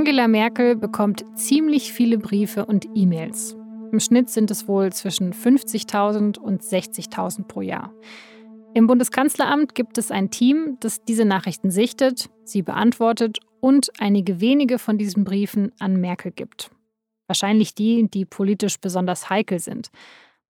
Angela 0.00 0.28
Merkel 0.28 0.76
bekommt 0.76 1.26
ziemlich 1.34 1.92
viele 1.92 2.16
Briefe 2.16 2.64
und 2.64 2.88
E-Mails. 2.94 3.54
Im 3.92 4.00
Schnitt 4.00 4.30
sind 4.30 4.50
es 4.50 4.66
wohl 4.66 4.90
zwischen 4.94 5.34
50.000 5.34 6.38
und 6.38 6.62
60.000 6.62 7.46
pro 7.46 7.60
Jahr. 7.60 7.92
Im 8.72 8.86
Bundeskanzleramt 8.86 9.74
gibt 9.74 9.98
es 9.98 10.10
ein 10.10 10.30
Team, 10.30 10.78
das 10.80 11.04
diese 11.04 11.26
Nachrichten 11.26 11.70
sichtet, 11.70 12.30
sie 12.44 12.62
beantwortet 12.62 13.40
und 13.60 13.90
einige 13.98 14.40
wenige 14.40 14.78
von 14.78 14.96
diesen 14.96 15.24
Briefen 15.24 15.70
an 15.78 16.00
Merkel 16.00 16.32
gibt. 16.32 16.70
Wahrscheinlich 17.26 17.74
die, 17.74 18.08
die 18.08 18.24
politisch 18.24 18.80
besonders 18.80 19.28
heikel 19.28 19.58
sind, 19.58 19.90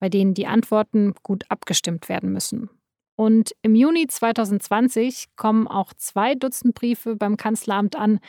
bei 0.02 0.10
denen 0.10 0.34
die 0.34 0.48
Antworten 0.48 1.14
gut 1.24 1.46
abgestimmt 1.48 2.10
werden 2.10 2.34
müssen. 2.34 2.70
Und 3.16 3.56
im 3.62 3.76
Juni 3.76 4.08
2020 4.08 5.28
kommen 5.38 5.70
auch 5.70 5.94
zwei 5.94 6.36
Dutzend 6.36 6.76
Briefe 6.76 7.16
beim 7.16 7.38
Kanzleramt 7.38 7.96
an, 7.96 8.20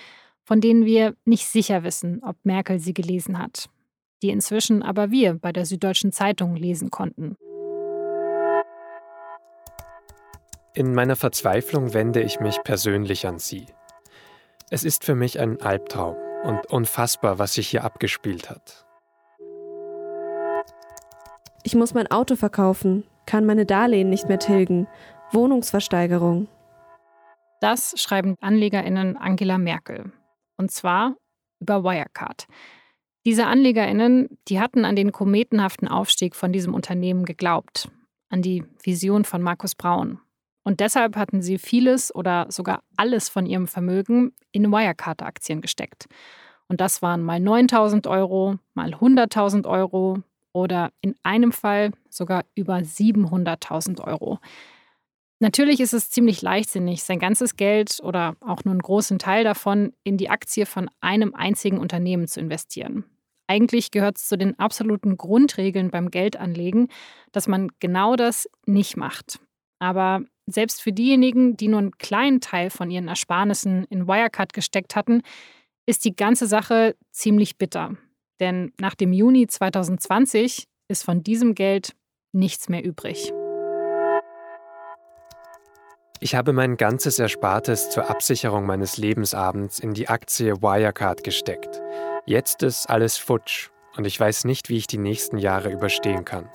von 0.49 0.63
denen 0.63 0.87
wir 0.87 1.15
nicht 1.27 1.47
sicher 1.47 1.83
wissen, 1.85 2.23
ob 2.25 2.37
Merkel 2.43 2.81
sie 2.81 2.95
gelesen 2.95 3.39
hat, 3.39 3.69
die 4.23 4.31
inzwischen 4.31 4.83
aber 4.83 5.11
wir 5.11 5.35
bei 5.35 5.53
der 5.53 5.67
Süddeutschen 5.67 6.11
Zeitung 6.11 6.57
lesen 6.57 6.91
konnten. 6.91 7.37
In 10.73 10.95
meiner 10.95 11.17
Verzweiflung 11.17 11.93
wende 11.93 12.23
ich 12.23 12.41
mich 12.41 12.63
persönlich 12.65 13.27
an 13.27 13.39
Sie. 13.39 13.67
Es 14.71 14.85
ist 14.85 15.05
für 15.05 15.15
mich 15.15 15.39
ein 15.39 15.61
Albtraum 15.61 16.17
und 16.45 16.65
unfassbar, 16.73 17.39
was 17.39 17.53
sich 17.53 17.69
hier 17.69 17.85
abgespielt 17.85 18.49
hat. 18.49 18.87
Ich 21.63 21.75
muss 21.75 21.93
mein 21.93 22.11
Auto 22.11 22.37
verkaufen, 22.37 23.05
kann 23.27 23.45
meine 23.45 23.67
Darlehen 23.67 24.09
nicht 24.09 24.29
mehr 24.29 24.39
tilgen. 24.39 24.89
Wohnungsversteigerung. 25.31 26.49
Das 27.61 27.93
schreiben 28.01 28.35
AnlegerInnen 28.41 29.19
Angela 29.19 29.59
Merkel. 29.59 30.11
Und 30.59 30.71
zwar 30.71 31.17
über 31.61 31.83
Wirecard. 31.83 32.47
Diese 33.25 33.47
AnlegerInnen, 33.47 34.39
die 34.49 34.61
hatten 34.61 34.85
an 34.85 34.97
den 34.97 35.13
kometenhaften 35.13 35.89
Aufstieg 35.89 36.37
von 36.37 36.53
diesem 36.53 36.75
Unternehmen 36.75 37.25
geglaubt, 37.25 37.91
an 38.29 38.43
die 38.43 38.65
Vision 38.83 39.25
von 39.25 39.43
Markus 39.43 39.75
Braun. 39.75 40.21
Und 40.65 40.81
deshalb 40.81 41.17
hatten 41.17 41.41
sie 41.41 41.59
vieles 41.59 42.15
oder 42.15 42.47
sogar 42.51 42.83
alles 42.97 43.29
von 43.29 43.47
ihrem 43.47 43.67
Vermögen 43.67 44.33
in 44.53 44.71
Wirecard-Aktien 44.71 45.61
gesteckt. 45.61 46.07
Und 46.69 46.81
das 46.81 47.01
waren 47.01 47.23
mal 47.23 47.41
9000 47.41 48.07
Euro, 48.07 48.59
mal 48.75 48.93
100.000 48.93 49.67
Euro 49.67 50.23
oder 50.53 50.91
in 51.01 51.15
einem 51.23 51.53
Fall 51.53 51.93
sogar 52.11 52.45
über 52.55 52.77
700.000 52.77 54.03
Euro. 54.07 54.41
Natürlich 55.41 55.81
ist 55.81 55.93
es 55.93 56.11
ziemlich 56.11 56.43
leichtsinnig, 56.43 57.05
sein 57.05 57.21
ganzes 57.21 57.55
Geld 57.55 58.01
oder 58.03 58.37
auch 58.41 58.65
nur 58.65 58.73
einen 58.73 58.83
großen 58.83 59.19
Teil 59.21 59.45
davon 59.45 59.93
in 60.03 60.17
die 60.17 60.31
Aktie 60.31 60.67
von 60.67 60.91
einem 61.01 61.35
einzigen 61.35 61.79
Unternehmen 61.79 62.27
zu 62.27 62.41
investieren. 62.41 63.05
Eigentlich 63.47 63.91
gehört 63.93 64.19
es 64.19 64.27
zu 64.29 64.37
den 64.37 64.59
absoluten 64.59 65.17
Grundregeln 65.17 65.91
beim 65.91 66.11
Geldanlegen, 66.11 66.89
dass 67.33 67.47
man 67.47 67.71
genau 67.79 68.17
das 68.17 68.49
nicht 68.67 68.97
macht. 68.97 69.41
Aber 69.79 70.23
selbst 70.47 70.83
für 70.83 70.93
diejenigen, 70.93 71.57
die 71.57 71.69
nur 71.69 71.79
einen 71.79 71.99
kleinen 71.99 72.41
Teil 72.41 72.71
von 72.71 72.91
ihren 72.91 73.09
Ersparnissen 73.09 73.85
in 73.85 74.09
Wirecard 74.09 74.53
gesteckt 74.53 74.97
hatten, 74.97 75.23
ist 75.87 76.05
die 76.05 76.17
ganze 76.17 76.47
Sache 76.47 76.97
ziemlich 77.13 77.59
bitter. 77.59 77.97
Denn 78.41 78.73
nach 78.79 78.95
dem 78.95 79.13
Juni 79.13 79.47
2020 79.47 80.65
ist 80.89 81.05
von 81.05 81.23
diesem 81.23 81.55
Geld 81.55 81.95
nichts 82.33 82.69
mehr 82.69 82.85
übrig. 82.85 83.33
Ich 86.21 86.35
habe 86.35 86.53
mein 86.53 86.77
ganzes 86.77 87.21
Erspartes 87.21 87.91
zur 87.91 88.11
Absicherung 88.11 88.67
meines 88.67 88.97
Lebensabends 88.97 89.79
in 89.79 89.95
die 89.95 90.09
Aktie 90.09 90.61
Wirecard 90.61 91.23
gesteckt. 91.23 91.81
Jetzt 92.27 92.65
ist 92.65 92.91
alles 92.91 93.17
futsch 93.17 93.71
und 93.97 94.05
ich 94.05 94.19
weiß 94.19 94.45
nicht, 94.45 94.69
wie 94.69 94.79
ich 94.79 94.89
die 94.89 94.99
nächsten 94.99 95.39
Jahre 95.39 95.71
überstehen 95.71 96.25
kann. 96.25 96.51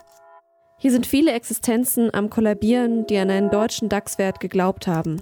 Hier 0.78 0.92
sind 0.92 1.06
viele 1.06 1.32
Existenzen 1.32 2.14
am 2.14 2.30
Kollabieren, 2.30 3.08
die 3.08 3.18
an 3.18 3.30
einen 3.30 3.50
deutschen 3.50 3.88
DAX-Wert 3.88 4.42
geglaubt 4.42 4.86
haben. 4.86 5.22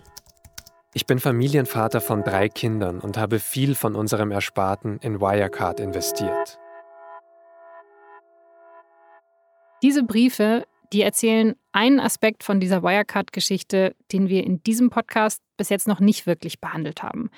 Ich 0.96 1.06
bin 1.06 1.20
Familienvater 1.20 2.02
von 2.02 2.24
drei 2.24 2.50
Kindern 2.50 3.00
und 3.00 3.18
habe 3.18 3.38
viel 3.38 3.76
von 3.76 3.96
unserem 3.96 4.32
Ersparten 4.32 4.98
in 5.04 5.22
Wirecard 5.22 5.80
investiert. 5.80 6.58
Diese 9.84 10.04
Briefe 10.04 10.64
die 10.94 11.02
erzählen 11.02 11.56
einen 11.72 12.00
Aspekt 12.00 12.44
von 12.44 12.60
dieser 12.60 12.84
Wirecard-Geschichte, 12.84 13.96
den 14.12 14.30
wir 14.30 14.44
in 14.44 14.62
diesem 14.64 14.90
Podcast 14.90 15.42
bis 15.58 15.70
jetzt 15.70 15.88
noch 15.88 16.00
nicht 16.00 16.28
wirklich 16.28 16.60
behandelt 16.60 17.02
haben. 17.02 17.30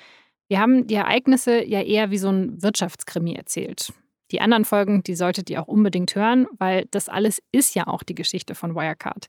Wir 0.48 0.60
haben 0.60 0.86
die 0.86 0.94
Ereignisse 0.94 1.64
ja 1.64 1.80
eher 1.80 2.10
wie 2.10 2.18
so 2.18 2.28
ein 2.28 2.62
Wirtschaftskrimi 2.62 3.34
erzählt. 3.34 3.92
Die 4.30 4.40
anderen 4.40 4.64
Folgen, 4.64 5.02
die 5.02 5.14
solltet 5.14 5.50
ihr 5.50 5.62
auch 5.62 5.68
unbedingt 5.68 6.14
hören, 6.14 6.46
weil 6.58 6.86
das 6.90 7.08
alles 7.08 7.42
ist 7.52 7.74
ja 7.74 7.86
auch 7.86 8.02
die 8.02 8.14
Geschichte 8.14 8.54
von 8.54 8.74
Wirecard. 8.74 9.26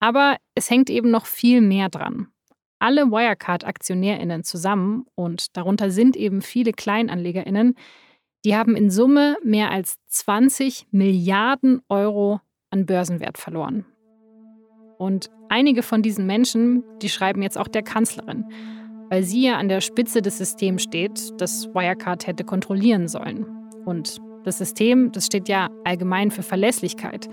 Aber 0.00 0.36
es 0.54 0.70
hängt 0.70 0.90
eben 0.90 1.10
noch 1.10 1.26
viel 1.26 1.60
mehr 1.60 1.88
dran. 1.88 2.28
Alle 2.78 3.10
Wirecard-AktionärInnen 3.10 4.44
zusammen, 4.44 5.06
und 5.14 5.56
darunter 5.56 5.90
sind 5.90 6.16
eben 6.16 6.42
viele 6.42 6.72
KleinanlegerInnen, 6.72 7.74
die 8.44 8.54
haben 8.54 8.76
in 8.76 8.90
Summe 8.90 9.38
mehr 9.42 9.70
als 9.70 9.96
20 10.08 10.86
Milliarden 10.90 11.80
Euro 11.88 12.40
an 12.70 12.86
Börsenwert 12.86 13.38
verloren. 13.38 13.84
Und 14.98 15.30
einige 15.48 15.82
von 15.82 16.02
diesen 16.02 16.26
Menschen, 16.26 16.82
die 17.02 17.08
schreiben 17.08 17.42
jetzt 17.42 17.58
auch 17.58 17.68
der 17.68 17.82
Kanzlerin, 17.82 18.44
weil 19.10 19.22
sie 19.22 19.42
ja 19.42 19.56
an 19.56 19.68
der 19.68 19.80
Spitze 19.80 20.22
des 20.22 20.38
Systems 20.38 20.82
steht, 20.82 21.32
das 21.38 21.68
Wirecard 21.74 22.26
hätte 22.26 22.44
kontrollieren 22.44 23.08
sollen. 23.08 23.46
Und 23.84 24.18
das 24.44 24.58
System, 24.58 25.12
das 25.12 25.26
steht 25.26 25.48
ja 25.48 25.68
allgemein 25.84 26.30
für 26.30 26.42
Verlässlichkeit, 26.42 27.28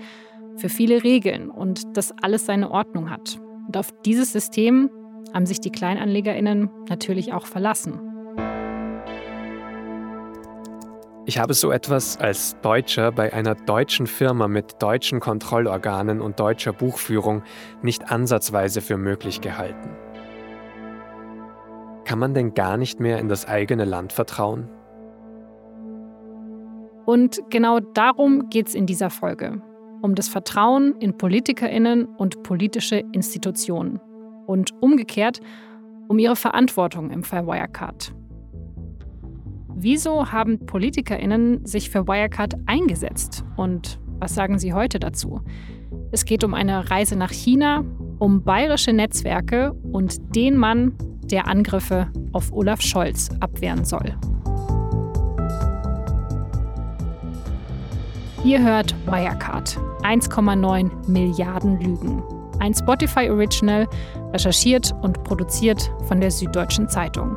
für 0.56 0.68
viele 0.68 1.02
Regeln 1.02 1.50
und 1.50 1.96
das 1.96 2.12
alles 2.22 2.46
seine 2.46 2.70
Ordnung 2.70 3.10
hat. 3.10 3.38
Und 3.66 3.76
auf 3.76 3.90
dieses 4.04 4.32
System 4.32 4.90
haben 5.32 5.46
sich 5.46 5.60
die 5.60 5.72
Kleinanlegerinnen 5.72 6.70
natürlich 6.88 7.32
auch 7.32 7.46
verlassen. 7.46 8.13
Ich 11.26 11.38
habe 11.38 11.54
so 11.54 11.72
etwas 11.72 12.18
als 12.18 12.54
Deutscher 12.60 13.10
bei 13.10 13.32
einer 13.32 13.54
deutschen 13.54 14.06
Firma 14.06 14.46
mit 14.46 14.82
deutschen 14.82 15.20
Kontrollorganen 15.20 16.20
und 16.20 16.38
deutscher 16.38 16.74
Buchführung 16.74 17.42
nicht 17.80 18.12
ansatzweise 18.12 18.82
für 18.82 18.98
möglich 18.98 19.40
gehalten. 19.40 19.88
Kann 22.04 22.18
man 22.18 22.34
denn 22.34 22.52
gar 22.52 22.76
nicht 22.76 23.00
mehr 23.00 23.18
in 23.20 23.30
das 23.30 23.48
eigene 23.48 23.86
Land 23.86 24.12
vertrauen? 24.12 24.68
Und 27.06 27.40
genau 27.48 27.80
darum 27.80 28.50
geht 28.50 28.68
es 28.68 28.74
in 28.74 28.84
dieser 28.84 29.08
Folge. 29.08 29.62
Um 30.02 30.14
das 30.14 30.28
Vertrauen 30.28 30.94
in 31.00 31.16
Politikerinnen 31.16 32.04
und 32.04 32.42
politische 32.42 33.02
Institutionen. 33.12 33.98
Und 34.46 34.72
umgekehrt 34.82 35.40
um 36.08 36.18
ihre 36.18 36.36
Verantwortung 36.36 37.10
im 37.10 37.22
Fall 37.22 37.46
Wirecard. 37.46 38.14
Wieso 39.76 40.30
haben 40.30 40.66
PolitikerInnen 40.66 41.66
sich 41.66 41.90
für 41.90 42.06
Wirecard 42.06 42.54
eingesetzt? 42.66 43.44
Und 43.56 43.98
was 44.20 44.34
sagen 44.34 44.58
sie 44.58 44.72
heute 44.72 44.98
dazu? 44.98 45.40
Es 46.12 46.24
geht 46.24 46.44
um 46.44 46.54
eine 46.54 46.90
Reise 46.90 47.16
nach 47.16 47.32
China, 47.32 47.84
um 48.18 48.42
bayerische 48.42 48.92
Netzwerke 48.92 49.72
und 49.92 50.36
den 50.36 50.56
Mann, 50.56 50.94
der 51.24 51.48
Angriffe 51.48 52.08
auf 52.32 52.52
Olaf 52.52 52.80
Scholz 52.80 53.30
abwehren 53.40 53.84
soll. 53.84 54.14
Ihr 58.44 58.62
hört 58.62 58.94
Wirecard. 59.06 59.78
1,9 60.02 61.10
Milliarden 61.10 61.80
Lügen. 61.80 62.22
Ein 62.60 62.74
Spotify 62.74 63.30
Original, 63.30 63.88
recherchiert 64.32 64.94
und 65.02 65.24
produziert 65.24 65.90
von 66.06 66.20
der 66.20 66.30
Süddeutschen 66.30 66.88
Zeitung. 66.88 67.36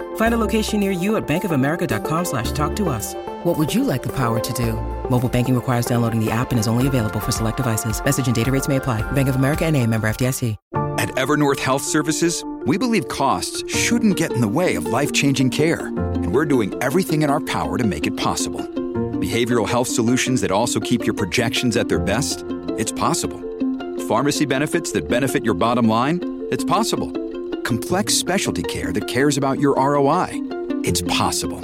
Find 0.15 0.33
a 0.33 0.37
location 0.37 0.79
near 0.79 0.91
you 0.91 1.17
at 1.17 1.27
bankofamerica.com 1.27 2.25
slash 2.25 2.51
talk 2.53 2.75
to 2.77 2.89
us. 2.89 3.13
What 3.43 3.57
would 3.57 3.73
you 3.73 3.83
like 3.83 4.01
the 4.01 4.15
power 4.15 4.39
to 4.39 4.53
do? 4.53 4.73
Mobile 5.09 5.29
banking 5.29 5.55
requires 5.55 5.85
downloading 5.85 6.23
the 6.23 6.31
app 6.31 6.51
and 6.51 6.59
is 6.59 6.67
only 6.67 6.87
available 6.87 7.19
for 7.19 7.31
select 7.31 7.57
devices. 7.57 8.03
Message 8.03 8.27
and 8.27 8.35
data 8.35 8.51
rates 8.51 8.67
may 8.67 8.77
apply. 8.77 9.01
Bank 9.11 9.27
of 9.27 9.35
America 9.35 9.65
and 9.65 9.75
a 9.75 9.85
member 9.85 10.09
FDIC. 10.09 10.55
At 10.97 11.09
Evernorth 11.09 11.59
Health 11.59 11.81
Services, 11.81 12.43
we 12.65 12.77
believe 12.77 13.07
costs 13.07 13.63
shouldn't 13.75 14.17
get 14.17 14.31
in 14.33 14.41
the 14.41 14.47
way 14.47 14.75
of 14.75 14.85
life-changing 14.85 15.49
care. 15.49 15.87
And 15.87 16.33
we're 16.33 16.45
doing 16.45 16.75
everything 16.83 17.23
in 17.23 17.29
our 17.29 17.39
power 17.41 17.77
to 17.77 17.83
make 17.83 18.05
it 18.05 18.15
possible 18.17 18.61
Behavioral 19.21 19.69
health 19.69 19.87
solutions 19.87 20.41
that 20.41 20.49
also 20.49 20.79
keep 20.79 21.05
your 21.05 21.13
projections 21.13 21.77
at 21.77 21.87
their 21.87 21.99
best? 21.99 22.43
It's 22.79 22.91
possible. 22.91 23.39
Pharmacy 24.07 24.45
benefits 24.45 24.91
that 24.93 25.07
benefit 25.07 25.45
your 25.45 25.53
bottom 25.53 25.87
line? 25.87 26.19
It's 26.49 26.63
possible. 26.63 27.11
Complex 27.71 28.13
specialty 28.15 28.63
care 28.63 28.91
that 28.91 29.07
cares 29.07 29.37
about 29.37 29.57
your 29.57 29.75
ROI? 29.75 30.27
It's 30.83 31.01
possible. 31.03 31.61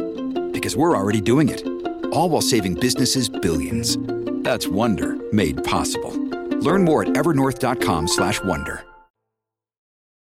Because 0.54 0.78
we're 0.78 0.96
already 0.96 1.20
doing 1.20 1.50
it. 1.50 1.68
All 2.14 2.30
while 2.30 2.42
saving 2.42 2.76
businesses 2.76 3.28
billions. 3.28 3.98
That's 4.42 4.70
Wonder 4.70 5.18
made 5.34 5.62
possible. 5.66 6.14
Learn 6.62 6.86
more 6.86 7.02
at 7.04 7.10
evernorth.com/wonder. 7.10 8.86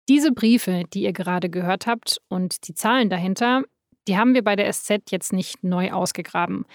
Diese 0.09 0.33
Briefe, 0.33 0.83
die 0.93 1.05
ihr 1.05 1.13
gerade 1.13 1.49
gehört 1.49 1.87
habt 1.87 2.19
und 2.29 2.67
die 2.67 2.75
Zahlen 2.75 3.09
dahinter, 3.09 3.63
die 4.09 4.17
haben 4.17 4.35
wir 4.35 4.43
bei 4.43 4.57
der 4.57 4.73
SZ 4.73 5.13
jetzt 5.13 5.33
nicht 5.33 5.63
neu 5.63 5.93
ausgegraben. 5.93 6.67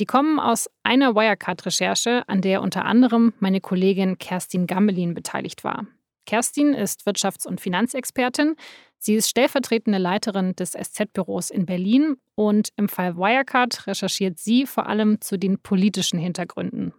Die 0.00 0.06
kommen 0.06 0.40
aus 0.40 0.70
einer 0.84 1.14
Wirecard-Recherche, 1.14 2.22
an 2.28 2.40
der 2.40 2.62
unter 2.62 2.86
anderem 2.86 3.34
meine 3.40 3.60
Kollegin 3.60 4.16
Kerstin 4.16 4.66
Gammelin 4.66 5.12
beteiligt 5.12 5.64
war. 5.64 5.86
Kerstin 6.26 6.74
ist 6.74 7.06
Wirtschafts- 7.06 7.46
und 7.46 7.60
Finanzexpertin. 7.60 8.56
Sie 8.98 9.14
ist 9.14 9.28
stellvertretende 9.28 9.98
Leiterin 9.98 10.54
des 10.54 10.72
SZ-Büros 10.72 11.50
in 11.50 11.66
Berlin 11.66 12.16
und 12.34 12.68
im 12.76 12.88
Fall 12.88 13.16
Wirecard 13.16 13.86
recherchiert 13.86 14.38
sie 14.38 14.66
vor 14.66 14.86
allem 14.86 15.20
zu 15.20 15.38
den 15.38 15.58
politischen 15.58 16.18
Hintergründen 16.18 16.94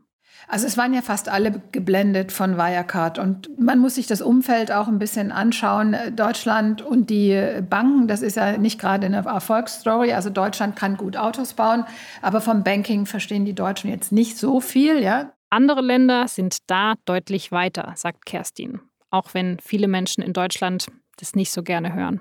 also 0.47 0.67
es 0.67 0.77
waren 0.77 0.93
ja 0.93 1.01
fast 1.01 1.29
alle 1.29 1.61
geblendet 1.71 2.31
von 2.31 2.57
Wirecard 2.57 3.17
und 3.17 3.57
man 3.59 3.79
muss 3.79 3.95
sich 3.95 4.07
das 4.07 4.21
Umfeld 4.21 4.71
auch 4.71 4.87
ein 4.87 4.99
bisschen 4.99 5.31
anschauen. 5.31 5.95
Deutschland 6.15 6.81
und 6.81 7.09
die 7.09 7.61
Banken, 7.69 8.07
das 8.07 8.21
ist 8.21 8.35
ja 8.35 8.57
nicht 8.57 8.79
gerade 8.79 9.05
eine 9.05 9.25
Erfolgsstory. 9.25 10.13
Also 10.13 10.29
Deutschland 10.29 10.75
kann 10.75 10.97
gut 10.97 11.17
Autos 11.17 11.53
bauen, 11.53 11.85
aber 12.21 12.41
vom 12.41 12.63
Banking 12.63 13.05
verstehen 13.05 13.45
die 13.45 13.55
Deutschen 13.55 13.89
jetzt 13.89 14.11
nicht 14.11 14.37
so 14.37 14.59
viel, 14.59 15.01
ja. 15.01 15.31
Andere 15.49 15.81
Länder 15.81 16.27
sind 16.27 16.57
da 16.67 16.95
deutlich 17.05 17.51
weiter, 17.51 17.93
sagt 17.95 18.25
Kerstin, 18.25 18.81
auch 19.13 19.33
wenn 19.33 19.59
viele 19.59 19.87
Menschen 19.87 20.23
in 20.23 20.33
Deutschland 20.33 20.87
das 21.17 21.35
nicht 21.35 21.51
so 21.51 21.61
gerne 21.61 21.93
hören. 21.93 22.19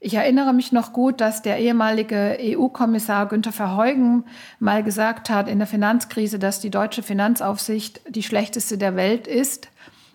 Ich 0.00 0.14
erinnere 0.14 0.52
mich 0.52 0.70
noch 0.70 0.92
gut, 0.92 1.20
dass 1.20 1.42
der 1.42 1.58
ehemalige 1.58 2.36
EU-Kommissar 2.40 3.26
Günther 3.26 3.52
Verheugen 3.52 4.24
mal 4.60 4.84
gesagt 4.84 5.30
hat 5.30 5.48
in 5.48 5.58
der 5.58 5.66
Finanzkrise, 5.66 6.38
dass 6.38 6.60
die 6.60 6.70
deutsche 6.70 7.02
Finanzaufsicht 7.02 8.00
die 8.08 8.22
schlechteste 8.22 8.78
der 8.78 8.94
Welt 8.96 9.26
ist 9.26 9.68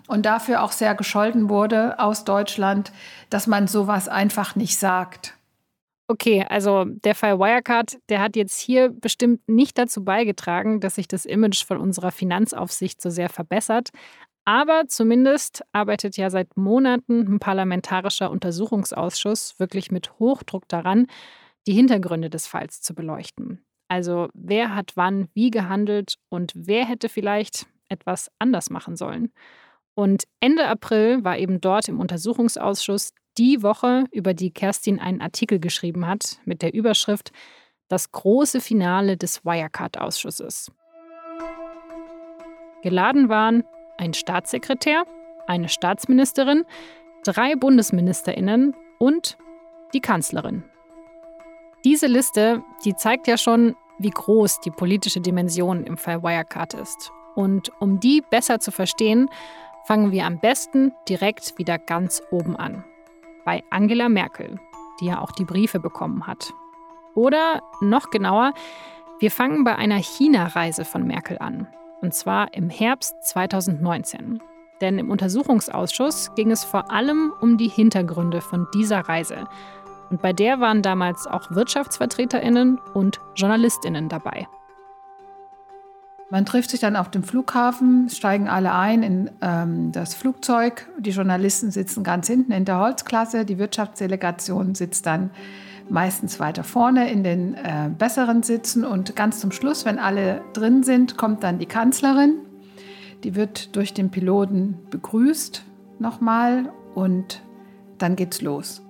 und 0.08 0.26
dafür 0.26 0.64
auch 0.64 0.72
sehr 0.72 0.96
gescholten 0.96 1.50
wurde 1.50 2.00
aus 2.00 2.24
Deutschland, 2.24 2.92
dass 3.30 3.48
man 3.48 3.68
sowas 3.68 4.08
einfach 4.08 4.56
nicht 4.56 4.78
sagt. 4.78 5.34
Okay, 6.10 6.46
also 6.50 6.84
der 6.86 7.16
Fall 7.16 7.40
Wirecard, 7.40 7.98
der 8.10 8.22
hat 8.22 8.36
jetzt 8.36 8.60
hier 8.60 8.90
bestimmt 8.90 9.42
nicht 9.48 9.78
dazu 9.78 10.04
beigetragen, 10.04 10.82
dass 10.82 10.96
sich 10.96 11.08
das 11.08 11.26
Image 11.26 11.66
von 11.66 11.78
unserer 11.78 12.12
Finanzaufsicht 12.12 13.02
so 13.02 13.10
sehr 13.10 13.30
verbessert. 13.30 13.90
Aber 14.46 14.84
zumindest 14.88 15.64
arbeitet 15.72 16.18
ja 16.18 16.30
seit 16.30 16.58
Monaten 16.58 17.22
ein 17.22 17.40
parlamentarischer 17.40 18.30
Untersuchungsausschuss 18.30 19.58
wirklich 19.58 19.92
mit 19.92 20.20
Hochdruck 20.20 20.68
daran, 20.68 21.08
die 21.66 21.74
Hintergründe 21.74 22.30
des 22.30 22.48
Falls 22.48 22.82
zu 22.82 22.94
beleuchten. 22.94 23.66
Also 23.88 24.28
wer 24.34 24.76
hat 24.76 24.94
wann 24.96 25.30
wie 25.34 25.50
gehandelt 25.50 26.16
und 26.30 26.52
wer 26.56 26.86
hätte 26.86 27.10
vielleicht 27.10 27.68
etwas 27.88 28.32
anders 28.40 28.70
machen 28.70 28.98
sollen. 28.98 29.32
Und 29.96 30.24
Ende 30.40 30.68
April 30.68 31.24
war 31.24 31.38
eben 31.38 31.62
dort 31.62 31.88
im 31.88 32.00
Untersuchungsausschuss 32.00 33.14
die 33.38 33.64
Woche, 33.64 34.06
über 34.12 34.34
die 34.34 34.52
Kerstin 34.52 35.00
einen 35.00 35.22
Artikel 35.22 35.60
geschrieben 35.60 36.08
hat 36.08 36.40
mit 36.46 36.62
der 36.62 36.74
Überschrift 36.74 37.32
Das 37.88 38.12
große 38.12 38.60
Finale 38.60 39.18
des 39.18 39.46
Wirecard-Ausschusses. 39.46 40.72
Geladen 42.82 43.30
waren 43.30 43.64
ein 43.98 44.14
Staatssekretär, 44.14 45.06
eine 45.48 45.70
Staatsministerin, 45.70 46.66
drei 47.24 47.56
Bundesministerinnen 47.56 48.76
und 49.00 49.38
die 49.94 50.02
Kanzlerin. 50.02 50.64
Diese 51.84 52.08
Liste, 52.08 52.64
die 52.86 52.96
zeigt 52.96 53.28
ja 53.28 53.38
schon, 53.38 53.76
wie 54.00 54.10
groß 54.10 54.62
die 54.62 54.72
politische 54.72 55.22
Dimension 55.22 55.84
im 55.84 55.98
Fall 55.98 56.24
Wirecard 56.24 56.74
ist. 56.74 57.12
Und 57.36 57.72
um 57.80 58.00
die 58.00 58.22
besser 58.22 58.60
zu 58.60 58.72
verstehen, 58.72 59.30
fangen 59.86 60.12
wir 60.12 60.26
am 60.26 60.40
besten 60.40 60.94
direkt 61.10 61.58
wieder 61.58 61.78
ganz 61.78 62.22
oben 62.32 62.56
an. 62.56 62.84
Bei 63.44 63.64
Angela 63.70 64.08
Merkel, 64.08 64.60
die 65.00 65.08
ja 65.08 65.20
auch 65.20 65.32
die 65.32 65.46
Briefe 65.46 65.80
bekommen 65.80 66.26
hat. 66.26 66.54
Oder 67.16 67.62
noch 67.82 68.10
genauer, 68.10 68.54
wir 69.20 69.30
fangen 69.30 69.64
bei 69.64 69.76
einer 69.76 69.98
China-Reise 69.98 70.86
von 70.86 71.06
Merkel 71.06 71.38
an 71.40 71.68
und 72.04 72.14
zwar 72.14 72.54
im 72.54 72.70
Herbst 72.70 73.16
2019. 73.24 74.42
Denn 74.82 75.00
im 75.00 75.10
Untersuchungsausschuss 75.10 76.36
ging 76.36 76.52
es 76.52 76.66
vor 76.66 76.92
allem 76.92 77.32
um 77.40 77.58
die 77.58 77.70
Hintergründe 77.70 78.42
von 78.42 78.68
dieser 78.74 79.00
Reise. 79.00 79.48
Und 80.10 80.22
bei 80.22 80.34
der 80.34 80.60
waren 80.60 80.82
damals 80.82 81.26
auch 81.26 81.50
Wirtschaftsvertreterinnen 81.52 82.78
und 82.94 83.22
Journalistinnen 83.36 84.10
dabei. 84.10 84.48
Man 86.30 86.46
trifft 86.46 86.72
sich 86.72 86.82
dann 86.82 86.98
auf 86.98 87.10
dem 87.10 87.24
Flughafen, 87.24 88.10
steigen 88.10 88.50
alle 88.50 88.74
ein 88.74 89.02
in 89.04 89.32
ähm, 89.42 89.92
das 89.94 90.14
Flugzeug. 90.14 90.90
Die 90.98 91.12
Journalisten 91.12 91.72
sitzen 91.72 92.04
ganz 92.04 92.28
hinten 92.28 92.52
in 92.52 92.66
der 92.66 92.80
Holzklasse, 92.80 93.46
die 93.46 93.60
Wirtschaftsdelegation 93.60 94.76
sitzt 94.76 95.06
dann 95.06 95.30
meistens 95.90 96.40
weiter 96.40 96.64
vorne 96.64 97.12
in 97.12 97.24
den 97.24 97.56
äh, 97.56 97.90
besseren 97.98 98.44
Sitzen 98.44 98.84
und 98.86 99.16
ganz 99.16 99.40
zum 99.40 99.52
Schluss, 99.52 99.86
wenn 99.86 100.00
alle 100.00 100.42
drin 100.54 100.84
sind, 100.84 101.18
kommt 101.18 101.44
dann 101.44 101.60
die 101.60 101.66
Kanzlerin. 101.66 102.36
Die 103.24 103.36
wird 103.36 103.76
durch 103.76 103.94
den 103.94 104.10
Piloten 104.10 104.80
begrüßt 104.90 105.64
nochmal 106.00 106.72
und 106.96 107.42
dann 107.98 108.16
geht's 108.16 108.42
los. 108.42 108.82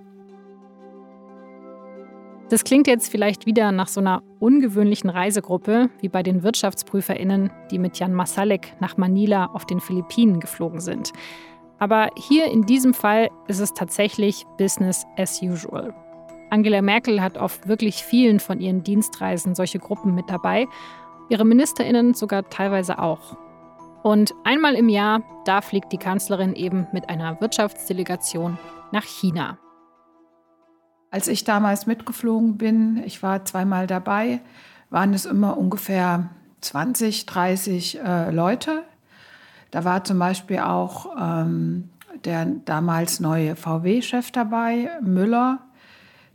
Das 2.49 2.63
klingt 2.63 2.87
jetzt 2.87 3.09
vielleicht 3.09 3.45
wieder 3.45 3.71
nach 3.71 3.87
so 3.87 3.99
einer 3.99 4.21
ungewöhnlichen 4.39 5.09
Reisegruppe 5.09 5.89
wie 6.01 6.09
bei 6.09 6.21
den 6.21 6.43
WirtschaftsprüferInnen, 6.43 7.51
die 7.71 7.79
mit 7.79 7.97
Jan 7.97 8.13
Masalek 8.13 8.75
nach 8.79 8.97
Manila 8.97 9.47
auf 9.47 9.65
den 9.65 9.79
Philippinen 9.79 10.39
geflogen 10.39 10.79
sind. 10.79 11.13
Aber 11.79 12.09
hier 12.15 12.45
in 12.51 12.63
diesem 12.63 12.93
Fall 12.93 13.29
ist 13.47 13.59
es 13.59 13.73
tatsächlich 13.73 14.45
Business 14.57 15.05
as 15.17 15.41
usual. 15.41 15.95
Angela 16.53 16.83
Merkel 16.83 17.19
hat 17.19 17.39
auf 17.39 17.67
wirklich 17.67 18.03
vielen 18.03 18.39
von 18.39 18.61
ihren 18.61 18.83
Dienstreisen 18.83 19.55
solche 19.55 19.79
Gruppen 19.79 20.13
mit 20.13 20.29
dabei, 20.29 20.67
ihre 21.27 21.45
Ministerinnen 21.45 22.13
sogar 22.13 22.47
teilweise 22.47 22.99
auch. 22.99 23.35
Und 24.03 24.35
einmal 24.43 24.75
im 24.75 24.87
Jahr, 24.87 25.23
da 25.45 25.61
fliegt 25.61 25.91
die 25.91 25.97
Kanzlerin 25.97 26.53
eben 26.53 26.85
mit 26.93 27.09
einer 27.09 27.41
Wirtschaftsdelegation 27.41 28.59
nach 28.91 29.03
China. 29.03 29.57
Als 31.09 31.27
ich 31.27 31.43
damals 31.43 31.87
mitgeflogen 31.87 32.57
bin, 32.57 33.01
ich 33.03 33.23
war 33.23 33.43
zweimal 33.45 33.87
dabei, 33.87 34.39
waren 34.91 35.15
es 35.15 35.25
immer 35.25 35.57
ungefähr 35.57 36.29
20, 36.61 37.25
30 37.25 37.99
äh, 37.99 38.29
Leute. 38.29 38.83
Da 39.71 39.85
war 39.85 40.03
zum 40.03 40.19
Beispiel 40.19 40.59
auch 40.59 41.15
ähm, 41.19 41.89
der 42.25 42.45
damals 42.45 43.19
neue 43.19 43.55
VW-Chef 43.55 44.29
dabei, 44.29 44.91
Müller 45.01 45.62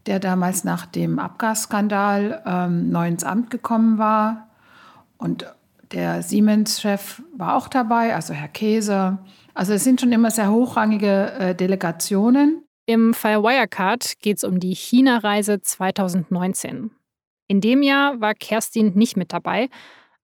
der 0.08 0.20
damals 0.20 0.64
nach 0.64 0.86
dem 0.86 1.18
Abgasskandal 1.18 2.42
ähm, 2.46 2.90
neu 2.90 3.06
ins 3.06 3.24
Amt 3.24 3.50
gekommen 3.50 3.98
war. 3.98 4.48
Und 5.18 5.46
der 5.92 6.22
Siemens-Chef 6.22 7.22
war 7.36 7.56
auch 7.56 7.68
dabei, 7.68 8.14
also 8.14 8.32
Herr 8.32 8.48
Käse. 8.48 9.18
Also 9.52 9.74
es 9.74 9.84
sind 9.84 10.00
schon 10.00 10.12
immer 10.12 10.30
sehr 10.30 10.50
hochrangige 10.50 11.32
äh, 11.32 11.54
Delegationen. 11.54 12.64
Im 12.86 13.12
Fall 13.12 13.42
Wirecard 13.42 14.14
geht 14.22 14.38
es 14.38 14.44
um 14.44 14.60
die 14.60 14.74
China-Reise 14.74 15.60
2019. 15.60 16.90
In 17.46 17.60
dem 17.60 17.82
Jahr 17.82 18.18
war 18.22 18.32
Kerstin 18.32 18.94
nicht 18.94 19.18
mit 19.18 19.34
dabei, 19.34 19.68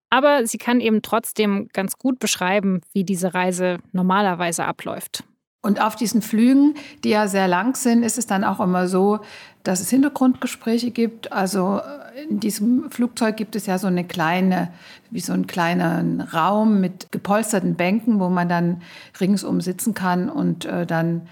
aber 0.09 0.47
sie 0.47 0.57
kann 0.57 0.81
eben 0.81 1.03
trotzdem 1.03 1.69
ganz 1.75 1.99
gut 1.99 2.19
beschreiben, 2.21 2.81
wie 2.95 3.05
diese 3.05 3.35
Reise 3.35 3.81
normalerweise 3.93 4.65
abläuft. 4.65 5.25
Und 5.65 5.81
auf 5.81 5.97
diesen 5.97 6.21
Flügen, 6.21 6.75
die 7.05 7.09
ja 7.09 7.27
sehr 7.27 7.49
lang 7.49 7.75
sind, 7.75 8.03
ist 8.03 8.19
es 8.19 8.27
dann 8.27 8.45
auch 8.45 8.61
immer 8.61 8.87
so, 8.87 9.21
dass 9.63 9.81
es 9.81 9.89
Hintergrundgespräche 9.89 10.91
gibt. 10.91 11.33
Also 11.33 11.81
äh, 11.81 12.25
in 12.29 12.39
diesem 12.39 12.91
Flugzeug 12.91 13.39
gibt 13.39 13.57
es 13.57 13.65
ja 13.65 13.79
so 13.79 13.87
eine 13.87 14.05
kleine, 14.05 14.69
wie 15.11 15.21
so 15.21 15.33
einen 15.33 15.47
kleinen 15.47 16.21
Raum 16.21 16.83
mit 16.83 17.11
gepolsterten 17.13 17.77
Bänken, 17.77 18.21
wo 18.21 18.29
man 18.29 18.47
dann 18.47 18.83
ringsum 19.19 19.63
sitzen 19.63 19.95
kann 19.95 20.29
und 20.29 20.67
äh, 20.67 20.85
dann 20.85 21.29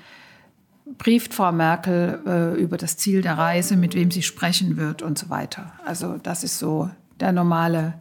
brieft 0.96 1.34
Frau 1.34 1.52
Merkel 1.52 2.20
äh, 2.26 2.58
über 2.58 2.78
das 2.78 2.96
Ziel 2.96 3.20
der 3.20 3.36
Reise, 3.36 3.76
mit 3.76 3.94
wem 3.94 4.10
sie 4.10 4.22
sprechen 4.22 4.78
wird 4.78 5.02
und 5.02 5.18
so 5.18 5.28
weiter. 5.28 5.72
Also 5.84 6.16
das 6.16 6.42
ist 6.42 6.58
so 6.58 6.88
der 7.20 7.32
normale, 7.32 7.92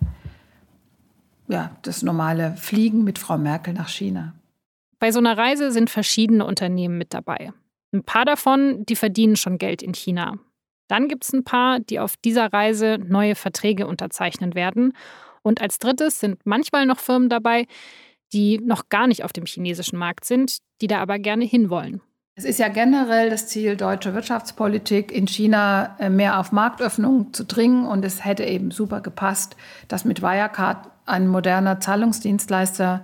ja, 1.49 1.71
das 1.81 2.03
normale 2.03 2.55
Fliegen 2.55 3.03
mit 3.03 3.19
Frau 3.19 3.37
Merkel 3.37 3.73
nach 3.73 3.89
China. 3.89 4.31
Bei 5.01 5.11
so 5.11 5.17
einer 5.17 5.35
Reise 5.35 5.71
sind 5.71 5.89
verschiedene 5.89 6.45
Unternehmen 6.45 6.99
mit 6.99 7.15
dabei. 7.15 7.51
Ein 7.91 8.03
paar 8.03 8.23
davon, 8.23 8.85
die 8.85 8.95
verdienen 8.95 9.35
schon 9.35 9.57
Geld 9.57 9.81
in 9.81 9.95
China. 9.95 10.37
Dann 10.87 11.07
gibt 11.07 11.23
es 11.23 11.33
ein 11.33 11.43
paar, 11.43 11.79
die 11.79 11.99
auf 11.99 12.17
dieser 12.17 12.53
Reise 12.53 12.99
neue 13.03 13.33
Verträge 13.33 13.87
unterzeichnen 13.87 14.53
werden. 14.53 14.93
Und 15.41 15.59
als 15.59 15.79
drittes 15.79 16.19
sind 16.19 16.45
manchmal 16.45 16.85
noch 16.85 16.99
Firmen 16.99 17.29
dabei, 17.29 17.65
die 18.31 18.59
noch 18.59 18.89
gar 18.89 19.07
nicht 19.07 19.23
auf 19.23 19.33
dem 19.33 19.45
chinesischen 19.45 19.97
Markt 19.97 20.23
sind, 20.23 20.59
die 20.81 20.87
da 20.87 20.99
aber 21.01 21.17
gerne 21.17 21.45
hinwollen. 21.45 22.01
Es 22.35 22.45
ist 22.45 22.59
ja 22.59 22.67
generell 22.67 23.31
das 23.31 23.47
Ziel 23.47 23.75
deutscher 23.75 24.13
Wirtschaftspolitik, 24.13 25.11
in 25.11 25.27
China 25.27 25.97
äh, 25.99 26.11
mehr 26.11 26.39
auf 26.39 26.51
Marktöffnung 26.51 27.33
zu 27.33 27.43
dringen. 27.43 27.87
Und 27.87 28.05
es 28.05 28.23
hätte 28.23 28.45
eben 28.45 28.69
super 28.69 29.01
gepasst, 29.01 29.55
dass 29.87 30.05
mit 30.05 30.21
Wirecard 30.21 30.91
ein 31.07 31.27
moderner 31.27 31.79
Zahlungsdienstleister 31.79 33.03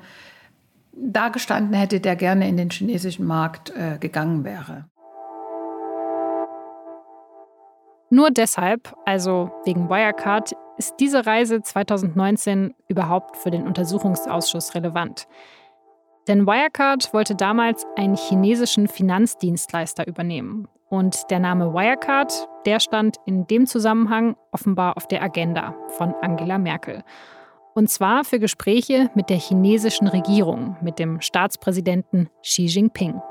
dagestanden 1.00 1.74
hätte, 1.74 2.00
der 2.00 2.16
gerne 2.16 2.48
in 2.48 2.58
den 2.58 2.70
chinesischen 2.70 3.26
Markt 3.26 3.72
äh, 3.72 3.98
gegangen 4.00 4.44
wäre. 4.44 4.86
Nur 8.10 8.32
deshalb, 8.32 8.96
also 9.06 9.52
wegen 9.66 9.90
Wirecard, 9.90 10.54
ist 10.78 10.96
diese 11.00 11.26
Reise 11.26 11.62
2019 11.62 12.74
überhaupt 12.88 13.36
für 13.36 13.52
den 13.52 13.68
Untersuchungsausschuss 13.68 14.76
relevant. 14.76 15.28
Denn 16.28 16.46
Wirecard 16.46 17.14
wollte 17.14 17.36
damals 17.36 17.86
einen 17.96 18.16
chinesischen 18.16 18.88
Finanzdienstleister 18.88 20.08
übernehmen. 20.08 20.68
Und 20.90 21.30
der 21.30 21.40
Name 21.40 21.74
Wirecard, 21.74 22.48
der 22.66 22.80
stand 22.80 23.18
in 23.26 23.46
dem 23.48 23.66
Zusammenhang 23.66 24.38
offenbar 24.52 24.96
auf 24.96 25.08
der 25.08 25.22
Agenda 25.22 25.76
von 25.98 26.14
Angela 26.22 26.58
Merkel. 26.58 27.04
Und 27.78 27.92
zwar 27.92 28.24
für 28.24 28.40
Gespräche 28.40 29.12
mit 29.14 29.30
der 29.30 29.38
chinesischen 29.38 30.08
Regierung, 30.08 30.78
mit 30.82 30.98
dem 30.98 31.22
Staatspräsidenten 31.22 32.28
Xi 32.42 32.66
Jinping. 32.66 33.22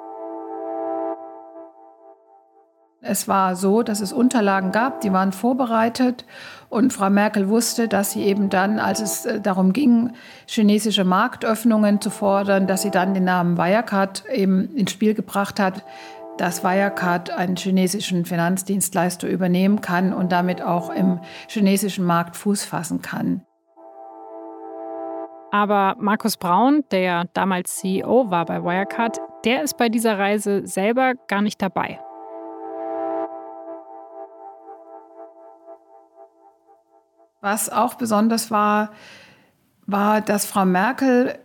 Es 3.00 3.26
war 3.26 3.56
so, 3.56 3.82
dass 3.82 4.00
es 4.00 4.12
Unterlagen 4.12 4.70
gab, 4.70 5.00
die 5.00 5.12
waren 5.12 5.32
vorbereitet 5.32 6.24
und 6.68 6.92
Frau 6.92 7.10
Merkel 7.10 7.48
wusste, 7.48 7.88
dass 7.88 8.12
sie 8.12 8.22
eben 8.22 8.48
dann, 8.48 8.78
als 8.78 9.00
es 9.00 9.26
äh, 9.26 9.40
darum 9.40 9.72
ging, 9.72 10.12
chinesische 10.46 11.02
Marktöffnungen 11.02 12.00
zu 12.00 12.10
fordern, 12.10 12.68
dass 12.68 12.82
sie 12.82 12.92
dann 12.92 13.14
den 13.14 13.24
Namen 13.24 13.58
Wirecard 13.58 14.26
eben 14.32 14.72
ins 14.76 14.92
Spiel 14.92 15.14
gebracht 15.14 15.58
hat, 15.58 15.84
dass 16.38 16.62
Wirecard 16.62 17.30
einen 17.30 17.56
chinesischen 17.56 18.24
Finanzdienstleister 18.24 19.26
übernehmen 19.26 19.80
kann 19.80 20.12
und 20.12 20.30
damit 20.30 20.62
auch 20.62 20.90
im 20.90 21.18
chinesischen 21.48 22.04
Markt 22.04 22.36
Fuß 22.36 22.64
fassen 22.64 23.02
kann. 23.02 23.42
Aber 25.56 25.96
Markus 25.98 26.36
Braun, 26.36 26.84
der 26.90 27.30
damals 27.32 27.76
CEO 27.76 28.30
war 28.30 28.44
bei 28.44 28.62
Wirecard, 28.62 29.18
der 29.46 29.62
ist 29.62 29.78
bei 29.78 29.88
dieser 29.88 30.18
Reise 30.18 30.66
selber 30.66 31.14
gar 31.28 31.40
nicht 31.40 31.62
dabei. 31.62 31.98
Was 37.40 37.70
auch 37.70 37.94
besonders 37.94 38.50
war, 38.50 38.90
war, 39.86 40.20
dass 40.20 40.44
Frau 40.44 40.66
Merkel 40.66 41.38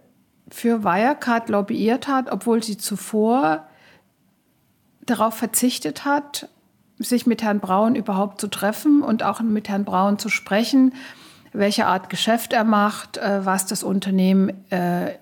für 0.50 0.84
Wirecard 0.84 1.48
lobbyiert 1.48 2.10
hat, 2.10 2.30
obwohl 2.34 2.62
sie 2.62 2.76
zuvor 2.76 3.66
darauf 5.06 5.36
verzichtet 5.36 6.04
hat, 6.04 6.50
sich 6.98 7.28
mit 7.28 7.44
Herrn 7.44 7.62
Braun 7.62 7.96
überhaupt 7.96 8.42
zu 8.42 8.50
treffen 8.50 9.04
und 9.04 9.24
auch 9.24 9.40
mit 9.40 9.70
Herrn 9.70 9.86
Braun 9.86 10.20
zu 10.20 10.28
sprechen, 10.28 10.96
welche 11.54 11.86
Art 11.86 12.10
Geschäft 12.10 12.54
er 12.54 12.64
macht, 12.64 13.18
äh, 13.18 13.46
was 13.46 13.66
das 13.66 13.84
Unternehmen 13.84 14.72
äh, 14.72 15.16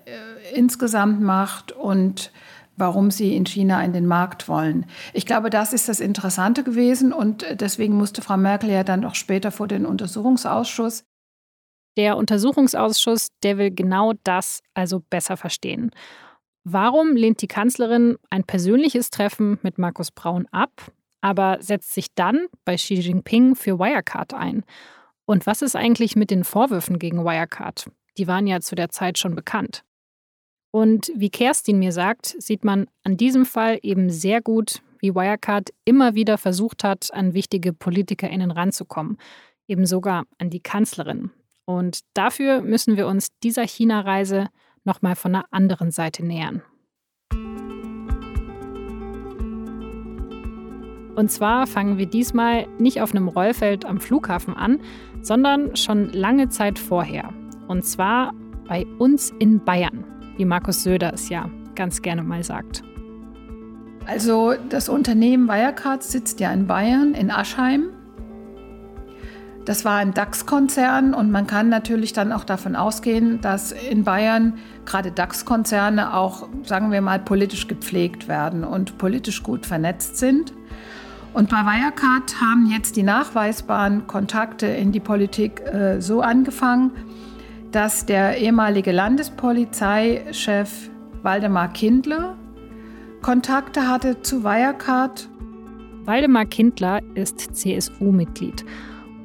insgesamt 0.54 1.20
macht 1.20 1.72
und 1.72 2.32
warum 2.76 3.10
sie 3.10 3.36
in 3.36 3.44
China 3.44 3.82
in 3.84 3.92
den 3.92 4.06
Markt 4.06 4.48
wollen. 4.48 4.86
Ich 5.12 5.26
glaube, 5.26 5.50
das 5.50 5.72
ist 5.72 5.88
das 5.88 6.00
Interessante 6.00 6.64
gewesen 6.64 7.12
und 7.12 7.44
deswegen 7.52 7.94
musste 7.94 8.22
Frau 8.22 8.36
Merkel 8.36 8.70
ja 8.70 8.84
dann 8.84 9.04
auch 9.04 9.14
später 9.14 9.50
vor 9.50 9.68
den 9.68 9.84
Untersuchungsausschuss. 9.84 11.04
Der 11.96 12.16
Untersuchungsausschuss, 12.16 13.28
der 13.42 13.58
will 13.58 13.70
genau 13.70 14.14
das 14.24 14.62
also 14.74 15.00
besser 15.10 15.36
verstehen. 15.36 15.90
Warum 16.64 17.16
lehnt 17.16 17.42
die 17.42 17.48
Kanzlerin 17.48 18.16
ein 18.30 18.44
persönliches 18.44 19.10
Treffen 19.10 19.58
mit 19.62 19.78
Markus 19.78 20.10
Braun 20.10 20.46
ab, 20.50 20.92
aber 21.20 21.58
setzt 21.60 21.92
sich 21.92 22.14
dann 22.14 22.46
bei 22.64 22.76
Xi 22.76 22.94
Jinping 22.94 23.54
für 23.56 23.78
Wirecard 23.78 24.34
ein? 24.34 24.64
Und 25.30 25.46
was 25.46 25.62
ist 25.62 25.76
eigentlich 25.76 26.16
mit 26.16 26.32
den 26.32 26.42
Vorwürfen 26.42 26.98
gegen 26.98 27.24
Wirecard? 27.24 27.88
Die 28.18 28.26
waren 28.26 28.48
ja 28.48 28.58
zu 28.58 28.74
der 28.74 28.88
Zeit 28.88 29.16
schon 29.16 29.36
bekannt. 29.36 29.84
Und 30.72 31.12
wie 31.14 31.30
Kerstin 31.30 31.78
mir 31.78 31.92
sagt, 31.92 32.34
sieht 32.40 32.64
man 32.64 32.88
an 33.04 33.16
diesem 33.16 33.46
Fall 33.46 33.78
eben 33.82 34.10
sehr 34.10 34.42
gut, 34.42 34.82
wie 34.98 35.14
Wirecard 35.14 35.70
immer 35.84 36.16
wieder 36.16 36.36
versucht 36.36 36.82
hat, 36.82 37.14
an 37.14 37.32
wichtige 37.32 37.72
PolitikerInnen 37.72 38.50
ranzukommen, 38.50 39.18
eben 39.68 39.86
sogar 39.86 40.24
an 40.38 40.50
die 40.50 40.58
Kanzlerin. 40.58 41.30
Und 41.64 42.00
dafür 42.14 42.60
müssen 42.60 42.96
wir 42.96 43.06
uns 43.06 43.28
dieser 43.38 43.62
China-Reise 43.62 44.48
nochmal 44.82 45.14
von 45.14 45.36
einer 45.36 45.46
anderen 45.52 45.92
Seite 45.92 46.26
nähern. 46.26 46.64
Und 51.20 51.30
zwar 51.30 51.66
fangen 51.66 51.98
wir 51.98 52.06
diesmal 52.06 52.66
nicht 52.78 53.02
auf 53.02 53.10
einem 53.10 53.28
Rollfeld 53.28 53.84
am 53.84 54.00
Flughafen 54.00 54.54
an, 54.54 54.80
sondern 55.22 55.76
schon 55.76 56.10
lange 56.12 56.48
Zeit 56.48 56.78
vorher. 56.78 57.32
Und 57.68 57.84
zwar 57.84 58.32
bei 58.68 58.86
uns 58.98 59.32
in 59.38 59.64
Bayern 59.64 60.04
wie 60.40 60.46
Markus 60.46 60.82
Söder 60.82 61.12
es 61.12 61.28
ja 61.28 61.50
ganz 61.74 62.00
gerne 62.00 62.22
mal 62.22 62.42
sagt. 62.42 62.82
Also 64.06 64.54
das 64.70 64.88
Unternehmen 64.88 65.48
Wirecard 65.48 66.02
sitzt 66.02 66.40
ja 66.40 66.50
in 66.50 66.66
Bayern, 66.66 67.14
in 67.14 67.30
Aschheim. 67.30 67.90
Das 69.66 69.84
war 69.84 69.98
ein 69.98 70.14
DAX-Konzern 70.14 71.12
und 71.12 71.30
man 71.30 71.46
kann 71.46 71.68
natürlich 71.68 72.14
dann 72.14 72.32
auch 72.32 72.44
davon 72.44 72.74
ausgehen, 72.74 73.42
dass 73.42 73.72
in 73.72 74.04
Bayern 74.04 74.54
gerade 74.86 75.12
DAX-Konzerne 75.12 76.14
auch, 76.14 76.48
sagen 76.64 76.90
wir 76.90 77.02
mal, 77.02 77.18
politisch 77.18 77.68
gepflegt 77.68 78.26
werden 78.26 78.64
und 78.64 78.96
politisch 78.96 79.42
gut 79.42 79.66
vernetzt 79.66 80.16
sind. 80.16 80.54
Und 81.32 81.48
bei 81.48 81.58
Wirecard 81.58 82.40
haben 82.40 82.68
jetzt 82.70 82.96
die 82.96 83.02
nachweisbaren 83.02 84.06
Kontakte 84.06 84.66
in 84.66 84.90
die 84.90 85.00
Politik 85.00 85.60
äh, 85.60 86.00
so 86.00 86.22
angefangen, 86.22 86.90
dass 87.70 88.04
der 88.04 88.38
ehemalige 88.38 88.90
Landespolizeichef 88.90 90.90
Waldemar 91.22 91.72
Kindler 91.72 92.36
Kontakte 93.22 93.86
hatte 93.86 94.22
zu 94.22 94.44
Wirecard. 94.44 95.28
Waldemar 96.04 96.46
Kindler 96.46 97.00
ist 97.14 97.54
CSU-Mitglied. 97.54 98.64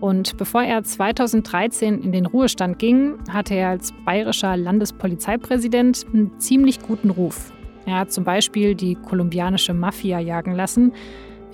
Und 0.02 0.36
bevor 0.36 0.64
er 0.64 0.84
2013 0.84 2.04
in 2.04 2.12
den 2.12 2.26
Ruhestand 2.26 2.78
ging, 2.78 3.18
hatte 3.30 3.56
er 3.56 3.70
als 3.70 3.94
bayerischer 4.04 4.58
Landespolizeipräsident 4.58 6.06
einen 6.14 6.38
ziemlich 6.40 6.82
guten 6.82 7.10
Ruf. 7.10 7.54
Er 7.86 8.00
hat 8.00 8.12
zum 8.12 8.26
Beispiel 8.26 8.76
die 8.76 8.96
kolumbianische 8.96 9.74
Mafia 9.74 10.20
jagen 10.20 10.52
lassen, 10.52 10.92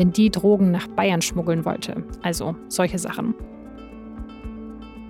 wenn 0.01 0.11
die 0.11 0.31
Drogen 0.31 0.71
nach 0.71 0.87
Bayern 0.87 1.21
schmuggeln 1.21 1.63
wollte. 1.63 2.03
Also 2.23 2.55
solche 2.69 2.97
Sachen. 2.97 3.35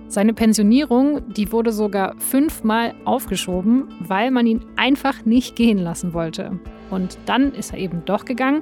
Seine 0.06 0.34
Pensionierung, 0.34 1.22
die 1.32 1.50
wurde 1.50 1.72
sogar 1.72 2.14
fünfmal 2.18 2.92
aufgeschoben, 3.06 3.88
weil 4.00 4.30
man 4.30 4.46
ihn 4.46 4.60
einfach 4.76 5.24
nicht 5.24 5.56
gehen 5.56 5.78
lassen 5.78 6.12
wollte. 6.12 6.60
Und 6.90 7.16
dann 7.24 7.54
ist 7.54 7.72
er 7.72 7.78
eben 7.78 8.04
doch 8.04 8.26
gegangen. 8.26 8.60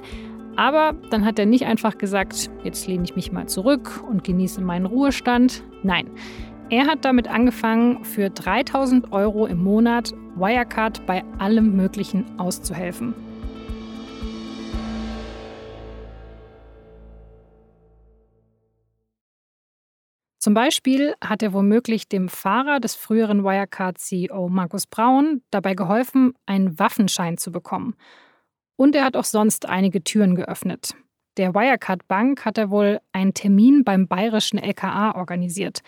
Aber 0.55 0.95
dann 1.11 1.25
hat 1.25 1.37
er 1.41 1.47
nicht 1.47 1.67
einfach 1.67 1.99
gesagt, 1.99 2.49
jetzt 2.63 2.87
lehne 2.87 3.03
ich 3.03 3.17
mich 3.17 3.33
mal 3.33 3.49
zurück 3.49 4.01
und 4.09 4.23
genieße 4.23 4.61
meinen 4.61 4.87
Ruhestand. 4.87 5.65
Nein, 5.83 6.07
er 6.69 6.87
hat 6.87 7.05
damit 7.05 7.27
angefangen, 7.27 8.05
für 8.05 8.31
3000 8.31 9.13
Euro 9.13 9.47
im 9.47 9.65
Monat 9.65 10.13
Wirecard 10.37 11.05
bei 11.07 11.25
allem 11.39 11.75
Möglichen 11.75 12.25
auszuhelfen. 12.39 13.15
Zum 20.41 20.55
Beispiel 20.55 21.15
hat 21.23 21.43
er 21.43 21.53
womöglich 21.53 22.09
dem 22.09 22.31
Fahrer 22.31 22.81
des 22.81 22.95
früheren 22.95 23.45
Wirecard-CEO 23.45 24.49
Markus 24.49 24.87
Braun 24.87 25.43
dabei 25.51 25.75
geholfen, 25.75 26.33
einen 26.47 26.79
Waffenschein 26.79 27.37
zu 27.37 27.53
bekommen. 27.53 27.95
Und 28.77 28.97
er 28.97 29.05
hat 29.05 29.17
auch 29.19 29.25
sonst 29.25 29.69
einige 29.69 30.03
Türen 30.03 30.35
geöffnet. 30.35 30.95
Der 31.37 31.55
Wirecard 31.55 32.09
Bank 32.09 32.47
hat 32.47 32.57
er 32.57 32.71
wohl 32.71 33.01
einen 33.13 33.35
Termin 33.35 33.85
beim 33.85 34.09
bayerischen 34.09 34.59
LKA 34.59 35.15
organisiert. 35.15 35.81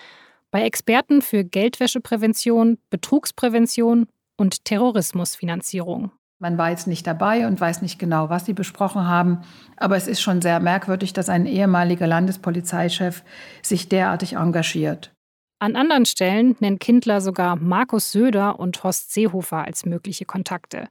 Bei 0.50 0.64
Experten 0.64 1.22
für 1.22 1.44
Geldwäscheprävention, 1.44 2.76
Betrugsprävention 2.90 4.06
und 4.36 4.66
Terrorismusfinanzierung. 4.66 6.12
Man 6.42 6.58
war 6.58 6.70
jetzt 6.70 6.88
nicht 6.88 7.06
dabei 7.06 7.46
und 7.46 7.60
weiß 7.60 7.82
nicht 7.82 8.00
genau, 8.00 8.28
was 8.28 8.46
sie 8.46 8.52
besprochen 8.52 9.06
haben. 9.06 9.42
Aber 9.76 9.96
es 9.96 10.08
ist 10.08 10.20
schon 10.20 10.42
sehr 10.42 10.58
merkwürdig, 10.58 11.12
dass 11.12 11.28
ein 11.28 11.46
ehemaliger 11.46 12.08
Landespolizeichef 12.08 13.22
sich 13.62 13.88
derartig 13.88 14.32
engagiert. 14.32 15.14
An 15.60 15.76
anderen 15.76 16.04
Stellen 16.04 16.56
nennt 16.58 16.80
Kindler 16.80 17.20
sogar 17.20 17.54
Markus 17.54 18.10
Söder 18.10 18.58
und 18.58 18.82
Horst 18.82 19.12
Seehofer 19.12 19.64
als 19.64 19.86
mögliche 19.86 20.24
Kontakte. 20.24 20.88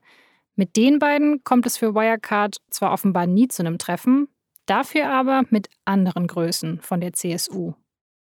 Mit 0.55 0.77
den 0.77 0.99
beiden 0.99 1.43
kommt 1.43 1.65
es 1.65 1.75
für 1.75 1.95
Wirecard 1.95 2.61
zwar 2.69 2.93
offenbar 2.93 3.27
nie 3.27 3.49
zu 3.49 3.61
einem 3.61 3.77
Treffen, 3.77 4.29
dafür 4.67 5.09
aber 5.09 5.43
mit 5.49 5.67
anderen 5.83 6.27
Größen 6.27 6.79
von 6.79 7.01
der 7.01 7.11
CSU. 7.11 7.73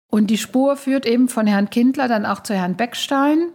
Und 0.09 0.27
die 0.27 0.37
Spur 0.37 0.77
führt 0.77 1.05
eben 1.05 1.27
von 1.27 1.45
Herrn 1.45 1.69
Kindler 1.69 2.07
dann 2.07 2.25
auch 2.25 2.41
zu 2.41 2.53
Herrn 2.53 2.77
Beckstein. 2.77 3.51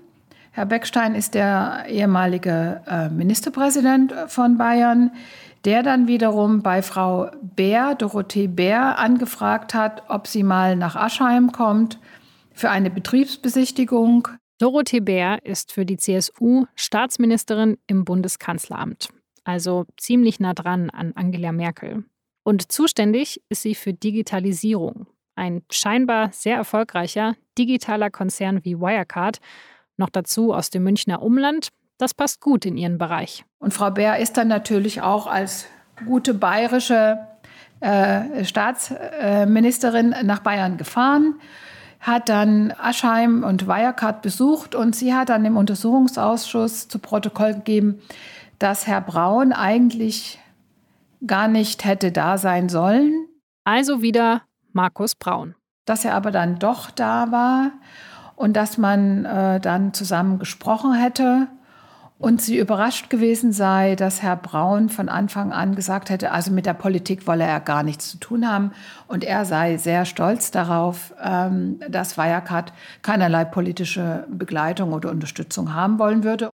Herr 0.57 0.65
Beckstein 0.65 1.15
ist 1.15 1.35
der 1.35 1.85
ehemalige 1.87 2.81
äh, 2.87 3.11
Ministerpräsident 3.11 4.15
von 4.29 4.57
Bayern, 4.57 5.11
der 5.67 5.83
dann 5.83 6.09
wiederum 6.09 6.63
bei 6.63 6.81
Frau 6.81 7.31
Bär, 7.43 7.95
Dorothee 7.95 8.47
Bär, 8.47 8.99
angefragt 8.99 9.75
hat, 9.75 10.05
ob 10.09 10.27
sie 10.27 10.43
mal 10.43 10.75
nach 10.75 10.97
Aschheim 10.97 11.53
kommt 11.53 11.99
für 12.55 12.71
eine 12.71 12.89
Betriebsbesichtigung. 12.89 14.29
Dorothee 14.59 15.01
Bär 15.01 15.45
ist 15.45 15.73
für 15.73 15.85
die 15.85 15.99
CSU 15.99 16.65
Staatsministerin 16.75 17.77
im 17.87 18.07
Bundeskanzleramt, 18.07 19.11
also 19.45 19.85
ziemlich 19.99 20.41
nah 20.41 20.55
dran 20.55 20.89
an 20.89 21.13
Angela 21.17 21.53
Merkel. 21.53 22.07
Und 22.45 22.73
zuständig 22.73 23.43
ist 23.51 23.61
sie 23.61 23.75
für 23.75 23.93
Digitalisierung. 23.93 25.07
Ein 25.35 25.65
scheinbar 25.71 26.33
sehr 26.33 26.57
erfolgreicher 26.57 27.35
digitaler 27.59 28.11
Konzern 28.11 28.65
wie 28.65 28.79
Wirecard, 28.79 29.41
noch 29.97 30.11
dazu 30.11 30.53
aus 30.53 30.71
dem 30.71 30.85
Münchner 30.85 31.23
Umland, 31.23 31.69
das 31.99 32.15
passt 32.15 32.41
gut 32.41 32.67
in 32.67 32.77
ihren 32.77 32.99
Bereich. 32.99 33.45
Und 33.59 33.73
Frau 33.73 33.91
Bär 33.91 34.19
ist 34.19 34.37
dann 34.37 34.49
natürlich 34.49 35.01
auch 35.01 35.27
als 35.27 35.67
gute 36.05 36.35
bayerische 36.35 37.19
äh, 37.81 38.45
Staatsministerin 38.45 40.15
nach 40.23 40.41
Bayern 40.41 40.77
gefahren 40.77 41.37
hat 42.07 42.29
dann 42.29 42.73
Aschheim 42.79 43.43
und 43.43 43.67
Wirecard 43.67 44.23
besucht 44.23 44.75
und 44.75 44.95
sie 44.95 45.13
hat 45.13 45.29
dann 45.29 45.45
im 45.45 45.57
Untersuchungsausschuss 45.57 46.89
zu 46.89 46.99
Protokoll 47.01 47.55
gegeben, 47.55 48.01
dass 48.59 48.87
Herr 48.87 49.01
Braun 49.01 49.53
eigentlich 49.53 50.39
gar 51.27 51.49
nicht 51.49 51.85
hätte 51.85 52.13
da 52.13 52.39
sein 52.39 52.69
sollen. 52.69 53.27
Also 53.65 54.03
wieder 54.03 54.43
Markus 54.73 55.17
Braun. 55.17 55.57
Dass 55.85 56.05
er 56.05 56.15
aber 56.15 56.31
dann 56.31 56.59
doch 56.59 56.91
da 56.91 57.33
war 57.33 57.73
und 58.37 58.55
dass 58.55 58.79
man 58.79 59.25
äh, 59.25 59.61
dann 59.61 59.93
zusammen 59.93 60.39
gesprochen 60.39 60.95
hätte 60.95 61.49
und 62.19 62.41
sie 62.41 62.59
überrascht 62.59 63.11
gewesen 63.11 63.53
sei, 63.53 63.95
dass 63.95 64.23
Herr 64.23 64.37
Braun 64.37 64.89
von 64.89 65.09
Anfang 65.11 65.53
an 65.53 65.75
gesagt 65.75 66.09
hätte, 66.09 66.33
also 66.33 66.51
mit 66.51 66.65
der 66.65 66.73
Politik 66.73 67.27
wolle 67.27 67.45
er 67.45 67.61
gar 67.61 67.83
nichts 67.83 68.11
zu 68.11 68.19
tun 68.19 68.49
haben. 68.49 68.73
Und 69.07 69.23
er 69.23 69.45
sei 69.45 69.77
sehr 69.77 70.07
stolz 70.07 70.51
darauf, 70.51 71.15
ähm, 71.23 71.79
dass 71.89 72.17
Wirecard 72.17 72.73
keinerlei 73.03 73.45
politische 73.45 74.27
Begleitung 74.31 74.95
oder 74.95 75.11
Unterstützung 75.11 75.75
haben 75.75 75.99
wollen 75.99 76.25
würde. 76.25 76.49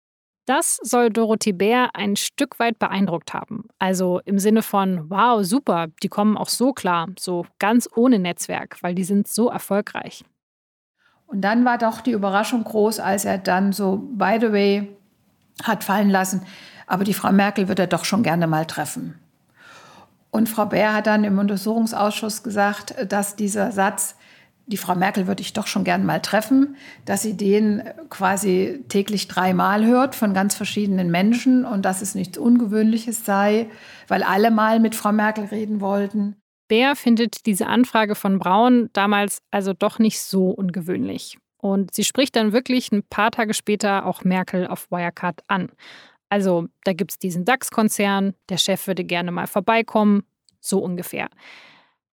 Das 0.46 0.78
soll 0.82 1.10
Dorothee 1.10 1.52
Bär 1.52 1.90
ein 1.92 2.16
Stück 2.16 2.58
weit 2.58 2.78
beeindruckt 2.78 3.34
haben. 3.34 3.64
Also 3.78 4.20
im 4.24 4.38
Sinne 4.38 4.62
von, 4.62 5.10
wow, 5.10 5.44
super, 5.44 5.88
die 6.02 6.08
kommen 6.08 6.38
auch 6.38 6.48
so 6.48 6.72
klar, 6.72 7.08
so 7.18 7.44
ganz 7.58 7.88
ohne 7.94 8.18
Netzwerk, 8.18 8.78
weil 8.80 8.94
die 8.94 9.04
sind 9.04 9.28
so 9.28 9.48
erfolgreich. 9.50 10.24
Und 11.28 11.42
dann 11.42 11.64
war 11.64 11.78
doch 11.78 12.00
die 12.00 12.12
Überraschung 12.12 12.64
groß, 12.64 13.00
als 13.00 13.24
er 13.24 13.38
dann 13.38 13.72
so, 13.72 14.08
by 14.12 14.38
the 14.40 14.50
way, 14.50 14.96
hat 15.62 15.84
fallen 15.84 16.10
lassen, 16.10 16.42
aber 16.86 17.04
die 17.04 17.14
Frau 17.14 17.30
Merkel 17.32 17.68
würde 17.68 17.82
er 17.82 17.88
doch 17.88 18.04
schon 18.04 18.22
gerne 18.22 18.46
mal 18.46 18.64
treffen. 18.64 19.18
Und 20.30 20.48
Frau 20.48 20.66
Bär 20.66 20.94
hat 20.94 21.06
dann 21.06 21.24
im 21.24 21.38
Untersuchungsausschuss 21.38 22.42
gesagt, 22.42 22.94
dass 23.08 23.36
dieser 23.36 23.72
Satz, 23.72 24.16
die 24.66 24.76
Frau 24.76 24.94
Merkel 24.94 25.26
würde 25.26 25.42
ich 25.42 25.52
doch 25.52 25.66
schon 25.66 25.84
gerne 25.84 26.04
mal 26.04 26.20
treffen, 26.20 26.76
dass 27.04 27.22
sie 27.22 27.36
den 27.36 27.82
quasi 28.08 28.84
täglich 28.88 29.28
dreimal 29.28 29.84
hört 29.84 30.14
von 30.14 30.34
ganz 30.34 30.54
verschiedenen 30.54 31.10
Menschen 31.10 31.64
und 31.64 31.84
dass 31.84 32.02
es 32.02 32.14
nichts 32.14 32.38
Ungewöhnliches 32.38 33.24
sei, 33.24 33.68
weil 34.06 34.22
alle 34.22 34.50
mal 34.50 34.80
mit 34.80 34.94
Frau 34.94 35.12
Merkel 35.12 35.44
reden 35.46 35.80
wollten. 35.80 36.36
Bär 36.68 36.96
findet 36.96 37.46
diese 37.46 37.66
Anfrage 37.66 38.14
von 38.14 38.38
Braun 38.38 38.90
damals 38.92 39.40
also 39.50 39.72
doch 39.72 39.98
nicht 39.98 40.20
so 40.20 40.50
ungewöhnlich. 40.50 41.38
Und 41.56 41.92
sie 41.94 42.04
spricht 42.04 42.36
dann 42.36 42.52
wirklich 42.52 42.92
ein 42.92 43.02
paar 43.02 43.30
Tage 43.30 43.54
später 43.54 44.06
auch 44.06 44.22
Merkel 44.22 44.66
auf 44.66 44.90
Wirecard 44.90 45.42
an. 45.48 45.70
Also 46.28 46.68
da 46.84 46.92
gibt 46.92 47.12
es 47.12 47.18
diesen 47.18 47.44
DAX-Konzern, 47.44 48.34
der 48.48 48.58
Chef 48.58 48.86
würde 48.86 49.04
gerne 49.04 49.32
mal 49.32 49.46
vorbeikommen, 49.46 50.24
so 50.60 50.78
ungefähr. 50.78 51.28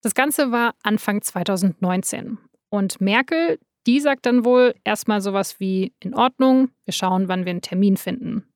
Das 0.03 0.15
Ganze 0.15 0.53
war 0.53 0.75
Anfang 0.83 1.21
2019. 1.21 2.39
Und 2.71 3.01
Merkel, 3.01 3.59
die 3.87 4.01
sagt 4.01 4.27
dann 4.27 4.45
wohl 4.45 4.75
erstmal 4.85 5.21
sowas 5.21 5.61
wie 5.61 5.93
in 6.01 6.15
Ordnung, 6.15 6.71
wir 6.85 6.93
schauen, 6.93 7.29
wann 7.29 7.45
wir 7.45 7.51
einen 7.51 7.63
Termin 7.63 7.97
finden. 7.97 8.47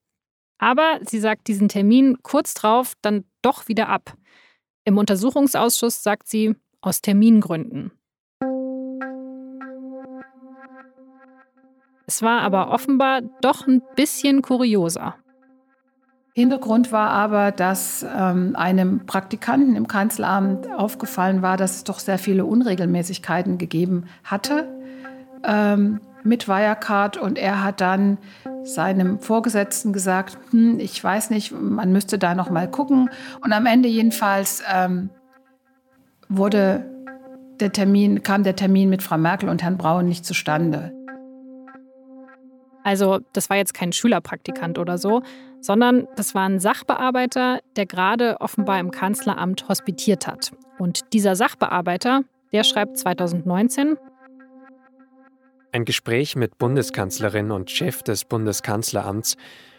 Aber 0.58 0.98
sie 1.02 1.20
sagt 1.20 1.46
diesen 1.48 1.68
Termin 1.68 2.18
kurz 2.22 2.54
drauf 2.54 2.94
dann 3.02 3.24
doch 3.42 3.68
wieder 3.68 3.88
ab. 3.88 4.17
Im 4.88 4.96
Untersuchungsausschuss 4.96 6.02
sagt 6.02 6.28
sie 6.28 6.56
aus 6.80 7.02
Termingründen. 7.02 7.92
Es 12.06 12.22
war 12.22 12.40
aber 12.40 12.70
offenbar 12.70 13.20
doch 13.42 13.66
ein 13.66 13.82
bisschen 13.96 14.40
kurioser. 14.40 15.16
Hintergrund 16.34 16.90
war 16.90 17.10
aber, 17.10 17.52
dass 17.52 18.02
ähm, 18.02 18.56
einem 18.56 19.04
Praktikanten 19.04 19.76
im 19.76 19.88
Kanzleramt 19.88 20.72
aufgefallen 20.72 21.42
war, 21.42 21.58
dass 21.58 21.76
es 21.76 21.84
doch 21.84 21.98
sehr 21.98 22.18
viele 22.18 22.46
Unregelmäßigkeiten 22.46 23.58
gegeben 23.58 24.06
hatte 24.24 24.66
ähm, 25.44 26.00
mit 26.24 26.48
Wirecard. 26.48 27.16
Und 27.16 27.38
er 27.38 27.62
hat 27.62 27.80
dann 27.80 28.18
seinem 28.64 29.20
Vorgesetzten 29.20 29.92
gesagt, 29.92 30.38
hm, 30.50 30.78
ich 30.80 31.02
weiß 31.02 31.30
nicht, 31.30 31.52
man 31.52 31.92
müsste 31.92 32.18
da 32.18 32.34
noch 32.34 32.50
mal 32.50 32.70
gucken. 32.70 33.10
Und 33.42 33.52
am 33.52 33.66
Ende 33.66 33.88
jedenfalls 33.88 34.62
ähm, 34.72 35.10
wurde 36.28 36.84
der 37.60 37.72
Termin, 37.72 38.22
kam 38.22 38.42
der 38.42 38.56
Termin 38.56 38.88
mit 38.88 39.02
Frau 39.02 39.18
Merkel 39.18 39.48
und 39.48 39.62
Herrn 39.62 39.78
Braun 39.78 40.06
nicht 40.06 40.24
zustande. 40.24 40.92
Also 42.84 43.20
das 43.32 43.50
war 43.50 43.56
jetzt 43.56 43.74
kein 43.74 43.92
Schülerpraktikant 43.92 44.78
oder 44.78 44.96
so, 44.96 45.22
sondern 45.60 46.06
das 46.16 46.34
war 46.34 46.48
ein 46.48 46.60
Sachbearbeiter, 46.60 47.60
der 47.76 47.86
gerade 47.86 48.40
offenbar 48.40 48.80
im 48.80 48.90
Kanzleramt 48.90 49.68
hospitiert 49.68 50.26
hat. 50.26 50.52
Und 50.78 51.12
dieser 51.12 51.36
Sachbearbeiter, 51.36 52.22
der 52.52 52.64
schreibt 52.64 52.96
2019, 52.96 53.96
ein 55.72 55.84
Gespräch 55.84 56.36
mit 56.36 56.58
Bundeskanzlerin 56.58 57.50
und 57.50 57.70
Chef 57.70 58.02
des 58.02 58.24
Bundeskanzleramts 58.24 59.36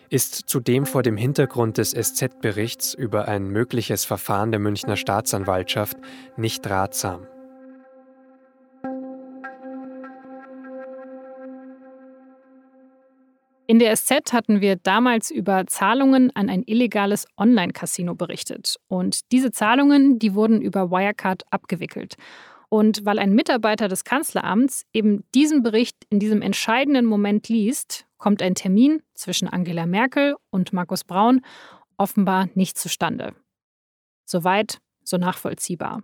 ist 0.09 0.49
zudem 0.49 0.85
vor 0.85 1.03
dem 1.03 1.17
Hintergrund 1.17 1.77
des 1.77 1.91
SZ-Berichts 1.91 2.93
über 2.93 3.27
ein 3.27 3.47
mögliches 3.49 4.05
Verfahren 4.05 4.51
der 4.51 4.59
Münchner 4.59 4.95
Staatsanwaltschaft 4.95 5.97
nicht 6.35 6.67
ratsam. 6.69 7.27
In 13.67 13.77
der 13.77 13.95
SZ 13.95 14.33
hatten 14.33 14.61
wir 14.61 14.77
damals 14.77 15.29
über 15.29 15.67
Zahlungen 15.67 16.31
an 16.35 16.49
ein 16.49 16.63
illegales 16.65 17.27
Online-Casino 17.37 18.15
berichtet. 18.15 18.77
Und 18.87 19.31
diese 19.31 19.51
Zahlungen, 19.51 20.17
die 20.17 20.33
wurden 20.33 20.59
über 20.59 20.89
Wirecard 20.89 21.43
abgewickelt. 21.51 22.15
Und 22.69 23.03
weil 23.03 23.17
ein 23.17 23.33
Mitarbeiter 23.33 23.87
des 23.87 24.03
Kanzleramts 24.03 24.85
eben 24.93 25.23
diesen 25.33 25.63
Bericht 25.63 26.05
in 26.09 26.19
diesem 26.19 26.41
entscheidenden 26.41 27.05
Moment 27.05 27.49
liest, 27.49 28.05
kommt 28.17 28.41
ein 28.43 28.53
Termin 28.53 29.01
zwischen 29.15 29.47
Angela 29.47 29.87
Merkel 29.87 30.35
und 30.51 30.71
Markus 30.71 31.03
Braun 31.03 31.41
offenbar 31.97 32.47
nicht 32.53 32.77
zustande. 32.77 33.33
Soweit, 34.25 34.79
so 35.03 35.17
nachvollziehbar. 35.17 36.03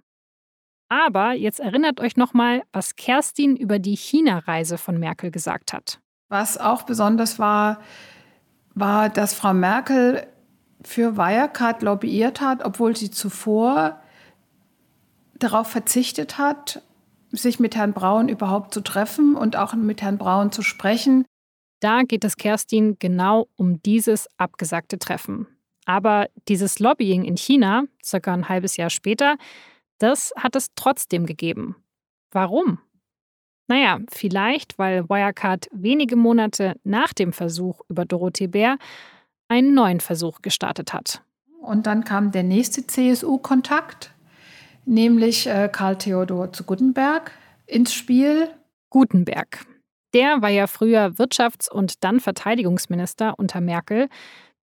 Aber 0.90 1.34
jetzt 1.34 1.60
erinnert 1.60 2.00
euch 2.00 2.16
nochmal, 2.16 2.64
was 2.72 2.96
Kerstin 2.96 3.56
über 3.56 3.80
die 3.80 3.96
China-Reise 3.96 4.78
von 4.78 5.00
Merkel 5.00 5.32
gesagt 5.32 5.74
hat. 5.74 6.00
Was 6.30 6.58
auch 6.58 6.84
besonders 6.84 7.38
war, 7.38 7.80
war, 8.74 9.10
dass 9.10 9.34
Frau 9.34 9.54
Merkel 9.54 10.28
für 10.84 11.18
Wirecard 11.18 11.82
lobbyiert 11.82 12.42
hat, 12.42 12.64
obwohl 12.64 12.96
sie 12.96 13.10
zuvor 13.10 14.00
darauf 15.40 15.68
verzichtet 15.68 16.38
hat, 16.38 16.82
sich 17.32 17.60
mit 17.60 17.76
Herrn 17.76 17.94
Braun 17.94 18.30
überhaupt 18.30 18.74
zu 18.74 18.82
treffen 18.82 19.36
und 19.36 19.56
auch 19.56 19.74
mit 19.74 20.02
Herrn 20.02 20.18
Braun 20.18 20.52
zu 20.52 20.62
sprechen. 20.62 21.26
Da 21.82 22.04
geht 22.04 22.24
es 22.24 22.38
Kerstin 22.38 22.98
genau 23.00 23.48
um 23.56 23.82
dieses 23.82 24.28
abgesagte 24.38 24.98
Treffen. 24.98 25.48
Aber 25.86 26.28
dieses 26.48 26.80
Lobbying 26.80 27.26
in 27.26 27.38
China, 27.38 27.84
circa 28.04 28.34
ein 28.34 28.50
halbes 28.50 28.78
Jahr 28.78 28.90
später, 28.90 29.38
das 30.00 30.34
hat 30.38 30.56
es 30.56 30.70
trotzdem 30.76 31.26
gegeben. 31.26 31.76
Warum? 32.32 32.80
Naja, 33.68 34.00
vielleicht, 34.12 34.78
weil 34.78 35.10
Wirecard 35.10 35.68
wenige 35.72 36.16
Monate 36.16 36.76
nach 36.84 37.14
dem 37.14 37.34
Versuch 37.34 37.82
über 37.90 38.06
Dorothee 38.06 38.48
Bär 38.48 38.78
einen 39.48 39.74
neuen 39.74 40.00
Versuch 40.00 40.42
gestartet 40.42 40.94
hat. 40.94 41.22
Und 41.62 41.88
dann 41.88 42.04
kam 42.04 42.32
der 42.32 42.44
nächste 42.44 42.86
CSU-Kontakt, 42.86 44.12
nämlich 44.86 45.48
äh, 45.48 45.70
Karl 45.72 45.98
Theodor 45.98 46.54
zu 46.54 46.64
Gutenberg 46.64 47.32
ins 47.66 47.94
Spiel. 47.94 48.50
Gutenberg. 48.90 49.66
Der 50.14 50.42
war 50.42 50.50
ja 50.50 50.68
früher 50.68 51.08
Wirtschafts- 51.18 51.70
und 51.70 52.04
dann 52.04 52.22
Verteidigungsminister 52.22 53.38
unter 53.38 53.60
Merkel, 53.60 54.08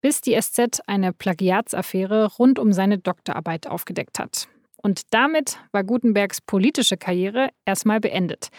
bis 0.01 0.21
die 0.21 0.39
SZ 0.39 0.81
eine 0.87 1.13
Plagiatsaffäre 1.13 2.33
rund 2.37 2.57
um 2.57 2.73
seine 2.73 2.97
Doktorarbeit 2.97 3.67
aufgedeckt 3.67 4.17
hat. 4.17 4.47
Und 4.81 5.13
damit 5.13 5.59
war 5.71 5.83
Gutenbergs 5.83 6.41
politische 6.41 6.97
Karriere 6.97 7.49
erstmal 7.65 7.99
beendet. 7.99 8.49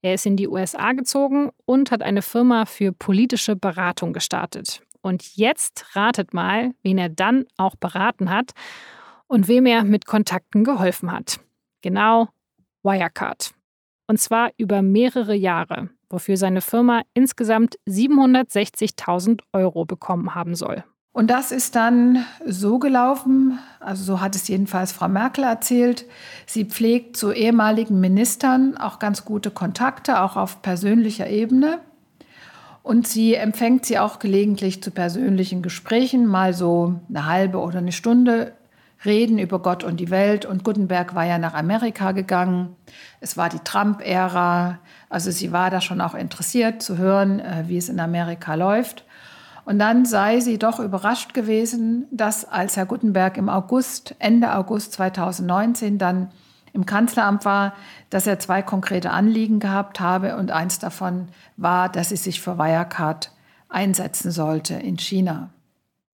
Er 0.00 0.14
ist 0.14 0.26
in 0.26 0.36
die 0.36 0.48
USA 0.48 0.92
gezogen 0.92 1.50
und 1.66 1.90
hat 1.90 2.02
eine 2.02 2.22
Firma 2.22 2.64
für 2.64 2.92
politische 2.92 3.54
Beratung 3.54 4.12
gestartet. 4.12 4.82
Und 5.02 5.36
jetzt 5.36 5.94
ratet 5.94 6.34
mal, 6.34 6.72
wen 6.82 6.98
er 6.98 7.08
dann 7.08 7.44
auch 7.56 7.76
beraten 7.76 8.30
hat 8.30 8.52
und 9.28 9.46
wem 9.46 9.66
er 9.66 9.84
mit 9.84 10.06
Kontakten 10.06 10.64
geholfen 10.64 11.12
hat. 11.12 11.40
Genau, 11.82 12.28
Wirecard. 12.82 13.52
Und 14.08 14.18
zwar 14.18 14.50
über 14.56 14.82
mehrere 14.82 15.34
Jahre, 15.34 15.90
wofür 16.08 16.36
seine 16.36 16.62
Firma 16.62 17.02
insgesamt 17.14 17.76
760.000 17.88 19.42
Euro 19.52 19.84
bekommen 19.84 20.34
haben 20.34 20.54
soll. 20.54 20.82
Und 21.12 21.30
das 21.30 21.52
ist 21.52 21.74
dann 21.74 22.24
so 22.46 22.78
gelaufen, 22.78 23.58
also 23.80 24.04
so 24.04 24.20
hat 24.20 24.36
es 24.36 24.46
jedenfalls 24.46 24.92
Frau 24.92 25.08
Merkel 25.08 25.44
erzählt. 25.44 26.04
Sie 26.46 26.64
pflegt 26.64 27.16
zu 27.16 27.32
ehemaligen 27.32 27.98
Ministern 27.98 28.76
auch 28.76 28.98
ganz 28.98 29.24
gute 29.24 29.50
Kontakte, 29.50 30.22
auch 30.22 30.36
auf 30.36 30.62
persönlicher 30.62 31.28
Ebene. 31.28 31.80
Und 32.82 33.08
sie 33.08 33.34
empfängt 33.34 33.84
sie 33.84 33.98
auch 33.98 34.18
gelegentlich 34.18 34.82
zu 34.82 34.90
persönlichen 34.90 35.60
Gesprächen, 35.60 36.26
mal 36.26 36.54
so 36.54 37.00
eine 37.08 37.26
halbe 37.26 37.58
oder 37.58 37.78
eine 37.78 37.92
Stunde 37.92 38.52
reden 39.04 39.38
über 39.38 39.60
Gott 39.60 39.84
und 39.84 39.98
die 39.98 40.10
Welt. 40.10 40.44
Und 40.44 40.64
Gutenberg 40.64 41.14
war 41.14 41.24
ja 41.24 41.38
nach 41.38 41.54
Amerika 41.54 42.12
gegangen. 42.12 42.76
Es 43.20 43.36
war 43.36 43.48
die 43.48 43.60
Trump-Ära. 43.60 44.78
Also 45.08 45.30
sie 45.30 45.52
war 45.52 45.70
da 45.70 45.80
schon 45.80 46.00
auch 46.00 46.14
interessiert 46.14 46.82
zu 46.82 46.98
hören, 46.98 47.40
äh, 47.40 47.64
wie 47.66 47.76
es 47.76 47.88
in 47.88 48.00
Amerika 48.00 48.54
läuft. 48.54 49.04
Und 49.64 49.78
dann 49.78 50.06
sei 50.06 50.40
sie 50.40 50.58
doch 50.58 50.80
überrascht 50.80 51.34
gewesen, 51.34 52.06
dass 52.10 52.46
als 52.46 52.76
Herr 52.76 52.86
Gutenberg 52.86 53.36
im 53.36 53.50
August, 53.50 54.14
Ende 54.18 54.54
August 54.54 54.94
2019 54.94 55.98
dann 55.98 56.30
im 56.72 56.86
Kanzleramt 56.86 57.44
war, 57.44 57.74
dass 58.08 58.26
er 58.26 58.38
zwei 58.38 58.62
konkrete 58.62 59.10
Anliegen 59.10 59.58
gehabt 59.58 60.00
habe 60.00 60.36
und 60.36 60.50
eins 60.50 60.78
davon 60.78 61.28
war, 61.56 61.90
dass 61.90 62.08
sie 62.08 62.16
sich 62.16 62.40
für 62.40 62.56
Wirecard 62.58 63.30
einsetzen 63.68 64.30
sollte 64.30 64.74
in 64.74 64.96
China. 64.96 65.50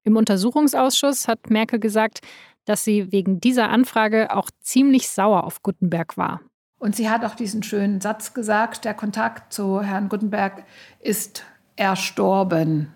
Im 0.05 0.17
Untersuchungsausschuss 0.17 1.29
hat 1.29 1.51
Merkel 1.51 1.81
gesagt, 1.81 2.21
dass 2.67 2.85
sie 2.85 3.11
wegen 3.11 3.41
dieser 3.41 3.71
Anfrage 3.71 4.35
auch 4.35 4.51
ziemlich 4.61 5.09
sauer 5.09 5.45
auf 5.45 5.63
Gutenberg 5.63 6.17
war. 6.17 6.41
Und 6.79 6.95
sie 6.97 7.09
hat 7.09 7.25
auch 7.25 7.35
diesen 7.35 7.63
schönen 7.63 8.01
Satz 8.01 8.35
gesagt, 8.35 8.85
der 8.85 8.95
Kontakt 8.95 9.53
zu 9.53 9.81
Herrn 9.81 10.09
Gutenberg 10.09 10.65
ist 11.01 11.45
erstorben 11.77 12.93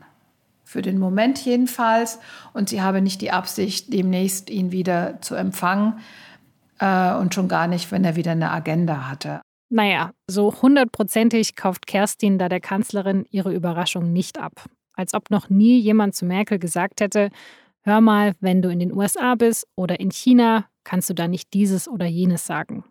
für 0.65 0.83
den 0.83 0.99
Moment 0.99 1.39
jedenfalls. 1.45 2.19
Und 2.53 2.69
sie 2.69 2.83
habe 2.83 3.01
nicht 3.01 3.23
die 3.23 3.31
Absicht, 3.31 3.93
demnächst 3.93 4.51
ihn 4.51 4.71
wieder 4.73 5.21
zu 5.23 5.35
empfangen 5.35 6.01
äh, 6.79 7.15
und 7.15 7.35
schon 7.35 7.49
gar 7.49 7.67
nicht, 7.67 7.91
wenn 7.91 8.05
er 8.05 8.17
wieder 8.17 8.33
eine 8.33 8.51
Agenda 8.51 9.09
hatte. 9.09 9.41
Naja, 9.71 10.13
so 10.27 10.61
hundertprozentig 10.63 11.57
kauft 11.57 11.87
Kerstin 11.87 12.39
da 12.39 12.49
der 12.49 12.61
Kanzlerin 12.61 13.27
ihre 13.31 13.55
Überraschung 13.55 14.13
nicht 14.13 14.39
ab. 14.39 14.65
Als 14.99 15.15
ob 15.15 15.31
noch 15.31 15.49
nie 15.49 15.79
jemand 15.79 16.17
zu 16.17 16.27
Merkel 16.27 16.59
gesagt 16.59 17.01
hätte, 17.01 17.31
hör 17.83 18.01
mal, 18.01 18.35
wenn 18.41 18.63
du 18.63 18.69
in 18.69 18.81
den 18.81 18.93
USA 18.93 19.37
bist 19.37 19.65
oder 19.77 20.01
in 20.01 20.11
China, 20.11 20.67
kannst 20.83 21.09
du 21.09 21.15
da 21.15 21.29
nicht 21.29 21.55
dieses 21.55 21.87
oder 21.87 22.07
jenes 22.07 22.47
sagen. 22.47 22.85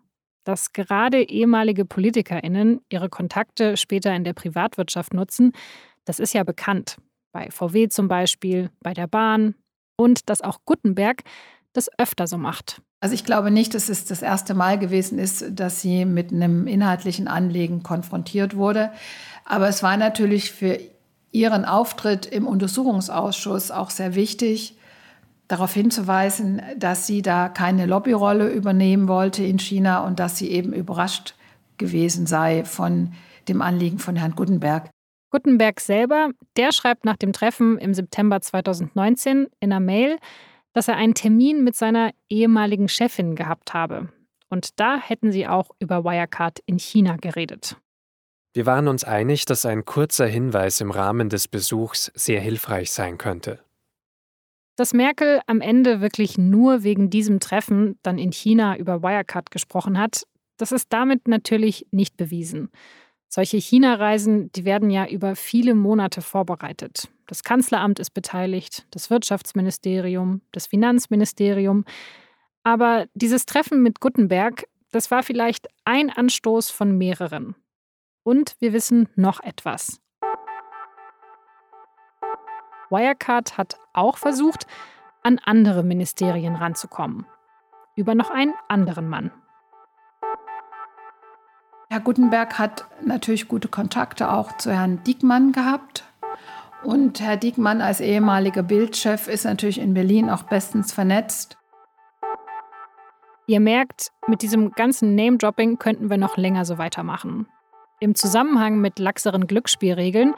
Dass 0.44 0.72
gerade 0.72 1.22
ehemalige 1.22 1.84
Politikerinnen 1.84 2.80
ihre 2.88 3.10
Kontakte 3.10 3.76
später 3.76 4.16
in 4.16 4.24
der 4.24 4.32
Privatwirtschaft 4.32 5.12
nutzen, 5.12 5.52
das 6.06 6.18
ist 6.18 6.32
ja 6.32 6.44
bekannt 6.44 6.96
bei 7.32 7.50
VW 7.50 7.88
zum 7.88 8.08
Beispiel, 8.08 8.70
bei 8.80 8.94
der 8.94 9.06
Bahn 9.06 9.54
und 9.98 10.30
dass 10.30 10.40
auch 10.40 10.60
Gutenberg 10.64 11.24
das 11.74 11.90
öfter 11.98 12.26
so 12.26 12.38
macht. 12.38 12.80
Also 13.00 13.14
ich 13.14 13.26
glaube 13.26 13.50
nicht, 13.50 13.74
dass 13.74 13.90
es 13.90 14.06
das 14.06 14.22
erste 14.22 14.54
Mal 14.54 14.78
gewesen 14.78 15.18
ist, 15.18 15.44
dass 15.50 15.82
sie 15.82 16.06
mit 16.06 16.32
einem 16.32 16.66
inhaltlichen 16.66 17.28
Anliegen 17.28 17.82
konfrontiert 17.82 18.56
wurde. 18.56 18.92
Aber 19.44 19.68
es 19.68 19.82
war 19.82 19.98
natürlich 19.98 20.50
für 20.50 20.78
ihren 21.30 21.64
Auftritt 21.64 22.26
im 22.26 22.46
Untersuchungsausschuss 22.46 23.70
auch 23.70 23.90
sehr 23.90 24.14
wichtig, 24.14 24.76
darauf 25.48 25.72
hinzuweisen, 25.72 26.62
dass 26.76 27.06
sie 27.06 27.22
da 27.22 27.48
keine 27.48 27.86
Lobbyrolle 27.86 28.48
übernehmen 28.48 29.08
wollte 29.08 29.44
in 29.44 29.58
China 29.58 30.04
und 30.06 30.18
dass 30.18 30.36
sie 30.38 30.50
eben 30.50 30.72
überrascht 30.72 31.34
gewesen 31.78 32.26
sei 32.26 32.64
von 32.64 33.12
dem 33.48 33.62
Anliegen 33.62 33.98
von 33.98 34.16
Herrn 34.16 34.34
Gutenberg. 34.34 34.90
Gutenberg 35.30 35.80
selber, 35.80 36.30
der 36.56 36.72
schreibt 36.72 37.04
nach 37.04 37.16
dem 37.16 37.32
Treffen 37.32 37.78
im 37.78 37.94
September 37.94 38.40
2019 38.40 39.46
in 39.60 39.72
einer 39.72 39.80
Mail, 39.80 40.18
dass 40.72 40.88
er 40.88 40.96
einen 40.96 41.14
Termin 41.14 41.64
mit 41.64 41.76
seiner 41.76 42.12
ehemaligen 42.28 42.88
Chefin 42.88 43.34
gehabt 43.34 43.74
habe. 43.74 44.08
Und 44.48 44.80
da 44.80 44.98
hätten 44.98 45.32
sie 45.32 45.46
auch 45.46 45.70
über 45.78 46.04
Wirecard 46.04 46.60
in 46.66 46.78
China 46.78 47.16
geredet. 47.16 47.76
Wir 48.54 48.66
waren 48.66 48.88
uns 48.88 49.04
einig, 49.04 49.44
dass 49.44 49.66
ein 49.66 49.84
kurzer 49.84 50.26
Hinweis 50.26 50.80
im 50.80 50.90
Rahmen 50.90 51.28
des 51.28 51.48
Besuchs 51.48 52.10
sehr 52.14 52.40
hilfreich 52.40 52.90
sein 52.90 53.18
könnte. 53.18 53.60
Dass 54.76 54.94
Merkel 54.94 55.40
am 55.46 55.60
Ende 55.60 56.00
wirklich 56.00 56.38
nur 56.38 56.82
wegen 56.82 57.10
diesem 57.10 57.40
Treffen 57.40 57.98
dann 58.02 58.16
in 58.16 58.32
China 58.32 58.76
über 58.76 59.02
Wirecard 59.02 59.50
gesprochen 59.50 59.98
hat, 59.98 60.22
das 60.56 60.72
ist 60.72 60.86
damit 60.92 61.28
natürlich 61.28 61.86
nicht 61.90 62.16
bewiesen. 62.16 62.70
Solche 63.28 63.58
China-Reisen, 63.58 64.50
die 64.52 64.64
werden 64.64 64.88
ja 64.88 65.06
über 65.06 65.36
viele 65.36 65.74
Monate 65.74 66.22
vorbereitet. 66.22 67.08
Das 67.26 67.42
Kanzleramt 67.42 67.98
ist 67.98 68.14
beteiligt, 68.14 68.86
das 68.90 69.10
Wirtschaftsministerium, 69.10 70.40
das 70.52 70.66
Finanzministerium. 70.66 71.84
Aber 72.64 73.06
dieses 73.14 73.44
Treffen 73.44 73.82
mit 73.82 74.00
Gutenberg, 74.00 74.64
das 74.90 75.10
war 75.10 75.22
vielleicht 75.22 75.68
ein 75.84 76.08
Anstoß 76.08 76.70
von 76.70 76.96
mehreren. 76.96 77.54
Und 78.28 78.56
wir 78.60 78.74
wissen 78.74 79.08
noch 79.16 79.42
etwas. 79.42 80.02
Wirecard 82.90 83.56
hat 83.56 83.80
auch 83.94 84.18
versucht, 84.18 84.66
an 85.22 85.40
andere 85.42 85.82
Ministerien 85.82 86.54
ranzukommen. 86.54 87.24
Über 87.96 88.14
noch 88.14 88.28
einen 88.28 88.52
anderen 88.68 89.08
Mann. 89.08 89.30
Herr 91.88 92.00
Gutenberg 92.00 92.58
hat 92.58 92.84
natürlich 93.00 93.48
gute 93.48 93.68
Kontakte 93.68 94.30
auch 94.30 94.54
zu 94.58 94.74
Herrn 94.74 95.02
Diekmann 95.04 95.52
gehabt. 95.52 96.04
Und 96.84 97.22
Herr 97.22 97.38
Diekmann 97.38 97.80
als 97.80 98.00
ehemaliger 98.00 98.62
Bildchef 98.62 99.26
ist 99.26 99.44
natürlich 99.44 99.78
in 99.78 99.94
Berlin 99.94 100.28
auch 100.28 100.42
bestens 100.42 100.92
vernetzt. 100.92 101.56
Ihr 103.46 103.60
merkt, 103.60 104.12
mit 104.26 104.42
diesem 104.42 104.72
ganzen 104.72 105.14
Name-Dropping 105.14 105.78
könnten 105.78 106.10
wir 106.10 106.18
noch 106.18 106.36
länger 106.36 106.66
so 106.66 106.76
weitermachen. 106.76 107.48
Im 108.00 108.14
Zusammenhang 108.14 108.80
mit 108.80 109.00
laxeren 109.00 109.48
Glücksspielregeln 109.48 110.34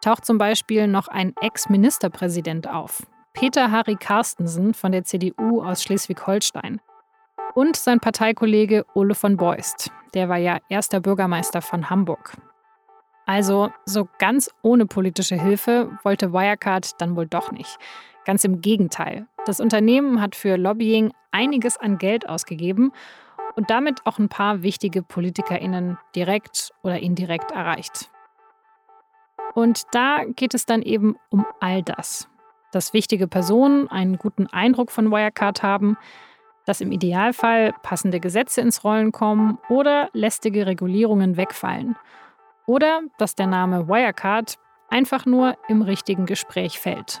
taucht 0.00 0.24
zum 0.24 0.38
Beispiel 0.38 0.86
noch 0.86 1.08
ein 1.08 1.34
Ex-Ministerpräsident 1.42 2.68
auf, 2.68 3.02
Peter 3.34 3.70
Harry 3.70 3.96
Carstensen 3.96 4.72
von 4.72 4.92
der 4.92 5.04
CDU 5.04 5.62
aus 5.62 5.82
Schleswig-Holstein. 5.82 6.80
Und 7.54 7.76
sein 7.76 8.00
Parteikollege 8.00 8.86
Ole 8.94 9.14
von 9.14 9.36
Beust, 9.36 9.90
der 10.14 10.30
war 10.30 10.38
ja 10.38 10.56
erster 10.70 11.00
Bürgermeister 11.00 11.60
von 11.60 11.90
Hamburg. 11.90 12.32
Also 13.26 13.70
so 13.84 14.08
ganz 14.18 14.50
ohne 14.62 14.86
politische 14.86 15.36
Hilfe 15.36 15.90
wollte 16.04 16.32
Wirecard 16.32 16.98
dann 16.98 17.14
wohl 17.14 17.26
doch 17.26 17.52
nicht. 17.52 17.76
Ganz 18.24 18.42
im 18.44 18.62
Gegenteil. 18.62 19.26
Das 19.44 19.60
Unternehmen 19.60 20.22
hat 20.22 20.34
für 20.34 20.56
Lobbying 20.56 21.12
einiges 21.30 21.76
an 21.76 21.98
Geld 21.98 22.26
ausgegeben 22.26 22.90
und 23.56 23.70
damit 23.70 24.06
auch 24.06 24.18
ein 24.18 24.28
paar 24.28 24.62
wichtige 24.62 25.02
Politikerinnen 25.02 25.98
direkt 26.14 26.72
oder 26.82 26.98
indirekt 27.00 27.50
erreicht. 27.50 28.10
Und 29.54 29.82
da 29.92 30.24
geht 30.24 30.54
es 30.54 30.66
dann 30.66 30.82
eben 30.82 31.16
um 31.30 31.44
all 31.60 31.82
das. 31.82 32.28
Dass 32.72 32.94
wichtige 32.94 33.28
Personen 33.28 33.88
einen 33.88 34.16
guten 34.16 34.46
Eindruck 34.46 34.90
von 34.90 35.10
Wirecard 35.10 35.62
haben, 35.62 35.98
dass 36.64 36.80
im 36.80 36.92
Idealfall 36.92 37.74
passende 37.82 38.20
Gesetze 38.20 38.60
ins 38.60 38.84
Rollen 38.84 39.12
kommen 39.12 39.58
oder 39.68 40.08
lästige 40.12 40.66
Regulierungen 40.66 41.36
wegfallen. 41.36 41.96
Oder 42.66 43.02
dass 43.18 43.34
der 43.34 43.48
Name 43.48 43.88
Wirecard 43.88 44.58
einfach 44.88 45.26
nur 45.26 45.56
im 45.68 45.82
richtigen 45.82 46.26
Gespräch 46.26 46.78
fällt. 46.78 47.20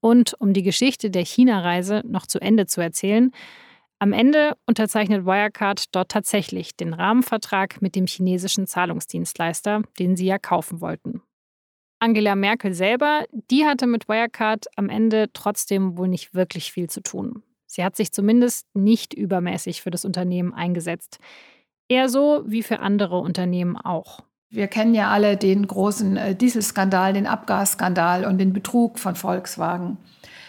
Und 0.00 0.34
um 0.40 0.52
die 0.52 0.62
Geschichte 0.62 1.10
der 1.10 1.24
China-Reise 1.24 2.02
noch 2.06 2.26
zu 2.26 2.40
Ende 2.40 2.66
zu 2.66 2.80
erzählen, 2.80 3.32
am 3.98 4.14
Ende 4.14 4.56
unterzeichnet 4.66 5.26
Wirecard 5.26 5.94
dort 5.94 6.10
tatsächlich 6.10 6.74
den 6.74 6.94
Rahmenvertrag 6.94 7.82
mit 7.82 7.94
dem 7.94 8.06
chinesischen 8.06 8.66
Zahlungsdienstleister, 8.66 9.82
den 9.98 10.16
sie 10.16 10.24
ja 10.24 10.38
kaufen 10.38 10.80
wollten. 10.80 11.22
Angela 11.98 12.34
Merkel 12.34 12.72
selber, 12.72 13.26
die 13.30 13.66
hatte 13.66 13.86
mit 13.86 14.08
Wirecard 14.08 14.66
am 14.76 14.88
Ende 14.88 15.28
trotzdem 15.34 15.98
wohl 15.98 16.08
nicht 16.08 16.32
wirklich 16.32 16.72
viel 16.72 16.88
zu 16.88 17.02
tun. 17.02 17.42
Sie 17.66 17.84
hat 17.84 17.94
sich 17.94 18.10
zumindest 18.10 18.66
nicht 18.74 19.12
übermäßig 19.12 19.82
für 19.82 19.90
das 19.90 20.06
Unternehmen 20.06 20.54
eingesetzt. 20.54 21.18
Eher 21.88 22.08
so 22.08 22.42
wie 22.46 22.62
für 22.62 22.80
andere 22.80 23.18
Unternehmen 23.18 23.76
auch. 23.76 24.20
Wir 24.52 24.66
kennen 24.66 24.94
ja 24.94 25.10
alle 25.10 25.36
den 25.36 25.66
großen 25.66 26.16
äh, 26.16 26.34
Dieselskandal, 26.34 27.12
den 27.12 27.28
Abgasskandal 27.28 28.24
und 28.24 28.38
den 28.38 28.52
Betrug 28.52 28.98
von 28.98 29.14
Volkswagen. 29.14 29.96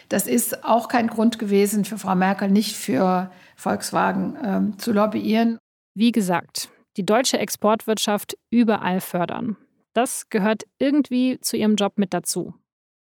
Das 0.09 0.25
ist 0.25 0.65
auch 0.65 0.87
kein 0.87 1.07
Grund 1.07 1.37
gewesen 1.37 1.85
für 1.85 1.99
Frau 1.99 2.15
Merkel, 2.15 2.49
nicht 2.49 2.75
für 2.75 3.31
Volkswagen 3.55 4.37
ähm, 4.43 4.79
zu 4.79 4.91
lobbyieren. 4.91 5.59
Wie 5.93 6.11
gesagt, 6.11 6.69
die 6.97 7.05
deutsche 7.05 7.37
Exportwirtschaft 7.37 8.37
überall 8.49 9.01
fördern. 9.01 9.55
Das 9.93 10.29
gehört 10.29 10.63
irgendwie 10.79 11.39
zu 11.39 11.55
ihrem 11.55 11.75
Job 11.75 11.93
mit 11.97 12.13
dazu. 12.13 12.55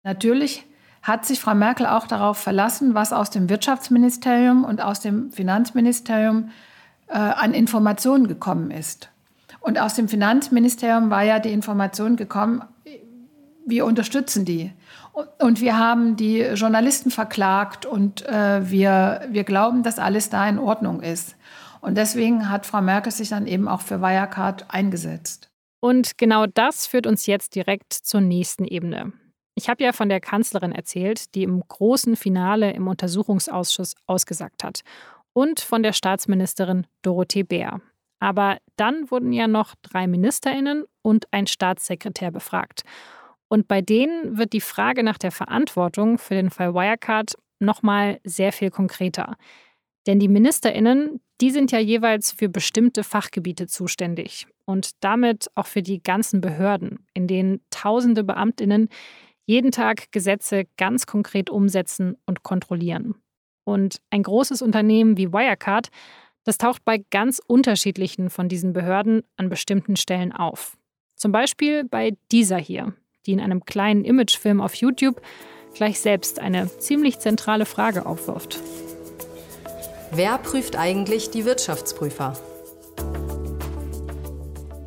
Natürlich 0.04 0.66
hat 1.04 1.26
sich 1.26 1.40
Frau 1.40 1.54
Merkel 1.54 1.86
auch 1.86 2.08
darauf 2.08 2.38
verlassen, 2.38 2.96
was 2.96 3.14
aus 3.14 3.30
dem 3.30 3.50
Wirtschaftsministerium 3.50 4.64
und 4.64 4.82
aus 4.82 5.00
dem 5.00 5.32
Finanzministerium 5.32 6.50
äh, 7.08 7.14
an 7.14 7.54
Informationen 7.54 8.28
gekommen 8.28 8.72
ist. 8.72 9.12
Und 9.68 9.78
aus 9.78 9.96
dem 9.96 10.08
Finanzministerium 10.08 11.10
war 11.10 11.24
ja 11.24 11.40
die 11.40 11.52
Information 11.52 12.16
gekommen, 12.16 12.64
wir 13.66 13.86
unterstützen 13.86 14.46
die. 14.46 14.72
Und 15.40 15.60
wir 15.60 15.78
haben 15.78 16.16
die 16.16 16.40
Journalisten 16.40 17.12
verklagt 17.12 17.86
und 17.86 18.26
äh, 18.28 18.62
wir, 18.72 19.28
wir 19.30 19.44
glauben, 19.44 19.84
dass 19.84 20.00
alles 20.00 20.30
da 20.30 20.48
in 20.48 20.58
Ordnung 20.58 21.02
ist. 21.02 21.36
Und 21.82 21.98
deswegen 21.98 22.50
hat 22.50 22.66
Frau 22.66 22.82
Merkel 22.82 23.12
sich 23.12 23.28
dann 23.28 23.46
eben 23.46 23.68
auch 23.68 23.82
für 23.82 24.00
Wirecard 24.00 24.74
eingesetzt. 24.74 25.50
Und 25.82 26.18
genau 26.18 26.46
das 26.46 26.88
führt 26.88 27.06
uns 27.06 27.26
jetzt 27.26 27.54
direkt 27.54 27.92
zur 27.92 28.22
nächsten 28.22 28.64
Ebene. 28.64 29.12
Ich 29.54 29.68
habe 29.68 29.84
ja 29.84 29.92
von 29.92 30.08
der 30.08 30.22
Kanzlerin 30.22 30.72
erzählt, 30.72 31.36
die 31.36 31.44
im 31.44 31.62
großen 31.68 32.16
Finale 32.16 32.72
im 32.72 32.88
Untersuchungsausschuss 32.88 33.96
ausgesagt 34.06 34.64
hat. 34.64 34.80
Und 35.34 35.60
von 35.60 35.84
der 35.84 35.92
Staatsministerin 35.92 36.88
Dorothee 37.02 37.44
Bär. 37.44 37.82
Aber 38.20 38.58
dann 38.76 39.10
wurden 39.12 39.32
ja 39.32 39.48
noch 39.48 39.76
drei 39.82 40.08
Ministerinnen 40.08 40.86
und 41.02 41.26
ein 41.32 41.48
Staatssekretär 41.48 42.32
befragt. 42.32 42.84
Und 43.48 43.68
bei 43.68 43.82
denen 43.82 44.38
wird 44.38 44.54
die 44.54 44.62
Frage 44.62 45.04
nach 45.04 45.18
der 45.18 45.32
Verantwortung 45.32 46.18
für 46.18 46.36
den 46.36 46.50
Fall 46.50 46.74
Wirecard 46.74 47.36
nochmal 47.60 48.20
sehr 48.24 48.52
viel 48.52 48.70
konkreter. 48.70 49.36
Denn 50.06 50.20
die 50.20 50.28
Ministerinnen, 50.28 51.22
die 51.42 51.52
sind 51.52 51.72
ja 51.72 51.80
jeweils 51.80 52.32
für 52.32 52.50
bestimmte 52.50 53.04
Fachgebiete 53.04 53.68
zuständig 53.68 54.48
und 54.66 54.92
damit 55.02 55.50
auch 55.56 55.68
für 55.68 55.82
die 55.82 56.02
ganzen 56.02 56.42
Behörden, 56.42 57.06
in 57.14 57.28
denen 57.28 57.62
tausende 57.70 58.24
Beamtinnen 58.24 58.90
jeden 59.46 59.72
Tag 59.72 60.12
Gesetze 60.12 60.66
ganz 60.78 61.06
konkret 61.06 61.50
umsetzen 61.50 62.18
und 62.26 62.44
kontrollieren. 62.44 63.16
Und 63.66 64.02
ein 64.10 64.24
großes 64.24 64.62
Unternehmen 64.62 65.18
wie 65.18 65.32
Wirecard 65.34 65.90
das 66.48 66.58
taucht 66.58 66.84
bei 66.86 67.04
ganz 67.12 67.42
unterschiedlichen 67.46 68.30
von 68.30 68.48
diesen 68.48 68.72
Behörden 68.72 69.24
an 69.36 69.50
bestimmten 69.50 69.98
Stellen 69.98 70.32
auf. 70.32 70.78
Zum 71.18 71.34
Beispiel 71.34 71.84
bei 71.84 72.16
dieser 72.32 72.56
hier, 72.56 72.94
die 73.26 73.34
in 73.34 73.42
einem 73.42 73.66
kleinen 73.66 74.06
Imagefilm 74.06 74.62
auf 74.62 74.76
YouTube 74.76 75.22
gleich 75.74 76.00
selbst 76.00 76.40
eine 76.40 76.70
ziemlich 76.80 77.20
zentrale 77.20 77.66
Frage 77.66 78.06
aufwirft. 78.06 78.62
Wer 80.12 80.38
prüft 80.38 80.78
eigentlich 80.78 81.32
die 81.32 81.44
Wirtschaftsprüfer? 81.44 82.40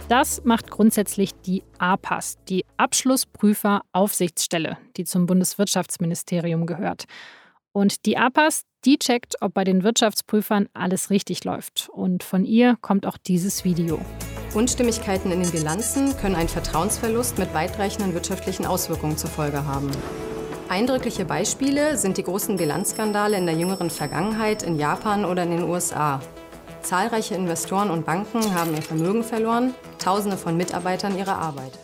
Das 0.08 0.42
macht 0.44 0.70
grundsätzlich 0.70 1.34
die 1.42 1.62
APAS, 1.76 2.38
die 2.48 2.64
Abschlussprüfer-Aufsichtsstelle, 2.78 4.78
die 4.96 5.04
zum 5.04 5.26
Bundeswirtschaftsministerium 5.26 6.64
gehört. 6.64 7.04
Und 7.72 8.06
die 8.06 8.16
APAS, 8.16 8.64
die 8.84 8.98
checkt, 8.98 9.36
ob 9.40 9.54
bei 9.54 9.64
den 9.64 9.82
Wirtschaftsprüfern 9.82 10.68
alles 10.74 11.10
richtig 11.10 11.44
läuft. 11.44 11.88
Und 11.92 12.22
von 12.22 12.44
ihr 12.44 12.76
kommt 12.80 13.06
auch 13.06 13.16
dieses 13.16 13.64
Video. 13.64 14.00
Unstimmigkeiten 14.54 15.30
in 15.30 15.42
den 15.42 15.50
Bilanzen 15.50 16.16
können 16.16 16.34
einen 16.34 16.48
Vertrauensverlust 16.48 17.38
mit 17.38 17.54
weitreichenden 17.54 18.14
wirtschaftlichen 18.14 18.66
Auswirkungen 18.66 19.16
zur 19.16 19.30
Folge 19.30 19.64
haben. 19.64 19.90
Eindrückliche 20.68 21.24
Beispiele 21.24 21.96
sind 21.96 22.16
die 22.16 22.22
großen 22.22 22.56
Bilanzskandale 22.56 23.36
in 23.36 23.46
der 23.46 23.56
jüngeren 23.56 23.90
Vergangenheit 23.90 24.62
in 24.62 24.78
Japan 24.78 25.24
oder 25.24 25.42
in 25.42 25.50
den 25.50 25.64
USA. 25.64 26.20
Zahlreiche 26.82 27.34
Investoren 27.34 27.90
und 27.90 28.06
Banken 28.06 28.54
haben 28.54 28.74
ihr 28.74 28.82
Vermögen 28.82 29.22
verloren, 29.22 29.74
Tausende 29.98 30.36
von 30.36 30.56
Mitarbeitern 30.56 31.18
ihre 31.18 31.34
Arbeit. 31.34 31.78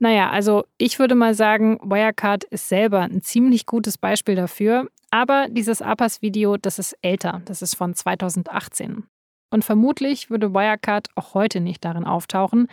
Naja, 0.00 0.30
also 0.30 0.64
ich 0.78 0.98
würde 0.98 1.14
mal 1.14 1.34
sagen, 1.34 1.78
Wirecard 1.82 2.44
ist 2.44 2.68
selber 2.68 3.00
ein 3.00 3.22
ziemlich 3.22 3.66
gutes 3.66 3.98
Beispiel 3.98 4.34
dafür. 4.34 4.88
Aber 5.10 5.48
dieses 5.50 5.82
APAS-Video, 5.82 6.56
das 6.56 6.78
ist 6.78 6.96
älter, 7.02 7.42
das 7.44 7.62
ist 7.62 7.74
von 7.74 7.94
2018. 7.94 9.04
Und 9.52 9.64
vermutlich 9.64 10.30
würde 10.30 10.54
Wirecard 10.54 11.08
auch 11.16 11.34
heute 11.34 11.60
nicht 11.60 11.84
darin 11.84 12.04
auftauchen, 12.04 12.68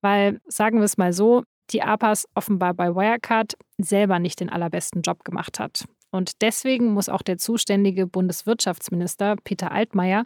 weil, 0.00 0.40
sagen 0.46 0.78
wir 0.78 0.84
es 0.84 0.96
mal 0.96 1.12
so, 1.12 1.44
die 1.70 1.82
APAS 1.82 2.26
offenbar 2.34 2.74
bei 2.74 2.94
Wirecard 2.94 3.54
selber 3.78 4.18
nicht 4.18 4.40
den 4.40 4.50
allerbesten 4.50 5.02
Job 5.02 5.24
gemacht 5.24 5.58
hat. 5.58 5.84
Und 6.10 6.42
deswegen 6.42 6.92
muss 6.92 7.08
auch 7.08 7.22
der 7.22 7.38
zuständige 7.38 8.06
Bundeswirtschaftsminister 8.06 9.36
Peter 9.42 9.72
Altmaier 9.72 10.24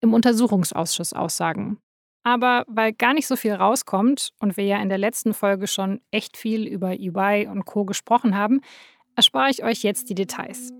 im 0.00 0.14
Untersuchungsausschuss 0.14 1.12
aussagen. 1.12 1.78
Aber 2.24 2.64
weil 2.66 2.92
gar 2.92 3.14
nicht 3.14 3.26
so 3.26 3.36
viel 3.36 3.52
rauskommt 3.52 4.32
und 4.40 4.56
wir 4.56 4.64
ja 4.64 4.80
in 4.80 4.88
der 4.88 4.98
letzten 4.98 5.34
Folge 5.34 5.66
schon 5.66 6.00
echt 6.10 6.36
viel 6.36 6.66
über 6.66 6.92
EY 6.92 7.46
und 7.46 7.64
Co. 7.64 7.84
gesprochen 7.84 8.36
haben, 8.36 8.60
erspare 9.16 9.50
ich 9.50 9.64
euch 9.64 9.82
jetzt 9.82 10.08
die 10.10 10.14
Details. 10.14 10.72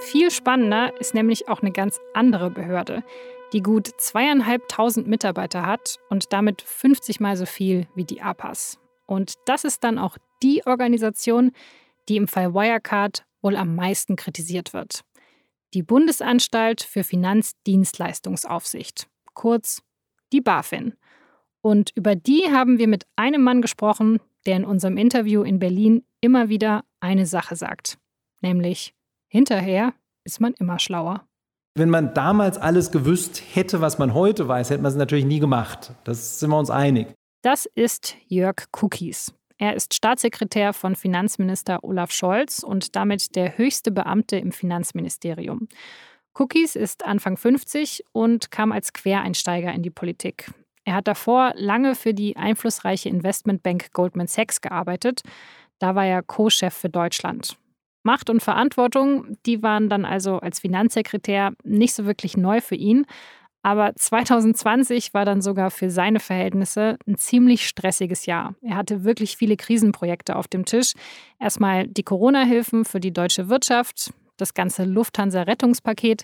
Viel 0.00 0.30
spannender 0.30 0.98
ist 1.00 1.14
nämlich 1.14 1.48
auch 1.48 1.62
eine 1.62 1.72
ganz 1.72 2.00
andere 2.14 2.50
Behörde, 2.50 3.02
die 3.52 3.62
gut 3.62 3.88
zweieinhalbtausend 3.98 5.06
Mitarbeiter 5.06 5.66
hat 5.66 5.98
und 6.10 6.32
damit 6.32 6.62
50 6.62 7.20
mal 7.20 7.36
so 7.36 7.46
viel 7.46 7.86
wie 7.94 8.04
die 8.04 8.22
APAS. 8.22 8.78
Und 9.06 9.34
das 9.46 9.64
ist 9.64 9.84
dann 9.84 9.98
auch 9.98 10.16
die 10.42 10.66
Organisation, 10.66 11.52
die 12.08 12.16
im 12.16 12.28
Fall 12.28 12.54
Wirecard 12.54 13.24
wohl 13.42 13.56
am 13.56 13.74
meisten 13.74 14.16
kritisiert 14.16 14.72
wird 14.72 15.04
die 15.76 15.82
Bundesanstalt 15.82 16.82
für 16.82 17.04
Finanzdienstleistungsaufsicht, 17.04 19.06
kurz 19.34 19.82
die 20.32 20.40
BaFin. 20.40 20.94
Und 21.60 21.92
über 21.94 22.16
die 22.16 22.50
haben 22.50 22.78
wir 22.78 22.88
mit 22.88 23.04
einem 23.14 23.42
Mann 23.42 23.60
gesprochen, 23.60 24.18
der 24.46 24.56
in 24.56 24.64
unserem 24.64 24.96
Interview 24.96 25.42
in 25.42 25.58
Berlin 25.58 26.02
immer 26.22 26.48
wieder 26.48 26.82
eine 27.00 27.26
Sache 27.26 27.56
sagt. 27.56 27.98
Nämlich, 28.40 28.94
hinterher 29.28 29.94
ist 30.24 30.40
man 30.40 30.54
immer 30.54 30.78
schlauer. 30.78 31.26
Wenn 31.74 31.90
man 31.90 32.14
damals 32.14 32.56
alles 32.56 32.90
gewusst 32.90 33.42
hätte, 33.52 33.80
was 33.80 33.98
man 33.98 34.14
heute 34.14 34.48
weiß, 34.48 34.70
hätte 34.70 34.82
man 34.82 34.90
es 34.90 34.96
natürlich 34.96 35.26
nie 35.26 35.40
gemacht. 35.40 35.92
Das 36.04 36.40
sind 36.40 36.50
wir 36.50 36.58
uns 36.58 36.70
einig. 36.70 37.08
Das 37.42 37.66
ist 37.74 38.16
Jörg 38.28 38.64
Cookies. 38.80 39.32
Er 39.58 39.74
ist 39.74 39.94
Staatssekretär 39.94 40.72
von 40.72 40.96
Finanzminister 40.96 41.84
Olaf 41.84 42.10
Scholz 42.12 42.62
und 42.62 42.96
damit 42.96 43.36
der 43.36 43.56
höchste 43.56 43.90
Beamte 43.90 44.36
im 44.36 44.52
Finanzministerium. 44.52 45.68
Cookies 46.34 46.76
ist 46.76 47.04
Anfang 47.06 47.36
50 47.36 48.04
und 48.12 48.50
kam 48.50 48.72
als 48.72 48.92
Quereinsteiger 48.92 49.72
in 49.72 49.82
die 49.82 49.90
Politik. 49.90 50.50
Er 50.84 50.94
hat 50.94 51.08
davor 51.08 51.52
lange 51.56 51.94
für 51.94 52.14
die 52.14 52.36
einflussreiche 52.36 53.08
Investmentbank 53.08 53.92
Goldman 53.92 54.26
Sachs 54.28 54.60
gearbeitet. 54.60 55.22
Da 55.78 55.94
war 55.94 56.06
er 56.06 56.22
Co-Chef 56.22 56.74
für 56.74 56.90
Deutschland. 56.90 57.56
Macht 58.06 58.30
und 58.30 58.42
Verantwortung, 58.42 59.36
die 59.44 59.62
waren 59.62 59.90
dann 59.90 60.04
also 60.06 60.38
als 60.38 60.60
Finanzsekretär 60.60 61.52
nicht 61.64 61.92
so 61.92 62.06
wirklich 62.06 62.36
neu 62.36 62.60
für 62.60 62.76
ihn. 62.76 63.04
Aber 63.62 63.96
2020 63.96 65.12
war 65.12 65.24
dann 65.24 65.42
sogar 65.42 65.72
für 65.72 65.90
seine 65.90 66.20
Verhältnisse 66.20 66.98
ein 67.06 67.16
ziemlich 67.16 67.66
stressiges 67.66 68.24
Jahr. 68.24 68.54
Er 68.62 68.76
hatte 68.76 69.02
wirklich 69.02 69.36
viele 69.36 69.56
Krisenprojekte 69.56 70.36
auf 70.36 70.46
dem 70.46 70.64
Tisch. 70.64 70.92
Erstmal 71.40 71.88
die 71.88 72.04
Corona-Hilfen 72.04 72.84
für 72.84 73.00
die 73.00 73.12
deutsche 73.12 73.48
Wirtschaft, 73.48 74.12
das 74.36 74.54
ganze 74.54 74.84
Lufthansa-Rettungspaket. 74.84 76.22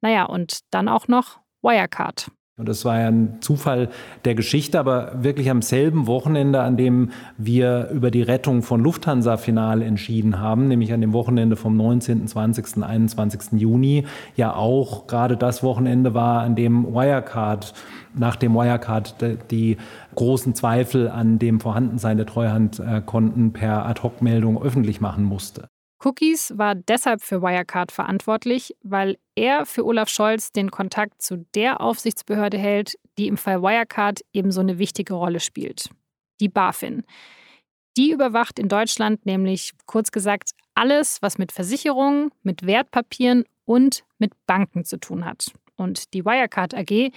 Naja, 0.00 0.24
und 0.24 0.60
dann 0.70 0.88
auch 0.88 1.06
noch 1.06 1.40
Wirecard. 1.60 2.30
Und 2.60 2.68
das 2.68 2.84
war 2.84 3.00
ja 3.00 3.08
ein 3.08 3.38
Zufall 3.40 3.88
der 4.26 4.34
Geschichte, 4.34 4.78
aber 4.78 5.12
wirklich 5.22 5.48
am 5.48 5.62
selben 5.62 6.06
Wochenende, 6.06 6.60
an 6.60 6.76
dem 6.76 7.10
wir 7.38 7.88
über 7.90 8.10
die 8.10 8.20
Rettung 8.20 8.60
von 8.60 8.82
Lufthansa 8.82 9.38
final 9.38 9.80
entschieden 9.80 10.40
haben, 10.40 10.68
nämlich 10.68 10.92
an 10.92 11.00
dem 11.00 11.14
Wochenende 11.14 11.56
vom 11.56 11.74
19., 11.78 12.26
20., 12.26 12.84
21. 12.84 13.58
Juni, 13.58 14.04
ja 14.36 14.54
auch 14.54 15.06
gerade 15.06 15.38
das 15.38 15.62
Wochenende 15.62 16.12
war, 16.12 16.42
an 16.42 16.54
dem 16.54 16.84
Wirecard, 16.84 17.72
nach 18.14 18.36
dem 18.36 18.52
Wirecard 18.52 19.14
die 19.50 19.78
großen 20.14 20.54
Zweifel 20.54 21.08
an 21.08 21.38
dem 21.38 21.60
Vorhandensein 21.60 22.18
der 22.18 22.26
Treuhandkonten 22.26 23.54
per 23.54 23.86
Ad-Hoc-Meldung 23.86 24.62
öffentlich 24.62 25.00
machen 25.00 25.24
musste. 25.24 25.68
Cookies 26.02 26.56
war 26.56 26.74
deshalb 26.74 27.20
für 27.20 27.42
Wirecard 27.42 27.92
verantwortlich, 27.92 28.74
weil 28.82 29.18
er 29.34 29.66
für 29.66 29.84
Olaf 29.84 30.08
Scholz 30.08 30.50
den 30.50 30.70
Kontakt 30.70 31.20
zu 31.20 31.46
der 31.54 31.80
Aufsichtsbehörde 31.82 32.56
hält, 32.56 32.98
die 33.18 33.28
im 33.28 33.36
Fall 33.36 33.62
Wirecard 33.62 34.20
ebenso 34.32 34.60
eine 34.60 34.78
wichtige 34.78 35.12
Rolle 35.14 35.40
spielt. 35.40 35.90
Die 36.40 36.48
BaFin. 36.48 37.04
Die 37.98 38.12
überwacht 38.12 38.58
in 38.58 38.68
Deutschland 38.68 39.26
nämlich, 39.26 39.72
kurz 39.84 40.10
gesagt, 40.10 40.52
alles, 40.74 41.20
was 41.20 41.36
mit 41.36 41.52
Versicherungen, 41.52 42.30
mit 42.42 42.64
Wertpapieren 42.64 43.44
und 43.66 44.04
mit 44.18 44.32
Banken 44.46 44.86
zu 44.86 44.98
tun 44.98 45.26
hat. 45.26 45.52
Und 45.76 46.14
die 46.14 46.24
Wirecard 46.24 46.74
AG, 46.74 47.10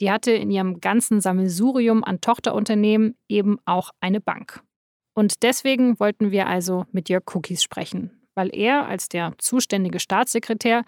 die 0.00 0.10
hatte 0.10 0.32
in 0.32 0.50
ihrem 0.50 0.80
ganzen 0.80 1.22
Sammelsurium 1.22 2.04
an 2.04 2.20
Tochterunternehmen 2.20 3.16
eben 3.28 3.58
auch 3.64 3.92
eine 4.00 4.20
Bank. 4.20 4.62
Und 5.14 5.42
deswegen 5.42 5.98
wollten 5.98 6.30
wir 6.30 6.46
also 6.46 6.84
mit 6.92 7.08
Jörg 7.08 7.24
Cookies 7.34 7.62
sprechen, 7.62 8.10
weil 8.36 8.54
er 8.54 8.86
als 8.86 9.08
der 9.08 9.32
zuständige 9.38 9.98
Staatssekretär 9.98 10.84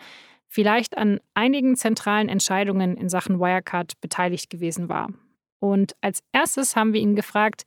vielleicht 0.46 0.96
an 0.96 1.18
einigen 1.34 1.76
zentralen 1.76 2.28
Entscheidungen 2.28 2.96
in 2.96 3.08
Sachen 3.08 3.40
Wirecard 3.40 4.00
beteiligt 4.00 4.50
gewesen 4.50 4.88
war. 4.88 5.08
Und 5.61 5.94
als 6.00 6.22
erstes 6.32 6.76
haben 6.76 6.92
wir 6.92 7.00
ihn 7.00 7.16
gefragt, 7.16 7.64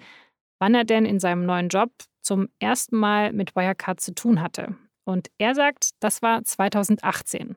wann 0.59 0.75
er 0.75 0.85
denn 0.85 1.05
in 1.05 1.19
seinem 1.19 1.45
neuen 1.45 1.67
Job 1.67 1.91
zum 2.21 2.47
ersten 2.59 2.97
Mal 2.97 3.33
mit 3.33 3.55
Wirecard 3.55 3.99
zu 3.99 4.13
tun 4.13 4.41
hatte. 4.41 4.75
Und 5.03 5.29
er 5.37 5.55
sagt, 5.55 5.89
das 5.99 6.21
war 6.21 6.43
2018, 6.43 7.55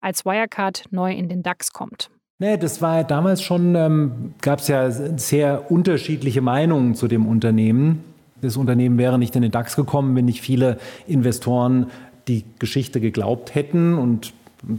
als 0.00 0.24
Wirecard 0.24 0.84
neu 0.90 1.12
in 1.12 1.28
den 1.28 1.42
DAX 1.42 1.72
kommt. 1.72 2.10
Nee, 2.38 2.56
das 2.56 2.82
war 2.82 3.04
damals 3.04 3.42
schon, 3.42 3.74
ähm, 3.74 4.34
gab 4.42 4.58
es 4.58 4.68
ja 4.68 4.90
sehr 4.90 5.70
unterschiedliche 5.70 6.40
Meinungen 6.40 6.94
zu 6.94 7.08
dem 7.08 7.26
Unternehmen. 7.26 8.04
Das 8.42 8.56
Unternehmen 8.56 8.98
wäre 8.98 9.18
nicht 9.18 9.34
in 9.36 9.42
den 9.42 9.52
DAX 9.52 9.76
gekommen, 9.76 10.14
wenn 10.16 10.26
nicht 10.26 10.40
viele 10.40 10.78
Investoren 11.06 11.86
die 12.28 12.44
Geschichte 12.58 13.00
geglaubt 13.00 13.54
hätten 13.54 13.94
und 13.94 14.34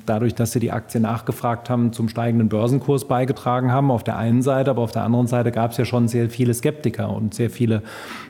dadurch, 0.06 0.36
dass 0.36 0.52
sie 0.52 0.60
die 0.60 0.71
Aktie 0.71 0.99
nachgefragt 0.99 1.69
haben, 1.69 1.93
zum 1.93 2.10
steigenden 2.10 2.49
Börsenkurs 2.49 3.08
beigetragen 3.08 3.71
haben, 3.71 3.89
auf 3.89 4.04
der 4.04 4.17
einen 4.17 4.41
Seite, 4.41 4.69
aber 4.69 4.82
auf 4.82 4.91
der 4.91 5.04
anderen 5.04 5.28
Seite 5.28 5.52
gab 5.52 5.71
es 5.71 5.78
ja 5.78 5.86
schon 5.86 6.08
sehr 6.08 6.30
viele 6.30 6.54
Skeptiker 6.54 7.10
und 7.10 7.34
sehr 7.34 7.49
viele 7.49 7.84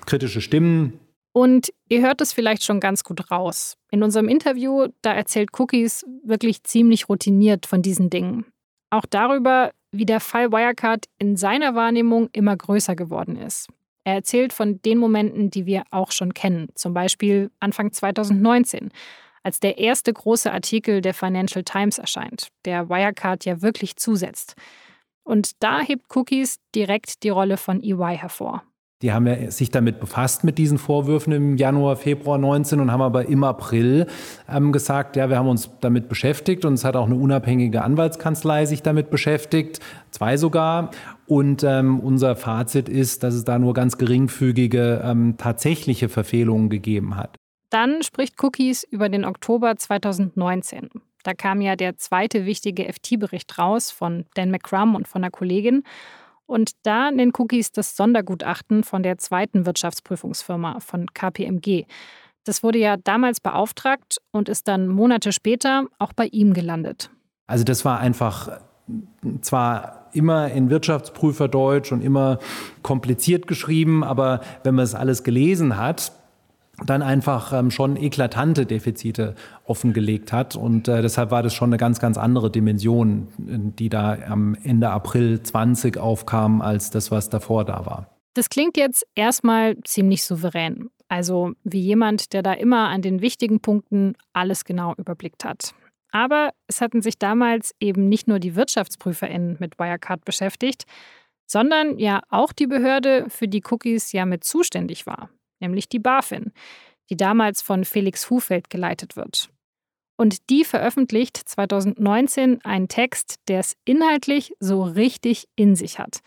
kritische 0.06 0.42
Stimmen. 0.42 1.00
Und 1.36 1.74
ihr 1.90 2.02
hört 2.02 2.22
es 2.22 2.32
vielleicht 2.32 2.64
schon 2.64 2.80
ganz 2.80 3.04
gut 3.04 3.32
raus. 3.32 3.76
In 3.90 4.04
unserem 4.04 4.28
Interview, 4.28 4.88
da 5.02 5.14
erzählt 5.14 5.50
Cookies 5.60 6.06
wirklich 6.24 6.64
ziemlich 6.64 7.10
routiniert 7.10 7.66
von 7.66 7.82
diesen 7.82 8.12
Dingen. 8.12 8.46
Auch 8.92 9.06
darüber, 9.10 9.72
wie 9.92 10.06
der 10.06 10.20
Fall 10.20 10.52
Wirecard 10.52 11.06
in 11.18 11.38
seiner 11.38 11.74
Wahrnehmung 11.74 12.30
immer 12.34 12.56
größer 12.56 12.96
geworden 12.96 13.36
ist. 13.36 13.68
Er 14.04 14.16
erzählt 14.16 14.54
von 14.54 14.82
den 14.82 14.98
Momenten, 14.98 15.50
die 15.50 15.66
wir 15.66 15.84
auch 15.92 16.12
schon 16.12 16.34
kennen, 16.34 16.70
zum 16.76 16.94
Beispiel 16.94 17.52
Anfang 17.60 17.92
2019, 17.92 18.92
als 19.44 19.60
der 19.60 19.78
erste 19.78 20.12
große 20.12 20.52
Artikel 20.52 21.02
der 21.02 21.14
Financial 21.14 21.64
Times 21.64 21.98
erscheint, 21.98 22.50
der 22.66 22.90
Wirecard 22.90 23.46
ja 23.46 23.62
wirklich 23.62 23.96
zusetzt. 23.96 24.56
Und 25.24 25.64
da 25.64 25.82
hebt 25.82 26.16
Cookies 26.16 26.60
direkt 26.76 27.24
die 27.24 27.30
Rolle 27.30 27.58
von 27.58 27.82
EY 27.82 28.18
hervor. 28.18 28.64
Die 29.04 29.12
haben 29.12 29.28
ja 29.28 29.52
sich 29.52 29.70
damit 29.70 30.00
befasst 30.00 30.46
mit 30.46 30.58
diesen 30.58 30.78
Vorwürfen 30.78 31.34
im 31.34 31.58
Januar, 31.58 31.98
Februar 31.98 32.38
19 32.38 32.80
und 32.80 32.90
haben 32.90 33.02
aber 33.02 33.26
im 33.26 33.44
April 33.44 34.08
ähm, 34.50 34.72
gesagt, 34.72 35.18
ja, 35.18 35.30
wir 35.30 35.38
haben 35.38 35.50
uns 35.50 35.70
damit 35.82 36.08
beschäftigt 36.08 36.64
und 36.64 36.76
es 36.76 36.86
hat 36.86 36.96
auch 36.96 37.06
eine 37.06 37.16
unabhängige 37.16 37.82
Anwaltskanzlei 37.82 38.66
sich 38.66 38.82
damit 38.82 39.10
beschäftigt, 39.10 39.82
zwei 40.10 40.38
sogar. 40.38 40.92
Und 41.28 41.64
ähm, 41.64 42.00
unser 42.00 42.38
Fazit 42.38 42.88
ist, 42.88 43.24
dass 43.24 43.34
es 43.34 43.44
da 43.44 43.60
nur 43.60 43.74
ganz 43.74 43.98
geringfügige 43.98 45.02
ähm, 45.04 45.36
tatsächliche 45.38 46.08
Verfehlungen 46.08 46.70
gegeben 46.70 47.18
hat. 47.18 47.36
Dann 47.72 48.04
spricht 48.04 48.42
Cookies 48.42 48.84
über 48.84 49.10
den 49.10 49.26
Oktober 49.26 49.76
2019. 49.76 50.90
Da 51.24 51.34
kam 51.34 51.60
ja 51.60 51.76
der 51.76 51.98
zweite 51.98 52.46
wichtige 52.46 52.86
FT-Bericht 52.86 53.58
raus 53.58 53.92
von 53.92 54.26
Dan 54.36 54.50
McCrum 54.50 54.96
und 54.96 55.10
von 55.10 55.24
einer 55.24 55.32
Kollegin. 55.32 55.84
Und 56.46 56.72
da 56.84 57.12
nennt 57.12 57.40
Cookies 57.40 57.72
das 57.72 57.96
Sondergutachten 57.96 58.84
von 58.84 59.04
der 59.04 59.18
zweiten 59.18 59.66
Wirtschaftsprüfungsfirma 59.66 60.80
von 60.80 61.08
KPMG. 61.14 61.86
Das 62.44 62.64
wurde 62.64 62.80
ja 62.80 62.98
damals 62.98 63.40
beauftragt 63.40 64.18
und 64.32 64.50
ist 64.50 64.68
dann 64.68 64.88
Monate 64.88 65.32
später 65.32 65.86
auch 66.00 66.14
bei 66.14 66.26
ihm 66.26 66.54
gelandet. 66.54 67.10
Also 67.48 67.64
das 67.64 67.86
war 67.86 68.00
einfach 68.00 68.60
zwar 69.42 70.10
immer 70.12 70.52
in 70.52 70.70
Wirtschaftsprüferdeutsch 70.70 71.92
und 71.92 72.02
immer 72.02 72.40
kompliziert 72.82 73.48
geschrieben, 73.48 74.04
aber 74.04 74.42
wenn 74.64 74.76
man 74.76 74.84
es 74.84 74.96
alles 74.96 75.24
gelesen 75.24 75.78
hat, 75.78 76.12
dann 76.86 77.02
einfach 77.02 77.54
ähm, 77.54 77.72
schon 77.72 77.96
eklatante 77.96 78.66
Defizite 78.66 79.36
offengelegt 79.66 80.32
hat. 80.32 80.56
Und 80.56 80.88
äh, 80.88 81.02
deshalb 81.02 81.32
war 81.32 81.44
das 81.44 81.54
schon 81.54 81.70
eine 81.70 81.78
ganz, 81.78 82.00
ganz 82.00 82.18
andere 82.18 82.52
Dimension, 82.52 83.28
die 83.38 83.90
da 83.90 84.18
am 84.28 84.56
Ende 84.64 84.90
April 84.90 85.42
20 85.42 85.98
aufkam, 85.98 86.62
als 86.62 86.90
das, 86.90 87.12
was 87.12 87.30
davor 87.30 87.66
da 87.66 87.86
war. 87.86 88.08
Das 88.34 88.50
klingt 88.50 88.78
jetzt 88.78 89.06
erstmal 89.16 89.78
ziemlich 89.84 90.24
souverän. 90.24 90.90
Also 91.08 91.52
wie 91.64 91.82
jemand, 91.82 92.34
der 92.34 92.42
da 92.42 92.54
immer 92.54 92.90
an 92.90 93.02
den 93.02 93.22
wichtigen 93.22 93.60
Punkten 93.60 94.16
alles 94.34 94.66
genau 94.66 94.94
überblickt 94.98 95.46
hat. 95.46 95.76
Aber 96.12 96.52
es 96.68 96.82
hatten 96.82 97.02
sich 97.02 97.18
damals 97.18 97.74
eben 97.80 98.08
nicht 98.08 98.28
nur 98.28 98.40
die 98.40 98.56
WirtschaftsprüferInnen 98.56 99.58
mit 99.60 99.80
Wirecard 99.80 100.26
beschäftigt, 100.26 100.86
sondern 101.46 102.00
ja 102.00 102.22
auch 102.30 102.54
die 102.54 102.68
Behörde, 102.68 103.26
für 103.30 103.48
die 103.48 103.64
Cookies 103.70 104.12
ja 104.12 104.26
mit 104.26 104.44
zuständig 104.44 105.06
war, 105.06 105.30
nämlich 105.64 105.90
die 105.90 106.00
BaFin, 106.00 106.52
die 107.10 107.18
damals 107.18 107.62
von 107.62 107.86
Felix 107.86 108.30
Hufeld 108.30 108.70
geleitet 108.70 109.16
wird. 109.16 109.50
Und 110.16 110.50
die 110.50 110.64
veröffentlicht 110.64 111.38
2019 111.38 112.64
einen 112.64 112.88
Text, 112.88 113.36
der 113.48 113.60
es 113.60 113.76
inhaltlich 113.86 114.54
so 114.60 114.84
richtig 114.84 115.48
in 115.56 115.76
sich 115.76 115.98
hat. 115.98 116.20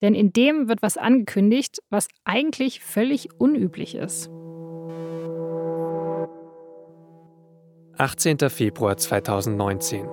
Denn 0.00 0.14
in 0.14 0.32
dem 0.32 0.68
wird 0.68 0.80
was 0.80 0.96
angekündigt, 0.96 1.82
was 1.90 2.08
eigentlich 2.24 2.80
völlig 2.80 3.28
unüblich 3.38 3.94
ist. 3.94 4.30
18. 7.98 8.38
Februar 8.48 8.96
2019. 8.96 10.08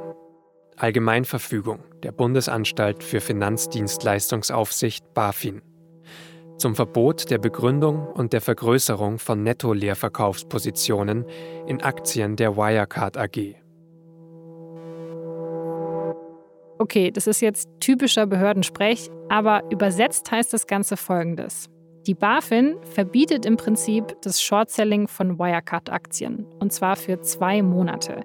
Allgemeinverfügung 0.75 1.83
der 2.03 2.11
Bundesanstalt 2.11 3.03
für 3.03 3.21
Finanzdienstleistungsaufsicht 3.21 5.13
BaFin 5.13 5.61
zum 6.57 6.75
Verbot 6.75 7.29
der 7.29 7.37
Begründung 7.37 8.07
und 8.07 8.33
der 8.33 8.41
Vergrößerung 8.41 9.19
von 9.19 9.43
Netto-Leerverkaufspositionen 9.43 11.25
in 11.67 11.81
Aktien 11.81 12.35
der 12.35 12.55
Wirecard 12.55 13.17
AG. 13.17 13.55
Okay, 16.77 17.09
das 17.11 17.27
ist 17.27 17.41
jetzt 17.41 17.69
typischer 17.79 18.25
Behördensprech, 18.27 19.09
aber 19.29 19.63
übersetzt 19.71 20.29
heißt 20.31 20.53
das 20.53 20.67
Ganze 20.67 20.97
folgendes. 20.97 21.69
Die 22.05 22.13
BaFin 22.13 22.75
verbietet 22.83 23.45
im 23.45 23.57
Prinzip 23.57 24.15
das 24.21 24.41
Short-Selling 24.41 25.07
von 25.07 25.39
Wirecard-Aktien, 25.39 26.45
und 26.59 26.71
zwar 26.71 26.95
für 26.95 27.21
zwei 27.21 27.63
Monate, 27.63 28.23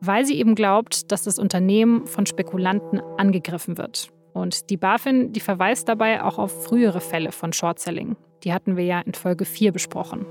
weil 0.00 0.24
sie 0.24 0.38
eben 0.38 0.54
glaubt, 0.54 1.12
dass 1.12 1.24
das 1.24 1.38
Unternehmen 1.38 2.06
von 2.06 2.24
Spekulanten 2.24 3.00
angegriffen 3.18 3.76
wird. 3.76 4.10
Und 4.32 4.70
die 4.70 4.76
BaFin, 4.76 5.32
die 5.32 5.40
verweist 5.40 5.88
dabei 5.88 6.22
auch 6.22 6.38
auf 6.38 6.64
frühere 6.64 7.00
Fälle 7.00 7.32
von 7.32 7.52
Short-Selling. 7.52 8.16
Die 8.44 8.52
hatten 8.52 8.76
wir 8.76 8.84
ja 8.84 9.00
in 9.00 9.14
Folge 9.14 9.44
4 9.44 9.72
besprochen. 9.72 10.26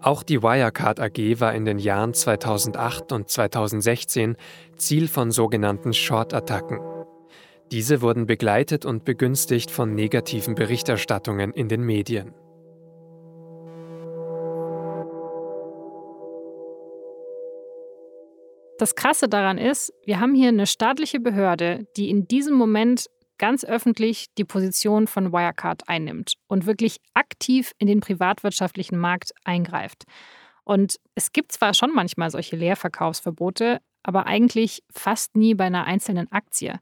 Auch 0.00 0.22
die 0.22 0.42
Wirecard 0.42 1.00
AG 1.00 1.40
war 1.40 1.54
in 1.54 1.64
den 1.64 1.78
Jahren 1.78 2.14
2008 2.14 3.12
und 3.12 3.28
2016 3.28 4.36
Ziel 4.76 5.08
von 5.08 5.32
sogenannten 5.32 5.92
Short-Attacken. 5.92 6.78
Diese 7.72 8.02
wurden 8.02 8.26
begleitet 8.26 8.84
und 8.84 9.04
begünstigt 9.04 9.72
von 9.72 9.94
negativen 9.94 10.54
Berichterstattungen 10.54 11.52
in 11.52 11.68
den 11.68 11.82
Medien. 11.82 12.32
Das 18.78 18.94
Krasse 18.94 19.28
daran 19.28 19.56
ist, 19.56 19.92
wir 20.04 20.20
haben 20.20 20.34
hier 20.34 20.48
eine 20.48 20.66
staatliche 20.66 21.18
Behörde, 21.18 21.86
die 21.96 22.10
in 22.10 22.28
diesem 22.28 22.54
Moment 22.54 23.06
ganz 23.38 23.64
öffentlich 23.64 24.26
die 24.36 24.44
Position 24.44 25.06
von 25.06 25.32
Wirecard 25.32 25.88
einnimmt 25.88 26.34
und 26.46 26.66
wirklich 26.66 26.98
aktiv 27.14 27.72
in 27.78 27.86
den 27.86 28.00
privatwirtschaftlichen 28.00 28.98
Markt 28.98 29.32
eingreift. 29.44 30.04
Und 30.64 30.96
es 31.14 31.32
gibt 31.32 31.52
zwar 31.52 31.74
schon 31.74 31.94
manchmal 31.94 32.30
solche 32.30 32.56
Leerverkaufsverbote, 32.56 33.80
aber 34.02 34.26
eigentlich 34.26 34.82
fast 34.92 35.36
nie 35.36 35.54
bei 35.54 35.64
einer 35.64 35.84
einzelnen 35.84 36.30
Aktie. 36.30 36.78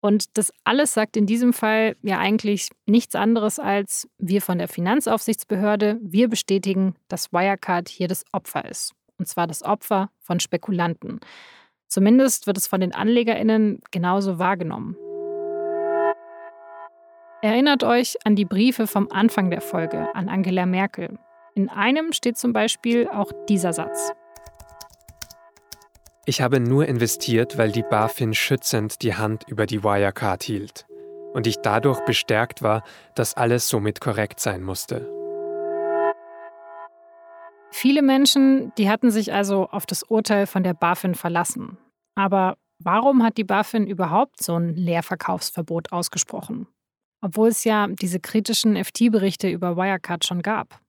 Und 0.00 0.36
das 0.38 0.52
alles 0.64 0.94
sagt 0.94 1.16
in 1.16 1.26
diesem 1.26 1.52
Fall 1.52 1.96
ja 2.02 2.18
eigentlich 2.18 2.68
nichts 2.86 3.14
anderes 3.14 3.58
als 3.58 4.08
wir 4.18 4.42
von 4.42 4.58
der 4.58 4.68
Finanzaufsichtsbehörde, 4.68 5.98
wir 6.02 6.28
bestätigen, 6.28 6.94
dass 7.08 7.32
Wirecard 7.32 7.88
hier 7.88 8.08
das 8.08 8.24
Opfer 8.32 8.68
ist. 8.68 8.94
Und 9.18 9.26
zwar 9.26 9.46
das 9.46 9.62
Opfer 9.62 10.10
von 10.20 10.40
Spekulanten. 10.40 11.20
Zumindest 11.88 12.46
wird 12.46 12.58
es 12.58 12.66
von 12.66 12.80
den 12.80 12.94
Anlegerinnen 12.94 13.80
genauso 13.90 14.38
wahrgenommen. 14.38 14.96
Erinnert 17.42 17.84
euch 17.84 18.16
an 18.24 18.36
die 18.36 18.46
Briefe 18.46 18.86
vom 18.86 19.08
Anfang 19.10 19.50
der 19.50 19.60
Folge 19.60 20.14
an 20.14 20.28
Angela 20.28 20.66
Merkel. 20.66 21.18
In 21.54 21.68
einem 21.68 22.12
steht 22.12 22.38
zum 22.38 22.52
Beispiel 22.52 23.06
auch 23.08 23.30
dieser 23.48 23.72
Satz. 23.72 24.12
Ich 26.26 26.40
habe 26.40 26.58
nur 26.58 26.86
investiert, 26.86 27.58
weil 27.58 27.70
die 27.70 27.82
BaFin 27.82 28.32
schützend 28.32 29.02
die 29.02 29.14
Hand 29.14 29.44
über 29.46 29.66
die 29.66 29.84
Wirecard 29.84 30.42
hielt 30.42 30.86
und 31.34 31.46
ich 31.46 31.58
dadurch 31.58 32.00
bestärkt 32.06 32.62
war, 32.62 32.82
dass 33.14 33.36
alles 33.36 33.68
somit 33.68 34.00
korrekt 34.00 34.40
sein 34.40 34.62
musste. 34.62 35.06
Viele 37.76 38.02
Menschen, 38.02 38.72
die 38.78 38.88
hatten 38.88 39.10
sich 39.10 39.32
also 39.32 39.68
auf 39.68 39.84
das 39.84 40.04
Urteil 40.04 40.46
von 40.46 40.62
der 40.62 40.74
BaFin 40.74 41.16
verlassen. 41.16 41.76
Aber 42.14 42.56
warum 42.78 43.24
hat 43.24 43.36
die 43.36 43.42
BaFin 43.42 43.88
überhaupt 43.88 44.40
so 44.40 44.54
ein 44.54 44.76
Leerverkaufsverbot 44.76 45.90
ausgesprochen? 45.90 46.68
Obwohl 47.20 47.48
es 47.48 47.64
ja 47.64 47.88
diese 47.88 48.20
kritischen 48.20 48.76
FT-Berichte 48.76 49.50
über 49.50 49.76
Wirecard 49.76 50.24
schon 50.24 50.40
gab. 50.40 50.80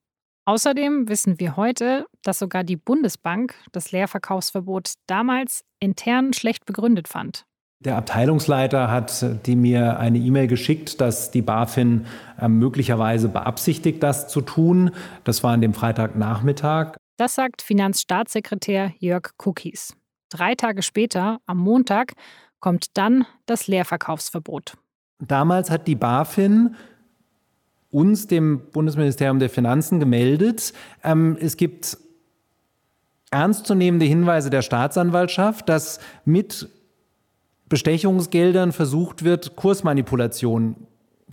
Außerdem 0.46 1.10
wissen 1.10 1.40
wir 1.40 1.58
heute, 1.58 2.06
dass 2.22 2.38
sogar 2.38 2.64
die 2.64 2.78
Bundesbank 2.78 3.56
das 3.72 3.92
Leerverkaufsverbot 3.92 4.94
damals 5.08 5.66
intern 5.80 6.34
schlecht 6.34 6.68
begründet 6.68 7.08
fand. 7.08 7.48
Der 7.80 7.98
Abteilungsleiter 7.98 8.90
hat 8.90 9.26
die 9.46 9.56
mir 9.56 10.00
eine 10.00 10.18
E-Mail 10.18 10.48
geschickt, 10.48 11.02
dass 11.02 11.32
die 11.32 11.42
BaFin 11.42 12.06
äh, 12.40 12.48
möglicherweise 12.48 13.28
beabsichtigt, 13.30 14.02
das 14.02 14.28
zu 14.28 14.42
tun. 14.42 14.92
Das 15.24 15.44
war 15.44 15.54
an 15.54 15.62
dem 15.62 15.74
Freitagnachmittag. 15.74 16.96
Das 17.18 17.36
sagt 17.36 17.62
Finanzstaatssekretär 17.62 18.94
Jörg 19.00 19.32
Cookies. 19.44 19.96
Drei 20.30 20.56
Tage 20.56 20.82
später, 20.84 21.40
am 21.46 21.58
Montag, 21.58 22.14
kommt 22.60 22.98
dann 22.98 23.26
das 23.46 23.68
Leerverkaufsverbot. 23.68 24.78
Damals 25.20 25.70
hat 25.70 25.88
die 25.88 25.96
BaFin 25.96 26.76
uns, 27.92 28.28
dem 28.28 28.72
Bundesministerium 28.72 29.40
der 29.40 29.50
Finanzen, 29.50 30.00
gemeldet. 30.00 30.74
Ähm, 31.04 31.38
es 31.40 31.56
gibt 31.56 31.98
ernstzunehmende 33.32 34.06
Hinweise 34.06 34.50
der 34.50 34.62
Staatsanwaltschaft, 34.62 35.70
dass 35.70 36.00
mit 36.26 36.70
Bestechungsgeldern 37.70 38.72
versucht 38.72 39.24
wird, 39.24 39.56
Kursmanipulation 39.56 40.76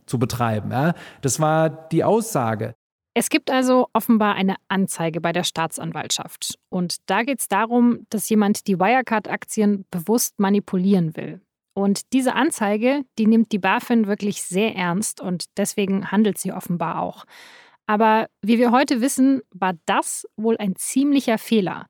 zu 0.06 0.18
betreiben. 0.18 0.70
Ja? 0.70 0.94
Das 1.20 1.40
war 1.40 1.70
die 1.70 2.04
Aussage. 2.04 2.74
Es 3.14 3.28
gibt 3.28 3.50
also 3.50 3.88
offenbar 3.92 4.34
eine 4.36 4.56
Anzeige 4.68 5.20
bei 5.20 5.32
der 5.32 5.44
Staatsanwaltschaft. 5.44 6.58
Und 6.70 6.96
da 7.10 7.22
geht 7.24 7.40
es 7.40 7.48
darum, 7.48 8.06
dass 8.08 8.28
jemand 8.28 8.66
die 8.66 8.78
Wirecard-Aktien 8.78 9.84
bewusst 9.90 10.38
manipulieren 10.38 11.14
will. 11.16 11.42
Und 11.74 12.12
diese 12.12 12.34
Anzeige, 12.34 13.02
die 13.18 13.26
nimmt 13.26 13.52
die 13.52 13.58
BaFin 13.58 14.06
wirklich 14.06 14.42
sehr 14.42 14.74
ernst 14.74 15.20
und 15.20 15.44
deswegen 15.56 16.10
handelt 16.10 16.38
sie 16.38 16.52
offenbar 16.52 17.00
auch. 17.00 17.24
Aber 17.86 18.28
wie 18.42 18.58
wir 18.58 18.70
heute 18.72 19.00
wissen, 19.00 19.42
war 19.50 19.74
das 19.86 20.26
wohl 20.36 20.56
ein 20.58 20.76
ziemlicher 20.76 21.38
Fehler. 21.38 21.86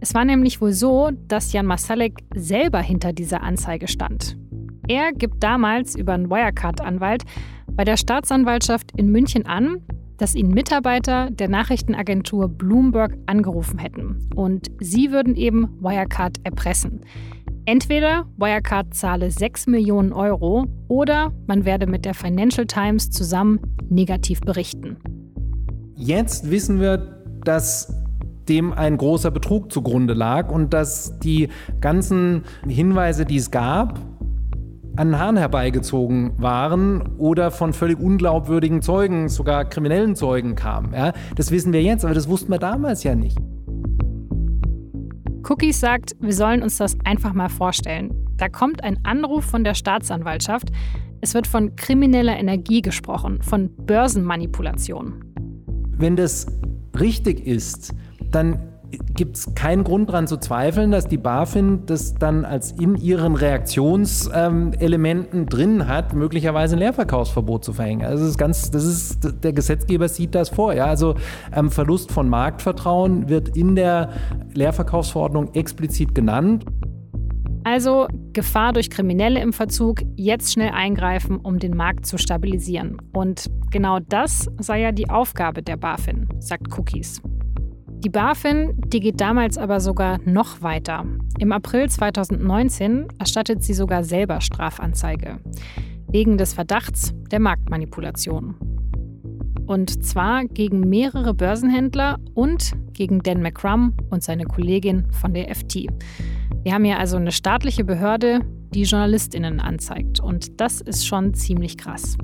Es 0.00 0.14
war 0.14 0.24
nämlich 0.24 0.60
wohl 0.60 0.72
so, 0.72 1.10
dass 1.26 1.52
Jan 1.52 1.66
Masalek 1.66 2.14
selber 2.34 2.80
hinter 2.80 3.12
dieser 3.12 3.42
Anzeige 3.42 3.88
stand. 3.88 4.36
Er 4.86 5.12
gibt 5.12 5.42
damals 5.42 5.96
über 5.96 6.14
einen 6.14 6.30
Wirecard-Anwalt 6.30 7.24
bei 7.72 7.84
der 7.84 7.96
Staatsanwaltschaft 7.96 8.92
in 8.96 9.10
München 9.10 9.46
an, 9.46 9.82
dass 10.16 10.34
ihn 10.34 10.48
Mitarbeiter 10.48 11.30
der 11.30 11.48
Nachrichtenagentur 11.48 12.48
Bloomberg 12.48 13.16
angerufen 13.26 13.78
hätten 13.78 14.30
und 14.34 14.68
sie 14.80 15.10
würden 15.12 15.36
eben 15.36 15.68
Wirecard 15.80 16.38
erpressen. 16.44 17.02
Entweder 17.66 18.26
Wirecard 18.36 18.94
zahle 18.94 19.30
6 19.30 19.66
Millionen 19.66 20.12
Euro 20.12 20.66
oder 20.88 21.32
man 21.46 21.64
werde 21.64 21.86
mit 21.86 22.04
der 22.04 22.14
Financial 22.14 22.66
Times 22.66 23.10
zusammen 23.10 23.60
negativ 23.90 24.40
berichten. 24.40 24.96
Jetzt 25.94 26.50
wissen 26.50 26.80
wir, 26.80 27.22
dass 27.44 27.92
dem 28.48 28.72
ein 28.72 28.96
großer 28.96 29.30
Betrug 29.30 29.72
zugrunde 29.72 30.14
lag 30.14 30.50
und 30.50 30.72
dass 30.72 31.18
die 31.18 31.48
ganzen 31.80 32.42
Hinweise, 32.66 33.24
die 33.24 33.36
es 33.36 33.50
gab, 33.50 33.98
an 34.96 35.12
den 35.12 35.18
Haaren 35.20 35.36
herbeigezogen 35.36 36.32
waren 36.38 37.16
oder 37.18 37.52
von 37.52 37.72
völlig 37.72 38.00
unglaubwürdigen 38.00 38.82
Zeugen, 38.82 39.28
sogar 39.28 39.64
kriminellen 39.64 40.16
Zeugen 40.16 40.56
kamen. 40.56 40.92
Ja, 40.92 41.12
das 41.36 41.52
wissen 41.52 41.72
wir 41.72 41.82
jetzt, 41.82 42.04
aber 42.04 42.14
das 42.14 42.28
wussten 42.28 42.50
wir 42.50 42.58
damals 42.58 43.04
ja 43.04 43.14
nicht. 43.14 43.38
Cookies 45.48 45.78
sagt, 45.78 46.16
wir 46.20 46.34
sollen 46.34 46.62
uns 46.62 46.78
das 46.78 46.96
einfach 47.04 47.32
mal 47.32 47.48
vorstellen. 47.48 48.12
Da 48.36 48.48
kommt 48.48 48.82
ein 48.82 48.98
Anruf 49.04 49.44
von 49.44 49.62
der 49.62 49.74
Staatsanwaltschaft. 49.74 50.70
Es 51.20 51.32
wird 51.32 51.46
von 51.46 51.74
krimineller 51.76 52.36
Energie 52.36 52.82
gesprochen, 52.82 53.40
von 53.42 53.70
Börsenmanipulation. 53.86 55.24
Wenn 55.96 56.16
das 56.16 56.46
richtig 56.98 57.46
ist, 57.46 57.94
dann 58.30 58.60
gibt 59.14 59.36
es 59.36 59.54
keinen 59.54 59.84
Grund 59.84 60.08
daran 60.08 60.26
zu 60.26 60.38
zweifeln, 60.38 60.90
dass 60.90 61.06
die 61.06 61.18
BaFin 61.18 61.84
das 61.86 62.14
dann 62.14 62.44
als 62.44 62.72
in 62.72 62.96
ihren 62.96 63.34
Reaktionselementen 63.34 65.46
drin 65.46 65.86
hat, 65.86 66.14
möglicherweise 66.14 66.76
ein 66.76 66.78
Leerverkaufsverbot 66.78 67.64
zu 67.64 67.74
verhängen. 67.74 68.06
Also 68.06 68.24
das 68.24 68.30
ist 68.30 68.38
ganz, 68.38 68.70
das 68.70 68.84
ist, 68.84 69.44
der 69.44 69.52
Gesetzgeber 69.52 70.08
sieht 70.08 70.34
das 70.34 70.48
vor. 70.48 70.72
Ja? 70.72 70.86
Also 70.86 71.16
ähm, 71.54 71.70
Verlust 71.70 72.12
von 72.12 72.28
Marktvertrauen 72.28 73.28
wird 73.28 73.56
in 73.56 73.76
der 73.76 74.10
Leerverkaufsverordnung 74.54 75.54
explizit 75.54 76.14
genannt. 76.14 76.64
Also 77.64 78.06
Gefahr 78.32 78.72
durch 78.72 78.88
Kriminelle 78.88 79.42
im 79.42 79.52
Verzug, 79.52 80.00
jetzt 80.16 80.52
schnell 80.52 80.70
eingreifen, 80.70 81.36
um 81.36 81.58
den 81.58 81.76
Markt 81.76 82.06
zu 82.06 82.16
stabilisieren. 82.16 82.96
Und 83.12 83.50
genau 83.70 83.98
das 84.00 84.48
sei 84.58 84.80
ja 84.80 84.92
die 84.92 85.10
Aufgabe 85.10 85.62
der 85.62 85.76
BaFin, 85.76 86.28
sagt 86.38 86.78
Cookies. 86.78 87.20
Die 88.04 88.10
BaFin, 88.10 88.74
die 88.86 89.00
geht 89.00 89.20
damals 89.20 89.58
aber 89.58 89.80
sogar 89.80 90.20
noch 90.24 90.62
weiter. 90.62 91.04
Im 91.40 91.50
April 91.50 91.90
2019 91.90 93.08
erstattet 93.18 93.64
sie 93.64 93.74
sogar 93.74 94.04
selber 94.04 94.40
Strafanzeige. 94.40 95.40
Wegen 96.06 96.38
des 96.38 96.54
Verdachts 96.54 97.12
der 97.32 97.40
Marktmanipulation. 97.40 98.54
Und 99.66 100.04
zwar 100.04 100.44
gegen 100.44 100.88
mehrere 100.88 101.34
Börsenhändler 101.34 102.20
und 102.34 102.72
gegen 102.92 103.18
Dan 103.18 103.42
McCrum 103.42 103.94
und 104.10 104.22
seine 104.22 104.44
Kollegin 104.44 105.10
von 105.10 105.34
der 105.34 105.52
FT. 105.52 105.88
Wir 106.62 106.74
haben 106.74 106.84
hier 106.84 107.00
also 107.00 107.16
eine 107.16 107.32
staatliche 107.32 107.84
Behörde, 107.84 108.40
die 108.72 108.84
JournalistInnen 108.84 109.58
anzeigt. 109.58 110.20
Und 110.20 110.60
das 110.60 110.80
ist 110.80 111.04
schon 111.04 111.34
ziemlich 111.34 111.76
krass. 111.76 112.16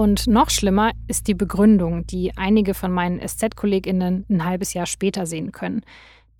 Und 0.00 0.28
noch 0.28 0.48
schlimmer 0.48 0.92
ist 1.08 1.28
die 1.28 1.34
Begründung, 1.34 2.06
die 2.06 2.32
einige 2.34 2.72
von 2.72 2.90
meinen 2.90 3.20
SZ-KollegInnen 3.20 4.24
ein 4.30 4.44
halbes 4.46 4.72
Jahr 4.72 4.86
später 4.86 5.26
sehen 5.26 5.52
können. 5.52 5.82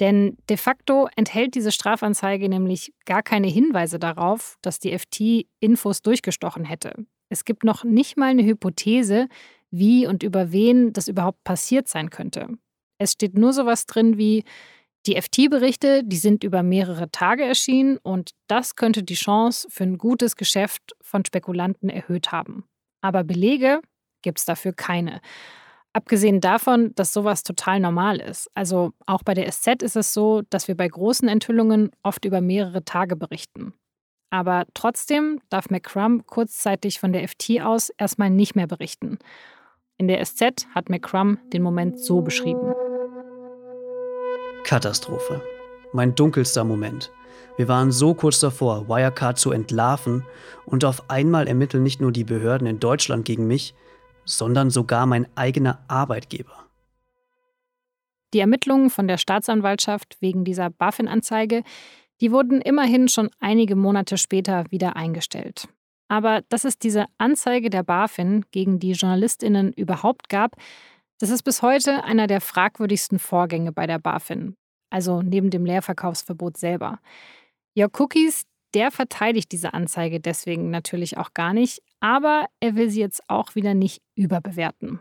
Denn 0.00 0.38
de 0.48 0.56
facto 0.56 1.10
enthält 1.14 1.54
diese 1.56 1.70
Strafanzeige 1.70 2.48
nämlich 2.48 2.94
gar 3.04 3.22
keine 3.22 3.48
Hinweise 3.48 3.98
darauf, 3.98 4.56
dass 4.62 4.78
die 4.78 4.98
FT 4.98 5.46
Infos 5.60 6.00
durchgestochen 6.00 6.64
hätte. 6.64 7.04
Es 7.28 7.44
gibt 7.44 7.62
noch 7.62 7.84
nicht 7.84 8.16
mal 8.16 8.30
eine 8.30 8.46
Hypothese, 8.46 9.28
wie 9.70 10.06
und 10.06 10.22
über 10.22 10.52
wen 10.52 10.94
das 10.94 11.06
überhaupt 11.06 11.44
passiert 11.44 11.86
sein 11.86 12.08
könnte. 12.08 12.48
Es 12.96 13.12
steht 13.12 13.36
nur 13.36 13.52
sowas 13.52 13.84
drin 13.84 14.16
wie, 14.16 14.44
die 15.06 15.20
FT-Berichte, 15.20 16.02
die 16.02 16.16
sind 16.16 16.44
über 16.44 16.62
mehrere 16.62 17.10
Tage 17.10 17.44
erschienen 17.44 17.98
und 17.98 18.30
das 18.46 18.74
könnte 18.74 19.02
die 19.02 19.14
Chance 19.16 19.68
für 19.70 19.84
ein 19.84 19.98
gutes 19.98 20.36
Geschäft 20.36 20.96
von 21.02 21.26
Spekulanten 21.26 21.90
erhöht 21.90 22.32
haben. 22.32 22.64
Aber 23.00 23.24
Belege 23.24 23.80
gibt 24.22 24.38
es 24.38 24.44
dafür 24.44 24.72
keine. 24.72 25.20
Abgesehen 25.92 26.40
davon, 26.40 26.94
dass 26.94 27.12
sowas 27.12 27.42
total 27.42 27.80
normal 27.80 28.20
ist. 28.20 28.48
Also 28.54 28.92
auch 29.06 29.22
bei 29.24 29.34
der 29.34 29.50
SZ 29.50 29.82
ist 29.82 29.96
es 29.96 30.14
so, 30.14 30.42
dass 30.50 30.68
wir 30.68 30.76
bei 30.76 30.86
großen 30.86 31.28
Enthüllungen 31.28 31.90
oft 32.02 32.24
über 32.24 32.40
mehrere 32.40 32.84
Tage 32.84 33.16
berichten. 33.16 33.74
Aber 34.30 34.66
trotzdem 34.74 35.40
darf 35.48 35.70
McCrum 35.70 36.24
kurzzeitig 36.26 37.00
von 37.00 37.12
der 37.12 37.26
FT 37.26 37.60
aus 37.62 37.90
erstmal 37.98 38.30
nicht 38.30 38.54
mehr 38.54 38.68
berichten. 38.68 39.18
In 39.98 40.06
der 40.06 40.24
SZ 40.24 40.68
hat 40.72 40.88
McCrum 40.88 41.38
den 41.52 41.62
Moment 41.62 41.98
so 41.98 42.22
beschrieben. 42.22 42.72
Katastrophe. 44.62 45.42
Mein 45.92 46.14
dunkelster 46.14 46.64
Moment. 46.64 47.10
Wir 47.56 47.68
waren 47.68 47.90
so 47.90 48.14
kurz 48.14 48.40
davor, 48.40 48.88
Wirecard 48.88 49.38
zu 49.38 49.50
entlarven 49.50 50.24
und 50.66 50.84
auf 50.84 51.10
einmal 51.10 51.48
ermitteln 51.48 51.82
nicht 51.82 52.00
nur 52.00 52.12
die 52.12 52.24
Behörden 52.24 52.66
in 52.66 52.80
Deutschland 52.80 53.24
gegen 53.24 53.46
mich, 53.46 53.74
sondern 54.24 54.70
sogar 54.70 55.06
mein 55.06 55.26
eigener 55.36 55.84
Arbeitgeber. 55.88 56.64
Die 58.32 58.38
Ermittlungen 58.38 58.90
von 58.90 59.08
der 59.08 59.18
Staatsanwaltschaft 59.18 60.16
wegen 60.20 60.44
dieser 60.44 60.70
BaFin-Anzeige, 60.70 61.64
die 62.20 62.30
wurden 62.30 62.60
immerhin 62.60 63.08
schon 63.08 63.30
einige 63.40 63.74
Monate 63.74 64.16
später 64.16 64.64
wieder 64.70 64.94
eingestellt. 64.94 65.68
Aber 66.08 66.42
dass 66.48 66.64
es 66.64 66.78
diese 66.78 67.06
Anzeige 67.18 67.70
der 67.70 67.82
BaFin 67.82 68.44
gegen 68.52 68.78
die 68.78 68.92
Journalistinnen 68.92 69.72
überhaupt 69.72 70.28
gab, 70.28 70.56
das 71.18 71.30
ist 71.30 71.42
bis 71.42 71.62
heute 71.62 72.04
einer 72.04 72.26
der 72.26 72.40
fragwürdigsten 72.40 73.18
Vorgänge 73.18 73.72
bei 73.72 73.86
der 73.86 73.98
BaFin, 73.98 74.56
also 74.90 75.22
neben 75.22 75.50
dem 75.50 75.64
Leerverkaufsverbot 75.64 76.56
selber. 76.56 76.98
Jörg 77.74 77.92
Cookies, 77.98 78.42
der 78.74 78.90
verteidigt 78.90 79.52
diese 79.52 79.74
Anzeige 79.74 80.20
deswegen 80.20 80.70
natürlich 80.70 81.18
auch 81.18 81.34
gar 81.34 81.52
nicht, 81.52 81.82
aber 82.00 82.46
er 82.60 82.76
will 82.76 82.90
sie 82.90 83.00
jetzt 83.00 83.22
auch 83.28 83.54
wieder 83.54 83.74
nicht 83.74 84.02
überbewerten. 84.14 85.00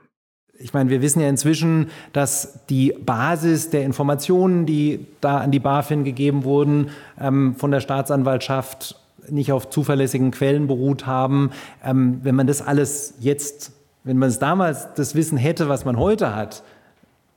Ich 0.61 0.73
meine, 0.73 0.89
wir 0.89 1.01
wissen 1.01 1.21
ja 1.21 1.29
inzwischen, 1.29 1.89
dass 2.11 2.65
die 2.67 2.93
Basis 2.99 3.69
der 3.69 3.83
Informationen, 3.83 4.65
die 4.65 5.05
da 5.21 5.37
an 5.37 5.51
die 5.51 5.59
BaFin 5.59 6.03
gegeben 6.03 6.43
wurden, 6.43 6.89
ähm, 7.19 7.55
von 7.55 7.71
der 7.71 7.79
Staatsanwaltschaft 7.79 8.99
nicht 9.29 9.51
auf 9.53 9.69
zuverlässigen 9.69 10.31
Quellen 10.31 10.67
beruht 10.67 11.05
haben. 11.05 11.51
Ähm, 11.83 12.19
wenn 12.23 12.35
man 12.35 12.47
das 12.47 12.61
alles 12.61 13.13
jetzt, 13.19 13.71
wenn 14.03 14.17
man 14.17 14.29
es 14.29 14.39
damals 14.39 14.93
das 14.95 15.15
Wissen 15.15 15.37
hätte, 15.37 15.69
was 15.69 15.85
man 15.85 15.97
heute 15.97 16.35
hat, 16.35 16.63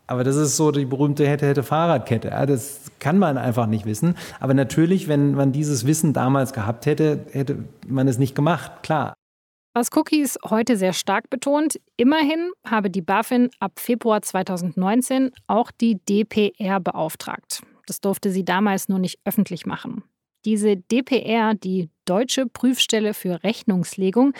aber 0.06 0.24
das 0.24 0.36
ist 0.36 0.56
so 0.56 0.70
die 0.70 0.84
berühmte 0.84 1.26
hätte, 1.26 1.46
hätte 1.46 1.62
Fahrradkette. 1.62 2.28
Ja, 2.28 2.46
das 2.46 2.90
kann 2.98 3.18
man 3.18 3.38
einfach 3.38 3.66
nicht 3.66 3.86
wissen. 3.86 4.16
Aber 4.40 4.54
natürlich, 4.54 5.08
wenn 5.08 5.34
man 5.34 5.52
dieses 5.52 5.86
Wissen 5.86 6.12
damals 6.12 6.52
gehabt 6.52 6.86
hätte, 6.86 7.26
hätte 7.32 7.64
man 7.86 8.08
es 8.08 8.18
nicht 8.18 8.34
gemacht, 8.34 8.82
klar. 8.82 9.14
Was 9.74 9.88
Cookies 9.96 10.38
heute 10.44 10.76
sehr 10.76 10.92
stark 10.92 11.30
betont, 11.30 11.80
immerhin 11.96 12.50
habe 12.66 12.90
die 12.90 13.00
BaFin 13.00 13.48
ab 13.58 13.72
Februar 13.76 14.20
2019 14.20 15.30
auch 15.46 15.70
die 15.70 15.98
DPR 16.06 16.78
beauftragt. 16.78 17.62
Das 17.86 18.00
durfte 18.00 18.30
sie 18.30 18.44
damals 18.44 18.90
nur 18.90 18.98
nicht 18.98 19.18
öffentlich 19.24 19.64
machen. 19.64 20.04
Diese 20.44 20.76
DPR, 20.76 21.54
die 21.54 21.88
Deutsche 22.04 22.46
Prüfstelle 22.46 23.14
für 23.14 23.42
Rechnungslegung, 23.44 24.34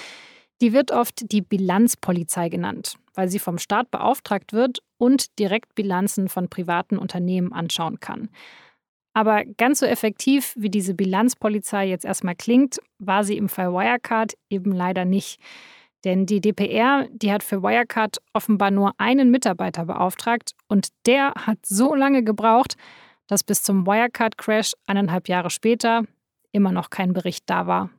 die 0.61 0.73
wird 0.75 0.91
oft 0.91 1.33
die 1.33 1.41
Bilanzpolizei 1.41 2.51
genannt, 2.51 2.97
weil 3.15 3.29
sie 3.29 3.39
vom 3.39 3.59
Staat 3.59 3.91
beauftragt 3.91 4.53
wird 4.53 4.81
und 4.99 5.39
direkt 5.39 5.75
Bilanzen 5.75 6.29
von 6.29 6.49
privaten 6.49 6.99
Unternehmen 6.99 7.53
anschauen 7.53 8.01
kann. 8.01 8.29
Aber 9.15 9.45
ganz 9.45 9.81
so 9.81 9.87
effektiv, 9.87 10.55
wie 10.57 10.71
diese 10.71 10.95
Bilanzpolizei 10.95 11.87
jetzt 11.87 12.05
erstmal 12.05 12.35
klingt, 12.35 12.81
war 12.99 13.25
sie 13.25 13.37
im 13.37 13.49
Fall 13.49 13.73
Wirecard 13.73 14.35
eben 14.49 14.73
leider 14.73 15.05
nicht. 15.05 15.39
Denn 16.05 16.27
die 16.27 16.41
DPR, 16.41 17.07
die 17.13 17.33
hat 17.33 17.43
für 17.43 17.63
Wirecard 17.63 18.19
offenbar 18.33 18.71
nur 18.71 18.93
einen 18.99 19.31
Mitarbeiter 19.31 19.85
beauftragt 19.85 20.53
und 20.69 20.89
der 21.07 21.33
hat 21.37 21.59
so 21.65 21.95
lange 21.95 22.25
gebraucht, 22.25 22.77
dass 23.29 23.45
bis 23.45 23.63
zum 23.63 23.87
Wirecard-Crash 23.87 24.73
eineinhalb 24.87 25.29
Jahre 25.29 25.51
später 25.51 26.05
immer 26.51 26.73
noch 26.73 26.91
kein 26.91 27.13
Bericht 27.13 27.45
da 27.47 27.67
war. 27.67 27.91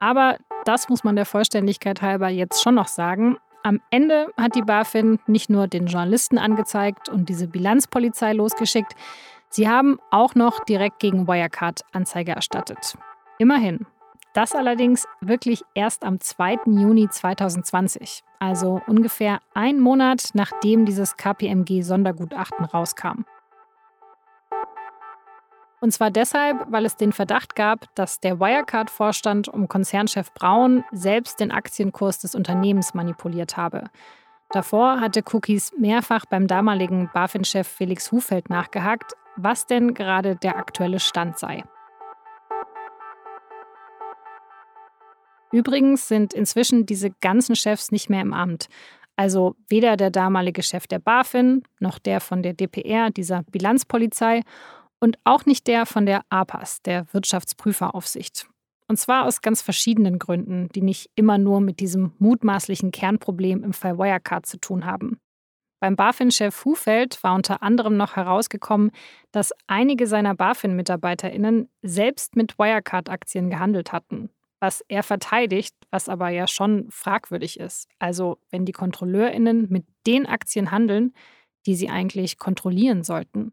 Aber 0.00 0.36
das 0.64 0.88
muss 0.88 1.04
man 1.04 1.16
der 1.16 1.26
Vollständigkeit 1.26 2.02
halber 2.02 2.28
jetzt 2.28 2.62
schon 2.62 2.74
noch 2.74 2.88
sagen. 2.88 3.36
Am 3.62 3.80
Ende 3.90 4.28
hat 4.36 4.54
die 4.54 4.62
BaFin 4.62 5.18
nicht 5.26 5.48
nur 5.48 5.68
den 5.68 5.86
Journalisten 5.86 6.38
angezeigt 6.38 7.08
und 7.08 7.28
diese 7.28 7.48
Bilanzpolizei 7.48 8.32
losgeschickt, 8.32 8.94
sie 9.48 9.68
haben 9.68 9.98
auch 10.10 10.34
noch 10.34 10.64
direkt 10.64 10.98
gegen 10.98 11.26
Wirecard 11.26 11.82
Anzeige 11.92 12.32
erstattet. 12.32 12.96
Immerhin. 13.38 13.86
Das 14.34 14.52
allerdings 14.52 15.06
wirklich 15.20 15.62
erst 15.74 16.04
am 16.04 16.18
2. 16.18 16.58
Juni 16.66 17.08
2020, 17.08 18.24
also 18.40 18.82
ungefähr 18.88 19.38
ein 19.54 19.78
Monat 19.78 20.30
nachdem 20.34 20.86
dieses 20.86 21.16
KPMG-Sondergutachten 21.16 22.64
rauskam. 22.64 23.24
Und 25.84 25.90
zwar 25.90 26.10
deshalb, 26.10 26.64
weil 26.70 26.86
es 26.86 26.96
den 26.96 27.12
Verdacht 27.12 27.54
gab, 27.54 27.94
dass 27.94 28.18
der 28.18 28.40
Wirecard-Vorstand 28.40 29.48
um 29.48 29.68
Konzernchef 29.68 30.32
Braun 30.32 30.82
selbst 30.92 31.40
den 31.40 31.50
Aktienkurs 31.50 32.20
des 32.20 32.34
Unternehmens 32.34 32.94
manipuliert 32.94 33.58
habe. 33.58 33.84
Davor 34.48 35.02
hatte 35.02 35.22
Cookies 35.30 35.74
mehrfach 35.78 36.24
beim 36.24 36.46
damaligen 36.46 37.10
BaFin-Chef 37.12 37.68
Felix 37.68 38.10
Hufeld 38.10 38.48
nachgehakt, 38.48 39.12
was 39.36 39.66
denn 39.66 39.92
gerade 39.92 40.36
der 40.36 40.56
aktuelle 40.56 41.00
Stand 41.00 41.38
sei. 41.38 41.64
Übrigens 45.52 46.08
sind 46.08 46.32
inzwischen 46.32 46.86
diese 46.86 47.10
ganzen 47.10 47.56
Chefs 47.56 47.92
nicht 47.92 48.08
mehr 48.08 48.22
im 48.22 48.32
Amt. 48.32 48.68
Also 49.16 49.54
weder 49.68 49.98
der 49.98 50.10
damalige 50.10 50.62
Chef 50.62 50.86
der 50.86 50.98
BaFin 50.98 51.62
noch 51.78 51.98
der 51.98 52.22
von 52.22 52.42
der 52.42 52.54
DPR, 52.54 53.10
dieser 53.10 53.42
Bilanzpolizei, 53.42 54.44
und 55.04 55.18
auch 55.24 55.44
nicht 55.44 55.66
der 55.66 55.84
von 55.84 56.06
der 56.06 56.22
APAS, 56.30 56.80
der 56.80 57.12
Wirtschaftsprüferaufsicht. 57.12 58.48
Und 58.88 58.96
zwar 58.96 59.26
aus 59.26 59.42
ganz 59.42 59.60
verschiedenen 59.60 60.18
Gründen, 60.18 60.70
die 60.70 60.80
nicht 60.80 61.10
immer 61.14 61.36
nur 61.36 61.60
mit 61.60 61.78
diesem 61.80 62.14
mutmaßlichen 62.18 62.90
Kernproblem 62.90 63.62
im 63.62 63.74
Fall 63.74 63.98
Wirecard 63.98 64.46
zu 64.46 64.58
tun 64.58 64.86
haben. 64.86 65.20
Beim 65.78 65.94
BaFin-Chef 65.94 66.64
Hufeld 66.64 67.22
war 67.22 67.34
unter 67.34 67.62
anderem 67.62 67.98
noch 67.98 68.16
herausgekommen, 68.16 68.92
dass 69.30 69.52
einige 69.66 70.06
seiner 70.06 70.34
BaFin-MitarbeiterInnen 70.34 71.68
selbst 71.82 72.34
mit 72.34 72.58
Wirecard-Aktien 72.58 73.50
gehandelt 73.50 73.92
hatten, 73.92 74.30
was 74.58 74.82
er 74.88 75.02
verteidigt, 75.02 75.74
was 75.90 76.08
aber 76.08 76.30
ja 76.30 76.46
schon 76.46 76.90
fragwürdig 76.90 77.60
ist. 77.60 77.90
Also, 77.98 78.38
wenn 78.50 78.64
die 78.64 78.72
KontrolleurInnen 78.72 79.66
mit 79.68 79.84
den 80.06 80.24
Aktien 80.24 80.70
handeln, 80.70 81.12
die 81.66 81.74
sie 81.74 81.90
eigentlich 81.90 82.38
kontrollieren 82.38 83.02
sollten 83.02 83.52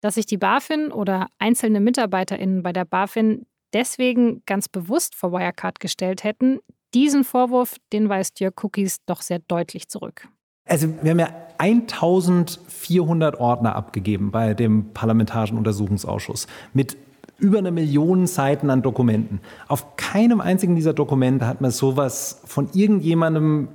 dass 0.00 0.14
sich 0.14 0.26
die 0.26 0.38
BaFin 0.38 0.92
oder 0.92 1.28
einzelne 1.38 1.80
MitarbeiterInnen 1.80 2.62
bei 2.62 2.72
der 2.72 2.84
BaFin 2.84 3.46
deswegen 3.72 4.42
ganz 4.46 4.68
bewusst 4.68 5.14
vor 5.14 5.32
Wirecard 5.32 5.80
gestellt 5.80 6.24
hätten, 6.24 6.58
diesen 6.94 7.24
Vorwurf, 7.24 7.76
den 7.92 8.08
weist 8.08 8.40
Jörg 8.40 8.54
Cookies 8.62 8.98
doch 9.06 9.22
sehr 9.22 9.38
deutlich 9.38 9.88
zurück. 9.88 10.28
Also 10.66 10.88
wir 11.02 11.10
haben 11.10 11.18
ja 11.18 11.30
1400 11.58 13.40
Ordner 13.40 13.74
abgegeben 13.74 14.30
bei 14.30 14.54
dem 14.54 14.92
Parlamentarischen 14.92 15.58
Untersuchungsausschuss 15.58 16.46
mit 16.72 16.96
über 17.38 17.58
eine 17.58 17.70
Million 17.70 18.26
Seiten 18.26 18.70
an 18.70 18.82
Dokumenten. 18.82 19.40
Auf 19.66 19.96
keinem 19.96 20.40
einzigen 20.40 20.76
dieser 20.76 20.92
Dokumente 20.92 21.46
hat 21.46 21.60
man 21.60 21.70
sowas 21.70 22.42
von 22.44 22.68
irgendjemandem 22.74 23.68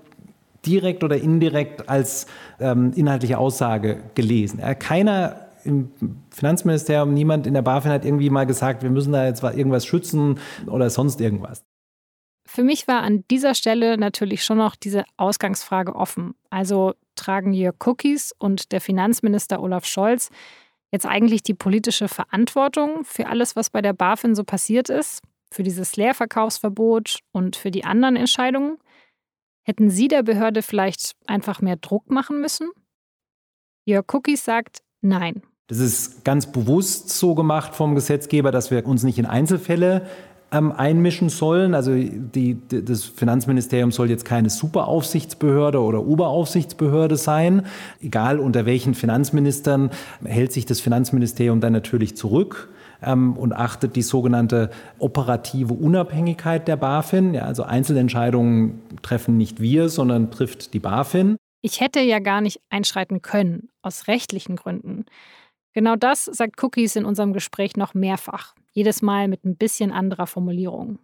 direkt 0.66 1.04
oder 1.04 1.18
indirekt 1.18 1.90
als 1.90 2.28
ähm, 2.60 2.92
inhaltliche 2.96 3.38
Aussage 3.38 4.04
gelesen. 4.14 4.62
Keiner 4.80 5.45
im 5.66 5.92
Finanzministerium, 6.30 7.14
niemand 7.14 7.48
in 7.48 7.54
der 7.54 7.62
BaFin 7.62 7.92
hat 7.92 8.06
irgendwie 8.06 8.30
mal 8.30 8.46
gesagt, 8.46 8.84
wir 8.84 8.90
müssen 8.90 9.14
da 9.14 9.26
jetzt 9.26 9.44
irgendwas 9.44 9.86
schützen 9.86 10.40
oder 10.68 10.90
sonst 10.90 11.22
irgendwas. 11.22 11.64
Für 12.48 12.64
mich 12.64 12.88
war 12.88 13.02
an 13.02 13.24
dieser 13.32 13.56
Stelle 13.56 13.98
natürlich 13.98 14.44
schon 14.44 14.60
noch 14.60 14.76
diese 14.76 15.04
Ausgangsfrage 15.18 15.96
offen. 15.96 16.36
Also 16.50 16.94
tragen 17.16 17.54
Jörg 17.54 17.76
Cookies 17.86 18.34
und 18.38 18.72
der 18.72 18.82
Finanzminister 18.82 19.62
Olaf 19.62 19.86
Scholz 19.86 20.30
jetzt 20.92 21.08
eigentlich 21.08 21.42
die 21.42 21.56
politische 21.56 22.08
Verantwortung 22.08 23.04
für 23.04 23.28
alles, 23.28 23.56
was 23.56 23.72
bei 23.72 23.82
der 23.82 23.94
BaFin 23.94 24.36
so 24.36 24.44
passiert 24.44 24.90
ist? 24.90 25.22
für 25.56 25.64
dieses 25.64 25.96
Leerverkaufsverbot 25.96 27.20
und 27.32 27.56
für 27.56 27.72
die 27.72 27.86
anderen 27.86 28.16
Entscheidungen? 28.16 28.78
Hätten 29.64 29.90
Sie 29.90 30.08
der 30.08 30.22
Behörde 30.22 30.62
vielleicht 30.62 31.16
einfach 31.26 31.62
mehr 31.62 31.78
Druck 31.78 32.10
machen 32.10 32.42
müssen? 32.42 32.70
Jörg 33.86 34.06
Cookies 34.14 34.44
sagt 34.44 34.84
nein. 35.02 35.42
Das 35.68 35.80
ist 35.80 36.24
ganz 36.24 36.52
bewusst 36.52 37.10
so 37.10 37.34
gemacht 37.34 37.74
vom 37.74 37.96
Gesetzgeber, 37.96 38.52
dass 38.52 38.70
wir 38.70 38.86
uns 38.86 39.04
nicht 39.04 39.18
in 39.18 39.26
Einzelfälle 39.26 40.04
ähm, 40.52 40.72
einmischen 40.72 41.30
sollen. 41.30 41.74
Also 41.74 41.96
die, 41.96 42.58
das 42.70 43.06
Finanzministerium 43.06 43.92
soll 43.92 44.10
jetzt 44.10 44.26
keine 44.26 44.50
Superaufsichtsbehörde 44.50 45.82
oder 45.82 46.06
Oberaufsichtsbehörde 46.06 47.18
sein. 47.18 47.66
Egal 48.00 48.40
unter 48.40 48.66
welchen 48.66 48.94
Finanzministern 48.94 49.90
hält 50.24 50.54
sich 50.54 50.66
das 50.66 50.82
Finanzministerium 50.82 51.62
dann 51.62 51.74
natürlich 51.74 52.16
zurück 52.16 52.70
ähm, 53.02 53.36
und 53.36 53.54
achtet 53.54 53.96
die 53.96 54.04
sogenannte 54.04 54.70
operative 55.00 55.74
Unabhängigkeit 55.74 56.68
der 56.68 56.78
BaFin. 56.78 57.34
Ja, 57.34 57.44
also 57.44 57.64
Einzelentscheidungen 57.64 58.82
treffen 59.02 59.38
nicht 59.38 59.60
wir, 59.62 59.90
sondern 59.90 60.32
trifft 60.32 60.74
die 60.74 60.80
BaFin. 60.80 61.38
Ich 61.62 61.82
hätte 61.82 62.00
ja 62.02 62.20
gar 62.20 62.42
nicht 62.42 62.62
einschreiten 62.70 63.24
können, 63.24 63.70
aus 63.82 64.08
rechtlichen 64.08 64.56
Gründen. 64.56 65.06
Genau 65.76 65.98
das 65.98 66.24
sagt 66.26 66.64
Cookies 66.64 66.96
in 66.96 67.04
unserem 67.04 67.34
Gespräch 67.34 67.76
noch 67.76 67.94
mehrfach, 67.94 68.56
jedes 68.72 69.02
Mal 69.02 69.28
mit 69.28 69.44
ein 69.44 69.58
bisschen 69.58 69.92
anderer 69.92 70.26
Formulierung. 70.26 71.00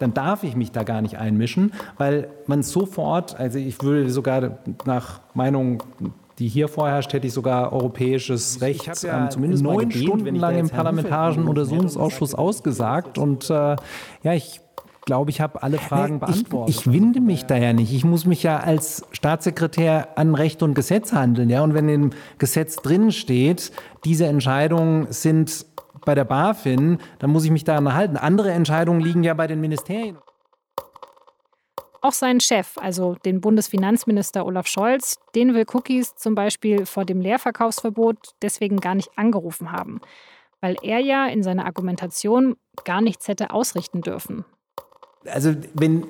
Dann 0.00 0.14
darf 0.14 0.42
ich 0.42 0.56
mich 0.56 0.72
da 0.72 0.82
gar 0.82 1.02
nicht 1.02 1.18
einmischen, 1.18 1.72
weil 1.98 2.30
man 2.46 2.62
sofort, 2.62 3.38
also 3.38 3.58
ich 3.58 3.80
würde 3.82 4.10
sogar 4.10 4.58
nach 4.86 5.20
Meinung 5.34 5.82
die 6.38 6.48
hier 6.48 6.66
vorherrscht, 6.66 7.12
hätte 7.12 7.28
ich 7.28 7.32
sogar 7.32 7.72
europäisches 7.72 8.60
Recht 8.60 9.02
ja 9.02 9.24
ähm, 9.24 9.30
zumindest 9.30 9.62
neun 9.62 9.90
Stunden 9.92 10.34
lang 10.34 10.58
im 10.58 10.68
Parlamentarischen 10.68 11.46
Untersuchungsausschuss 11.46 12.34
ausgesagt. 12.34 13.18
Und 13.18 13.50
äh, 13.50 13.76
ja, 14.22 14.32
ich 14.32 14.60
glaube, 15.04 15.30
ich 15.30 15.40
habe 15.40 15.62
alle 15.62 15.78
Fragen 15.78 16.18
beantwortet. 16.20 16.74
Ich, 16.74 16.86
ich 16.86 16.92
winde 16.92 17.20
mich 17.20 17.44
da 17.44 17.56
ja 17.56 17.72
nicht. 17.72 17.92
Ich 17.92 18.04
muss 18.04 18.24
mich 18.26 18.42
ja 18.42 18.58
als 18.58 19.06
Staatssekretär 19.12 20.16
an 20.16 20.34
Recht 20.34 20.62
und 20.62 20.74
Gesetz 20.74 21.12
handeln. 21.12 21.50
Ja? 21.50 21.62
Und 21.62 21.74
wenn 21.74 21.88
im 21.88 22.10
Gesetz 22.38 22.76
drin 22.76 23.12
steht, 23.12 23.72
diese 24.04 24.26
Entscheidungen 24.26 25.06
sind 25.10 25.66
bei 26.04 26.14
der 26.14 26.24
BaFin, 26.24 26.98
dann 27.18 27.30
muss 27.30 27.44
ich 27.44 27.50
mich 27.50 27.64
daran 27.64 27.92
halten. 27.94 28.16
Andere 28.16 28.52
Entscheidungen 28.52 29.00
liegen 29.00 29.22
ja 29.22 29.34
bei 29.34 29.46
den 29.46 29.60
Ministerien. 29.60 30.18
Auch 32.00 32.12
seinen 32.12 32.40
Chef, 32.40 32.76
also 32.76 33.14
den 33.24 33.40
Bundesfinanzminister 33.40 34.44
Olaf 34.44 34.66
Scholz, 34.66 35.16
den 35.34 35.54
will 35.54 35.64
Cookies 35.72 36.14
zum 36.16 36.34
Beispiel 36.34 36.84
vor 36.84 37.06
dem 37.06 37.22
Leerverkaufsverbot 37.22 38.34
deswegen 38.42 38.76
gar 38.78 38.94
nicht 38.94 39.08
angerufen 39.16 39.72
haben, 39.72 40.02
weil 40.60 40.76
er 40.82 40.98
ja 40.98 41.26
in 41.26 41.42
seiner 41.42 41.64
Argumentation 41.64 42.56
gar 42.84 43.00
nichts 43.00 43.26
hätte 43.26 43.52
ausrichten 43.52 44.02
dürfen. 44.02 44.44
Also 45.30 45.54
wenn, 45.74 46.04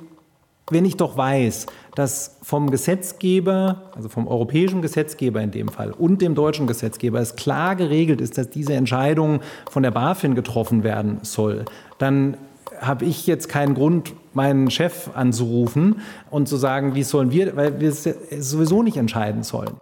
wenn 0.71 0.85
ich 0.85 0.97
doch 0.97 1.17
weiß, 1.17 1.67
dass 1.95 2.39
vom 2.43 2.71
Gesetzgeber, 2.71 3.91
also 3.95 4.09
vom 4.09 4.27
europäischen 4.27 4.83
Gesetzgeber 4.83 5.41
in 5.41 5.51
dem 5.51 5.69
Fall 5.69 5.93
und 5.93 6.23
dem 6.23 6.35
deutschen 6.35 6.67
Gesetzgeber 6.67 7.21
es 7.21 7.37
klar 7.37 7.77
geregelt 7.77 8.21
ist, 8.21 8.39
dass 8.39 8.51
diese 8.51 8.75
Entscheidung 8.75 9.41
von 9.71 9.83
der 9.83 9.91
BaFin 9.91 10.35
getroffen 10.35 10.83
werden 10.83 11.21
soll, 11.23 11.65
dann 11.99 12.37
habe 12.81 13.05
ich 13.05 13.27
jetzt 13.27 13.49
keinen 13.49 13.75
Grund, 13.75 14.15
meinen 14.33 14.71
Chef 14.71 15.11
anzurufen 15.15 16.01
und 16.31 16.49
zu 16.49 16.57
sagen, 16.57 16.95
wie 16.95 17.05
sollen 17.05 17.31
wir, 17.31 17.57
weil 17.57 17.81
wir 17.81 17.91
es 17.91 18.03
sowieso 18.03 18.83
nicht 18.83 18.97
entscheiden 18.97 19.43
sollen. 19.43 19.77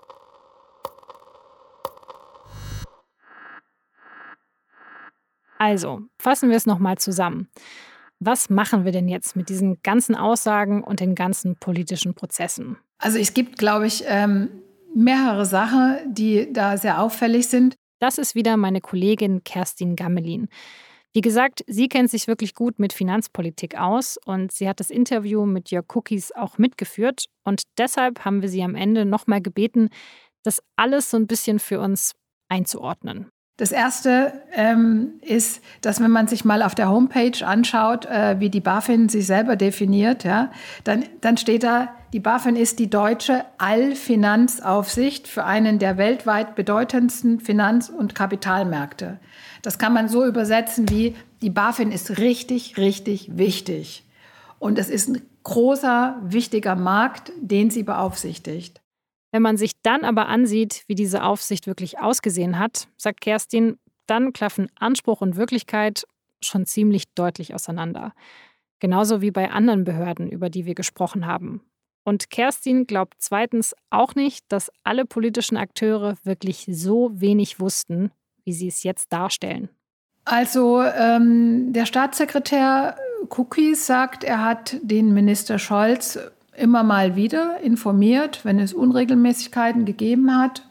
Also, 5.58 6.00
fassen 6.18 6.50
wir 6.50 6.56
es 6.56 6.66
nochmal 6.66 6.98
zusammen. 6.98 7.48
Was 8.24 8.50
machen 8.50 8.84
wir 8.84 8.92
denn 8.92 9.08
jetzt 9.08 9.34
mit 9.34 9.48
diesen 9.48 9.82
ganzen 9.82 10.14
Aussagen 10.14 10.84
und 10.84 11.00
den 11.00 11.16
ganzen 11.16 11.56
politischen 11.56 12.14
Prozessen? 12.14 12.76
Also 12.98 13.18
es 13.18 13.34
gibt, 13.34 13.58
glaube 13.58 13.88
ich, 13.88 14.04
ähm, 14.06 14.48
mehrere 14.94 15.44
Sachen, 15.44 15.96
die 16.06 16.52
da 16.52 16.76
sehr 16.76 17.02
auffällig 17.02 17.48
sind. 17.48 17.74
Das 17.98 18.18
ist 18.18 18.36
wieder 18.36 18.56
meine 18.56 18.80
Kollegin 18.80 19.42
Kerstin 19.42 19.96
Gammelin. 19.96 20.48
Wie 21.12 21.20
gesagt, 21.20 21.64
sie 21.66 21.88
kennt 21.88 22.10
sich 22.10 22.28
wirklich 22.28 22.54
gut 22.54 22.78
mit 22.78 22.92
Finanzpolitik 22.92 23.76
aus 23.76 24.18
und 24.24 24.52
sie 24.52 24.68
hat 24.68 24.78
das 24.78 24.90
Interview 24.90 25.44
mit 25.44 25.72
Jörg 25.72 25.86
Cookies 25.92 26.30
auch 26.30 26.58
mitgeführt. 26.58 27.26
Und 27.42 27.62
deshalb 27.76 28.24
haben 28.24 28.40
wir 28.40 28.48
sie 28.48 28.62
am 28.62 28.76
Ende 28.76 29.04
nochmal 29.04 29.42
gebeten, 29.42 29.88
das 30.44 30.62
alles 30.76 31.10
so 31.10 31.16
ein 31.16 31.26
bisschen 31.26 31.58
für 31.58 31.80
uns 31.80 32.12
einzuordnen. 32.48 33.30
Das 33.58 33.70
erste 33.70 34.32
ähm, 34.52 35.20
ist, 35.20 35.60
dass 35.82 36.00
wenn 36.00 36.10
man 36.10 36.26
sich 36.26 36.44
mal 36.44 36.62
auf 36.62 36.74
der 36.74 36.90
Homepage 36.90 37.46
anschaut, 37.46 38.06
äh, 38.06 38.40
wie 38.40 38.50
die 38.50 38.60
BaFin 38.60 39.08
sich 39.08 39.26
selber 39.26 39.56
definiert, 39.56 40.24
ja, 40.24 40.50
dann, 40.84 41.04
dann 41.20 41.36
steht 41.36 41.62
da, 41.62 41.94
die 42.12 42.20
BaFin 42.20 42.56
ist 42.56 42.78
die 42.78 42.90
deutsche 42.90 43.44
Allfinanzaufsicht 43.58 45.28
für 45.28 45.44
einen 45.44 45.78
der 45.78 45.96
weltweit 45.96 46.54
bedeutendsten 46.54 47.40
Finanz- 47.40 47.88
und 47.88 48.14
Kapitalmärkte. 48.14 49.18
Das 49.62 49.78
kann 49.78 49.94
man 49.94 50.08
so 50.08 50.26
übersetzen 50.26 50.90
wie, 50.90 51.14
die 51.40 51.50
BaFin 51.50 51.92
ist 51.92 52.18
richtig, 52.18 52.76
richtig 52.76 53.38
wichtig. 53.38 54.04
Und 54.58 54.78
es 54.78 54.90
ist 54.90 55.08
ein 55.08 55.22
großer, 55.44 56.20
wichtiger 56.22 56.76
Markt, 56.76 57.32
den 57.40 57.70
sie 57.70 57.82
beaufsichtigt. 57.82 58.81
Wenn 59.32 59.42
man 59.42 59.56
sich 59.56 59.72
dann 59.82 60.04
aber 60.04 60.28
ansieht, 60.28 60.84
wie 60.86 60.94
diese 60.94 61.24
Aufsicht 61.24 61.66
wirklich 61.66 61.98
ausgesehen 61.98 62.58
hat, 62.58 62.88
sagt 62.98 63.22
Kerstin, 63.22 63.78
dann 64.06 64.32
klaffen 64.32 64.68
Anspruch 64.78 65.22
und 65.22 65.36
Wirklichkeit 65.36 66.04
schon 66.42 66.66
ziemlich 66.66 67.04
deutlich 67.14 67.54
auseinander. 67.54 68.12
Genauso 68.78 69.22
wie 69.22 69.30
bei 69.30 69.50
anderen 69.50 69.84
Behörden, 69.84 70.28
über 70.28 70.50
die 70.50 70.66
wir 70.66 70.74
gesprochen 70.74 71.26
haben. 71.26 71.62
Und 72.04 72.30
Kerstin 72.30 72.86
glaubt 72.86 73.14
zweitens 73.18 73.74
auch 73.90 74.14
nicht, 74.14 74.44
dass 74.48 74.70
alle 74.82 75.06
politischen 75.06 75.56
Akteure 75.56 76.16
wirklich 76.24 76.66
so 76.68 77.10
wenig 77.14 77.60
wussten, 77.60 78.10
wie 78.44 78.52
sie 78.52 78.68
es 78.68 78.82
jetzt 78.82 79.12
darstellen? 79.12 79.68
Also 80.24 80.82
ähm, 80.82 81.72
der 81.72 81.86
Staatssekretär 81.86 82.96
Cookies 83.30 83.86
sagt, 83.86 84.24
er 84.24 84.44
hat 84.44 84.76
den 84.82 85.14
Minister 85.14 85.58
Scholz 85.58 86.18
immer 86.56 86.82
mal 86.82 87.16
wieder 87.16 87.60
informiert, 87.60 88.44
wenn 88.44 88.58
es 88.58 88.74
Unregelmäßigkeiten 88.74 89.84
gegeben 89.84 90.36
hat. 90.36 90.68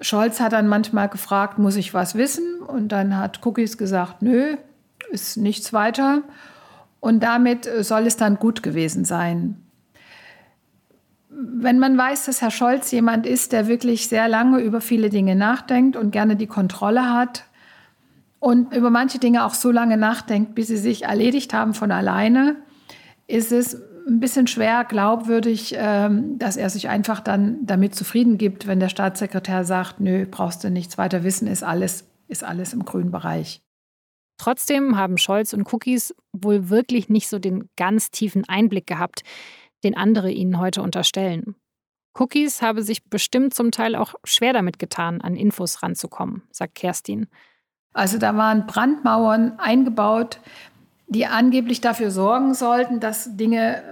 Scholz 0.00 0.40
hat 0.40 0.52
dann 0.52 0.68
manchmal 0.68 1.08
gefragt, 1.08 1.58
muss 1.58 1.76
ich 1.76 1.94
was 1.94 2.14
wissen? 2.14 2.60
Und 2.60 2.88
dann 2.88 3.16
hat 3.16 3.44
Cookies 3.44 3.78
gesagt, 3.78 4.22
nö, 4.22 4.56
ist 5.10 5.36
nichts 5.36 5.72
weiter. 5.72 6.22
Und 7.00 7.22
damit 7.22 7.68
soll 7.80 8.06
es 8.06 8.16
dann 8.16 8.36
gut 8.36 8.62
gewesen 8.62 9.04
sein 9.04 9.56
wenn 11.42 11.78
man 11.78 11.96
weiß, 11.96 12.26
dass 12.26 12.42
Herr 12.42 12.50
Scholz 12.50 12.90
jemand 12.90 13.26
ist, 13.26 13.52
der 13.52 13.66
wirklich 13.66 14.08
sehr 14.08 14.28
lange 14.28 14.60
über 14.60 14.80
viele 14.80 15.08
Dinge 15.08 15.36
nachdenkt 15.36 15.96
und 15.96 16.10
gerne 16.10 16.36
die 16.36 16.46
Kontrolle 16.46 17.12
hat 17.12 17.44
und 18.38 18.74
über 18.74 18.90
manche 18.90 19.18
Dinge 19.18 19.44
auch 19.44 19.54
so 19.54 19.70
lange 19.70 19.96
nachdenkt, 19.96 20.54
bis 20.54 20.68
sie 20.68 20.76
sich 20.76 21.04
erledigt 21.04 21.54
haben 21.54 21.74
von 21.74 21.92
alleine, 21.92 22.56
ist 23.26 23.52
es 23.52 23.80
ein 24.06 24.20
bisschen 24.20 24.46
schwer 24.46 24.84
glaubwürdig, 24.84 25.74
ähm, 25.76 26.38
dass 26.38 26.56
er 26.56 26.70
sich 26.70 26.88
einfach 26.88 27.20
dann 27.20 27.64
damit 27.66 27.94
zufrieden 27.94 28.38
gibt, 28.38 28.66
wenn 28.66 28.80
der 28.80 28.88
Staatssekretär 28.88 29.64
sagt, 29.64 30.00
nö, 30.00 30.26
brauchst 30.30 30.64
du 30.64 30.70
nichts 30.70 30.98
weiter 30.98 31.24
wissen, 31.24 31.46
ist 31.46 31.62
alles, 31.62 32.04
ist 32.28 32.44
alles 32.44 32.72
im 32.72 32.84
grünen 32.84 33.10
Bereich. 33.10 33.62
Trotzdem 34.38 34.96
haben 34.96 35.18
Scholz 35.18 35.52
und 35.52 35.70
Cookies 35.72 36.14
wohl 36.32 36.70
wirklich 36.70 37.08
nicht 37.08 37.28
so 37.28 37.38
den 37.38 37.68
ganz 37.76 38.10
tiefen 38.10 38.48
Einblick 38.48 38.86
gehabt 38.86 39.22
den 39.84 39.96
andere 39.96 40.30
ihnen 40.30 40.58
heute 40.58 40.82
unterstellen. 40.82 41.56
Cookies 42.18 42.60
habe 42.60 42.82
sich 42.82 43.04
bestimmt 43.04 43.54
zum 43.54 43.70
Teil 43.70 43.94
auch 43.94 44.14
schwer 44.24 44.52
damit 44.52 44.78
getan, 44.78 45.20
an 45.20 45.36
Infos 45.36 45.82
ranzukommen, 45.82 46.42
sagt 46.50 46.74
Kerstin. 46.74 47.28
Also 47.92 48.18
da 48.18 48.36
waren 48.36 48.66
Brandmauern 48.66 49.58
eingebaut, 49.58 50.40
die 51.10 51.26
angeblich 51.26 51.80
dafür 51.80 52.10
sorgen 52.12 52.54
sollten, 52.54 53.00
dass 53.00 53.36
Dinge 53.36 53.76
äh, 53.76 53.82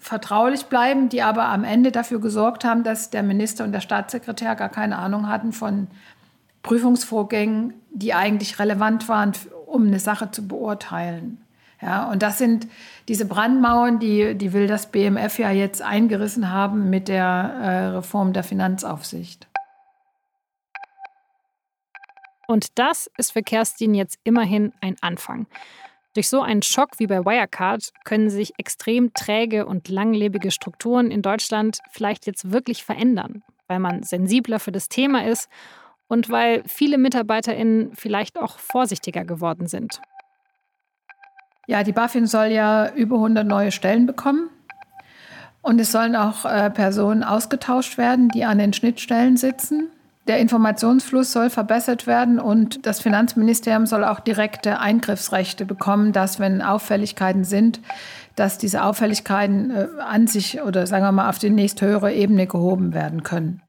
vertraulich 0.00 0.66
bleiben, 0.66 1.10
die 1.10 1.22
aber 1.22 1.44
am 1.44 1.64
Ende 1.64 1.92
dafür 1.92 2.18
gesorgt 2.18 2.64
haben, 2.64 2.82
dass 2.82 3.10
der 3.10 3.22
Minister 3.22 3.62
und 3.64 3.72
der 3.72 3.80
Staatssekretär 3.80 4.56
gar 4.56 4.70
keine 4.70 4.96
Ahnung 4.96 5.28
hatten 5.28 5.52
von 5.52 5.86
Prüfungsvorgängen, 6.62 7.74
die 7.90 8.14
eigentlich 8.14 8.58
relevant 8.58 9.08
waren, 9.08 9.32
um 9.66 9.86
eine 9.86 10.00
Sache 10.00 10.30
zu 10.30 10.48
beurteilen. 10.48 11.42
Ja, 11.82 12.10
und 12.10 12.22
das 12.22 12.38
sind 12.38 12.66
diese 13.06 13.26
Brandmauern, 13.26 13.98
die, 13.98 14.34
die 14.34 14.54
will 14.54 14.66
das 14.66 14.90
BMF 14.90 15.38
ja 15.38 15.50
jetzt 15.50 15.82
eingerissen 15.82 16.50
haben 16.50 16.88
mit 16.88 17.08
der 17.08 17.22
äh, 17.22 17.86
Reform 17.88 18.32
der 18.32 18.44
Finanzaufsicht. 18.44 19.46
Und 22.48 22.78
das 22.78 23.10
ist 23.18 23.32
für 23.32 23.42
Kerstin 23.42 23.94
jetzt 23.94 24.18
immerhin 24.24 24.72
ein 24.80 24.96
Anfang. 25.02 25.46
Durch 26.16 26.30
so 26.30 26.40
einen 26.40 26.62
Schock 26.62 26.92
wie 26.96 27.06
bei 27.06 27.26
Wirecard 27.26 27.92
können 28.04 28.30
sich 28.30 28.54
extrem 28.56 29.12
träge 29.12 29.66
und 29.66 29.90
langlebige 29.90 30.50
Strukturen 30.50 31.10
in 31.10 31.20
Deutschland 31.20 31.80
vielleicht 31.90 32.24
jetzt 32.26 32.50
wirklich 32.50 32.84
verändern, 32.84 33.42
weil 33.68 33.80
man 33.80 34.02
sensibler 34.02 34.58
für 34.58 34.72
das 34.72 34.88
Thema 34.88 35.26
ist 35.26 35.50
und 36.08 36.30
weil 36.30 36.62
viele 36.66 36.96
MitarbeiterInnen 36.96 37.90
vielleicht 37.94 38.38
auch 38.38 38.58
vorsichtiger 38.58 39.26
geworden 39.26 39.66
sind. 39.66 40.00
Ja, 41.66 41.82
die 41.82 41.92
BaFin 41.92 42.26
soll 42.26 42.46
ja 42.46 42.90
über 42.94 43.16
100 43.16 43.46
neue 43.46 43.70
Stellen 43.70 44.06
bekommen. 44.06 44.48
Und 45.60 45.78
es 45.78 45.92
sollen 45.92 46.16
auch 46.16 46.46
äh, 46.46 46.70
Personen 46.70 47.24
ausgetauscht 47.24 47.98
werden, 47.98 48.30
die 48.30 48.46
an 48.46 48.56
den 48.56 48.72
Schnittstellen 48.72 49.36
sitzen. 49.36 49.90
Der 50.28 50.38
Informationsfluss 50.38 51.32
soll 51.32 51.50
verbessert 51.50 52.08
werden 52.08 52.40
und 52.40 52.84
das 52.84 53.00
Finanzministerium 53.00 53.86
soll 53.86 54.02
auch 54.02 54.18
direkte 54.18 54.80
Eingriffsrechte 54.80 55.64
bekommen, 55.64 56.12
dass 56.12 56.40
wenn 56.40 56.62
Auffälligkeiten 56.62 57.44
sind, 57.44 57.80
dass 58.34 58.58
diese 58.58 58.82
Auffälligkeiten 58.82 59.70
äh, 59.70 59.86
an 60.00 60.26
sich 60.26 60.60
oder 60.60 60.86
sagen 60.86 61.04
wir 61.04 61.12
mal 61.12 61.28
auf 61.28 61.38
die 61.38 61.50
nächsthöhere 61.50 62.12
Ebene 62.12 62.46
gehoben 62.46 62.92
werden 62.92 63.22
können. 63.22 63.62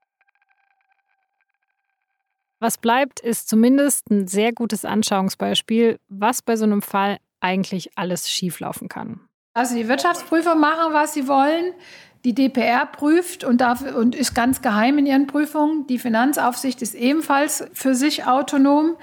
Was 2.59 2.79
bleibt, 2.79 3.19
ist 3.19 3.47
zumindest 3.47 4.09
ein 4.09 4.27
sehr 4.27 4.51
gutes 4.51 4.83
Anschauungsbeispiel, 4.83 5.99
was 6.09 6.41
bei 6.41 6.55
so 6.55 6.65
einem 6.65 6.81
Fall 6.81 7.17
eigentlich 7.39 7.91
alles 7.95 8.31
schieflaufen 8.31 8.89
kann. 8.89 9.19
Also 9.53 9.75
die 9.75 9.87
Wirtschaftsprüfer 9.87 10.55
machen, 10.55 10.91
was 10.93 11.13
sie 11.13 11.27
wollen. 11.27 11.73
Die 12.27 12.35
DPR 12.35 12.85
prüft 12.85 13.45
und, 13.45 13.61
darf, 13.61 13.81
und 13.95 14.13
ist 14.13 14.35
ganz 14.35 14.61
geheim 14.61 14.97
in 14.97 15.05
ihren 15.05 15.27
Prüfungen. 15.27 15.87
Die 15.87 15.97
Finanzaufsicht 15.97 16.81
ist 16.81 16.93
ebenfalls 16.93 17.63
für 17.71 17.95
sich 17.95 18.25
autonom. 18.25 18.97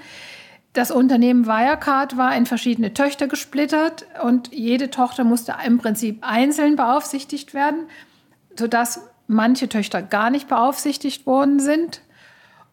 Das 0.73 0.91
Unternehmen 0.91 1.47
Wirecard 1.47 2.17
war 2.17 2.35
in 2.35 2.45
verschiedene 2.45 2.93
Töchter 2.93 3.25
gesplittert 3.25 4.05
und 4.21 4.53
jede 4.53 4.91
Tochter 4.91 5.23
musste 5.23 5.55
im 5.65 5.79
Prinzip 5.79 6.19
einzeln 6.21 6.75
beaufsichtigt 6.75 7.55
werden, 7.55 7.87
sodass 8.59 9.09
manche 9.25 9.69
Töchter 9.69 10.03
gar 10.03 10.29
nicht 10.29 10.47
beaufsichtigt 10.47 11.25
worden 11.25 11.59
sind. 11.59 12.01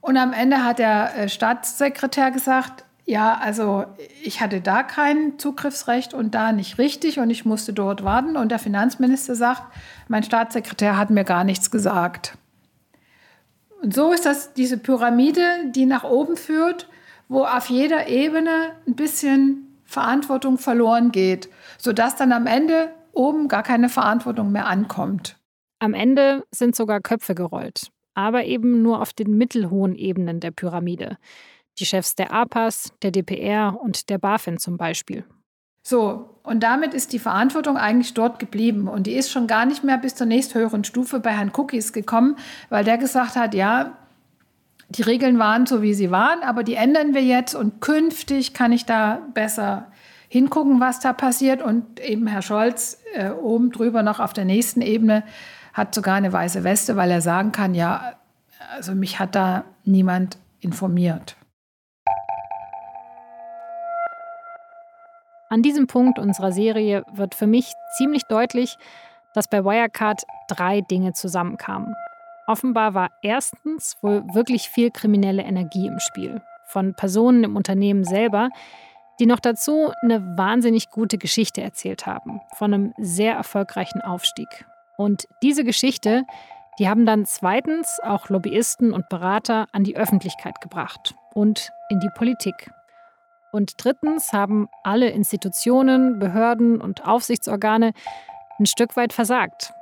Und 0.03 0.19
am 0.19 0.35
Ende 0.35 0.63
hat 0.67 0.79
der 0.79 1.17
äh, 1.17 1.29
Staatssekretär 1.31 2.31
gesagt, 2.31 2.85
ja, 3.05 3.37
also 3.39 3.85
ich 4.23 4.41
hatte 4.41 4.61
da 4.61 4.83
kein 4.83 5.39
Zugriffsrecht 5.39 6.15
und 6.15 6.35
da 6.35 6.53
nicht 6.53 6.79
richtig 6.79 7.19
und 7.19 7.31
ich 7.31 7.45
musste 7.45 7.73
dort 7.73 8.05
warten. 8.05 8.37
Und 8.37 8.51
der 8.51 8.59
Finanzminister 8.59 9.35
sagt, 9.35 9.63
mein 10.09 10.23
Staatssekretär 10.23 10.97
hat 10.97 11.11
mir 11.11 11.25
gar 11.25 11.45
nichts 11.45 11.71
gesagt. 11.71 12.39
Und 13.83 13.93
so 13.93 14.13
ist 14.13 14.25
das 14.25 14.55
diese 14.55 14.79
Pyramide, 14.79 15.43
die 15.71 15.87
nach 15.87 16.05
oben 16.05 16.37
führt, 16.37 16.89
wo 17.29 17.45
auf 17.45 17.69
jeder 17.69 18.07
Ebene 18.09 18.73
ein 18.87 18.95
bisschen 18.95 19.81
Verantwortung 19.85 20.59
verloren 20.59 21.11
geht, 21.11 21.49
sodass 21.79 22.15
dann 22.15 22.33
am 22.33 22.47
Ende 22.47 22.91
oben 23.13 23.49
gar 23.49 23.65
keine 23.65 23.89
Verantwortung 23.89 24.53
mehr 24.53 24.67
ankommt. 24.67 25.37
Am 25.81 25.95
Ende 25.95 26.45
sind 26.53 26.77
sogar 26.77 27.01
Köpfe 27.01 27.35
gerollt, 27.35 27.89
aber 28.15 28.45
eben 28.45 28.83
nur 28.83 29.03
auf 29.03 29.13
den 29.13 29.37
mittelhohen 29.37 29.97
Ebenen 29.97 30.39
der 30.39 30.53
Pyramide 30.53 31.19
die 31.79 31.87
Chefs 31.87 32.15
der 32.15 32.33
APAS, 32.33 32.93
der 33.03 33.11
DPR 33.11 33.79
und 33.81 34.11
der 34.11 34.19
BaFin 34.19 34.59
zum 34.59 34.77
Beispiel. 34.77 35.25
So, 35.85 36.39
und 36.45 36.63
damit 36.63 36.95
ist 36.95 37.13
die 37.13 37.19
Verantwortung 37.19 37.77
eigentlich 37.77 38.15
dort 38.15 38.39
geblieben. 38.39 38.89
Und 38.89 39.07
die 39.07 39.15
ist 39.15 39.31
schon 39.31 39.47
gar 39.47 39.67
nicht 39.67 39.83
mehr 39.83 39.99
bis 39.99 40.15
zur 40.15 40.27
nächsthöheren 40.27 40.85
Stufe 40.85 41.19
bei 41.19 41.31
Herrn 41.31 41.53
Cookies 41.55 41.93
gekommen, 41.93 42.37
weil 42.69 42.85
der 42.85 42.99
gesagt 42.99 43.37
hat, 43.37 43.55
ja, 43.55 43.97
die 44.89 45.03
Regeln 45.03 45.39
waren 45.39 45.67
so, 45.67 45.83
wie 45.83 45.95
sie 45.95 46.11
waren, 46.11 46.43
aber 46.43 46.65
die 46.65 46.75
ändern 46.75 47.15
wir 47.15 47.23
jetzt 47.23 47.55
und 47.55 47.81
künftig 47.81 48.53
kann 48.53 48.73
ich 48.73 48.85
da 48.85 49.23
besser 49.33 49.91
hingucken, 50.29 50.81
was 50.81 51.01
da 51.01 51.13
passiert. 51.13 51.63
Und 51.63 51.99
eben 52.01 52.27
Herr 52.27 52.43
Scholz 52.43 52.99
äh, 53.15 53.31
oben 53.31 53.71
drüber 53.71 54.03
noch 54.03 54.21
auf 54.21 54.33
der 54.33 54.45
nächsten 54.45 54.83
Ebene 54.83 55.25
hat 55.73 55.95
sogar 55.95 56.17
eine 56.17 56.33
weiße 56.33 56.65
Weste, 56.65 56.97
weil 56.97 57.11
er 57.11 57.23
sagen 57.23 57.53
kann, 57.53 57.75
ja, 57.75 58.15
also 58.75 58.95
mich 58.95 59.19
hat 59.19 59.35
da 59.35 59.65
niemand 59.85 60.37
informiert. 60.61 61.37
An 65.53 65.61
diesem 65.61 65.87
Punkt 65.87 66.19
unserer 66.19 66.51
Serie 66.51 67.05
wird 67.13 67.35
für 67.35 67.47
mich 67.47 67.75
ziemlich 67.99 68.23
deutlich, 68.23 68.79
dass 69.35 69.49
bei 69.49 69.63
Wirecard 69.63 70.23
drei 70.49 70.81
Dinge 70.81 71.13
zusammenkamen. 71.13 71.95
Offenbar 72.47 72.95
war 72.95 73.11
erstens 73.21 73.99
wohl 74.01 74.25
wirklich 74.33 74.71
viel 74.71 74.91
kriminelle 74.91 75.43
Energie 75.43 75.89
im 75.89 75.99
Spiel. 75.99 76.41
Von 76.65 76.95
Personen 76.95 77.45
im 77.45 77.55
Unternehmen 77.55 78.05
selber, 78.05 78.49
die 79.21 79.27
noch 79.27 79.41
dazu 79.41 79.93
eine 80.01 80.39
wahnsinnig 80.39 80.89
gute 80.89 81.19
Geschichte 81.19 81.61
erzählt 81.61 82.07
haben. 82.07 82.41
Von 82.55 82.73
einem 82.73 82.95
sehr 82.97 83.35
erfolgreichen 83.35 84.01
Aufstieg. 84.01 84.65
Und 84.97 85.29
diese 85.43 85.65
Geschichte, 85.65 86.23
die 86.79 86.89
haben 86.89 87.05
dann 87.05 87.27
zweitens 87.27 88.01
auch 88.03 88.31
Lobbyisten 88.31 88.95
und 88.95 89.11
Berater 89.11 89.67
an 89.73 89.85
die 89.85 89.99
Öffentlichkeit 89.99 90.63
gebracht 90.63 91.15
und 91.35 91.73
in 91.91 92.01
die 92.01 92.11
Politik. 92.17 92.73
Und 93.53 93.75
drittens 93.85 94.33
haben 94.33 94.69
alle 94.83 95.11
Institutionen, 95.11 96.19
Behörden 96.19 96.81
und 96.81 97.07
Aufsichtsorgane 97.07 97.93
ein 98.59 98.67
Stück 98.67 98.97
weit 98.97 99.13
versagt. 99.13 99.73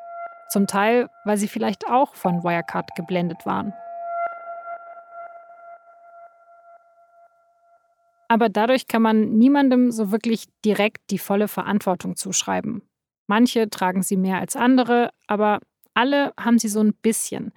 Zum 0.48 0.66
Teil, 0.66 1.08
weil 1.24 1.36
sie 1.36 1.46
vielleicht 1.46 1.88
auch 1.88 2.14
von 2.14 2.42
Wirecard 2.42 2.96
geblendet 2.96 3.46
waren. 3.46 3.72
Aber 8.26 8.48
dadurch 8.48 8.88
kann 8.88 9.02
man 9.02 9.38
niemandem 9.38 9.92
so 9.92 10.10
wirklich 10.10 10.46
direkt 10.64 11.10
die 11.10 11.18
volle 11.18 11.46
Verantwortung 11.46 12.16
zuschreiben. 12.16 12.82
Manche 13.28 13.70
tragen 13.70 14.02
sie 14.02 14.16
mehr 14.16 14.38
als 14.38 14.56
andere, 14.56 15.10
aber 15.28 15.60
alle 15.94 16.32
haben 16.38 16.58
sie 16.58 16.68
so 16.68 16.80
ein 16.80 16.94
bisschen. 16.94 17.52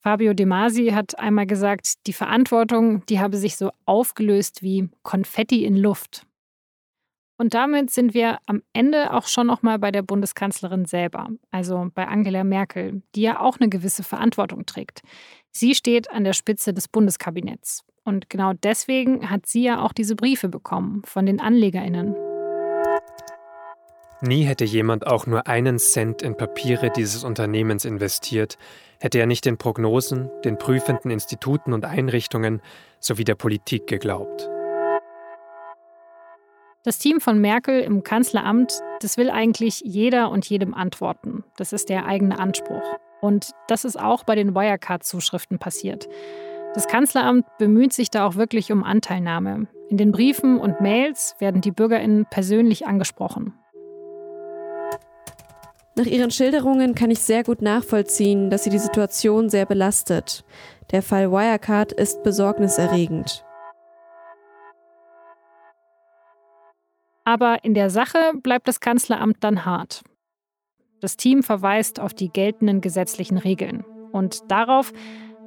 Fabio 0.00 0.32
De 0.32 0.46
Masi 0.46 0.88
hat 0.88 1.18
einmal 1.18 1.46
gesagt, 1.46 2.06
die 2.06 2.12
Verantwortung, 2.12 3.04
die 3.06 3.20
habe 3.20 3.36
sich 3.36 3.56
so 3.56 3.70
aufgelöst 3.84 4.62
wie 4.62 4.88
Konfetti 5.02 5.64
in 5.64 5.76
Luft. 5.76 6.24
Und 7.40 7.54
damit 7.54 7.90
sind 7.90 8.14
wir 8.14 8.38
am 8.46 8.62
Ende 8.72 9.12
auch 9.12 9.28
schon 9.28 9.46
noch 9.46 9.62
mal 9.62 9.78
bei 9.78 9.92
der 9.92 10.02
Bundeskanzlerin 10.02 10.86
selber, 10.86 11.28
also 11.52 11.88
bei 11.94 12.08
Angela 12.08 12.42
Merkel, 12.42 13.02
die 13.14 13.22
ja 13.22 13.40
auch 13.40 13.58
eine 13.58 13.68
gewisse 13.68 14.02
Verantwortung 14.02 14.66
trägt. 14.66 15.02
Sie 15.52 15.76
steht 15.76 16.10
an 16.10 16.24
der 16.24 16.32
Spitze 16.32 16.74
des 16.74 16.88
Bundeskabinetts. 16.88 17.84
Und 18.04 18.28
genau 18.28 18.54
deswegen 18.54 19.30
hat 19.30 19.46
sie 19.46 19.62
ja 19.62 19.82
auch 19.82 19.92
diese 19.92 20.16
Briefe 20.16 20.48
bekommen 20.48 21.02
von 21.04 21.26
den 21.26 21.40
Anlegerinnen. 21.40 22.27
Nie 24.20 24.42
hätte 24.42 24.64
jemand 24.64 25.06
auch 25.06 25.26
nur 25.26 25.46
einen 25.46 25.78
Cent 25.78 26.22
in 26.22 26.36
Papiere 26.36 26.90
dieses 26.90 27.22
Unternehmens 27.22 27.84
investiert, 27.84 28.58
hätte 28.98 29.18
er 29.18 29.26
nicht 29.26 29.44
den 29.44 29.58
Prognosen, 29.58 30.28
den 30.44 30.58
prüfenden 30.58 31.12
Instituten 31.12 31.72
und 31.72 31.84
Einrichtungen 31.84 32.60
sowie 32.98 33.22
der 33.22 33.36
Politik 33.36 33.86
geglaubt. 33.86 34.48
Das 36.82 36.98
Team 36.98 37.20
von 37.20 37.40
Merkel 37.40 37.80
im 37.80 38.02
Kanzleramt, 38.02 38.72
das 39.00 39.18
will 39.18 39.30
eigentlich 39.30 39.82
jeder 39.84 40.30
und 40.30 40.48
jedem 40.48 40.74
antworten. 40.74 41.44
Das 41.56 41.72
ist 41.72 41.88
der 41.88 42.06
eigene 42.06 42.40
Anspruch. 42.40 42.96
Und 43.20 43.52
das 43.68 43.84
ist 43.84 44.00
auch 44.00 44.24
bei 44.24 44.34
den 44.34 44.54
Wirecard-Zuschriften 44.54 45.58
passiert. 45.58 46.08
Das 46.74 46.88
Kanzleramt 46.88 47.46
bemüht 47.58 47.92
sich 47.92 48.10
da 48.10 48.26
auch 48.26 48.34
wirklich 48.34 48.72
um 48.72 48.84
Anteilnahme. 48.84 49.68
In 49.90 49.96
den 49.96 50.12
Briefen 50.12 50.58
und 50.58 50.80
Mails 50.80 51.36
werden 51.38 51.60
die 51.60 51.72
Bürgerinnen 51.72 52.26
persönlich 52.30 52.86
angesprochen. 52.86 53.54
Nach 55.98 56.06
ihren 56.06 56.30
Schilderungen 56.30 56.94
kann 56.94 57.10
ich 57.10 57.18
sehr 57.18 57.42
gut 57.42 57.60
nachvollziehen, 57.60 58.50
dass 58.50 58.62
sie 58.62 58.70
die 58.70 58.78
Situation 58.78 59.48
sehr 59.48 59.66
belastet. 59.66 60.44
Der 60.92 61.02
Fall 61.02 61.32
Wirecard 61.32 61.90
ist 61.90 62.22
besorgniserregend. 62.22 63.44
Aber 67.24 67.64
in 67.64 67.74
der 67.74 67.90
Sache 67.90 68.32
bleibt 68.40 68.68
das 68.68 68.78
Kanzleramt 68.78 69.38
dann 69.40 69.64
hart. 69.64 70.04
Das 71.00 71.16
Team 71.16 71.42
verweist 71.42 71.98
auf 71.98 72.14
die 72.14 72.28
geltenden 72.28 72.80
gesetzlichen 72.80 73.36
Regeln 73.36 73.84
und 74.12 74.48
darauf, 74.52 74.92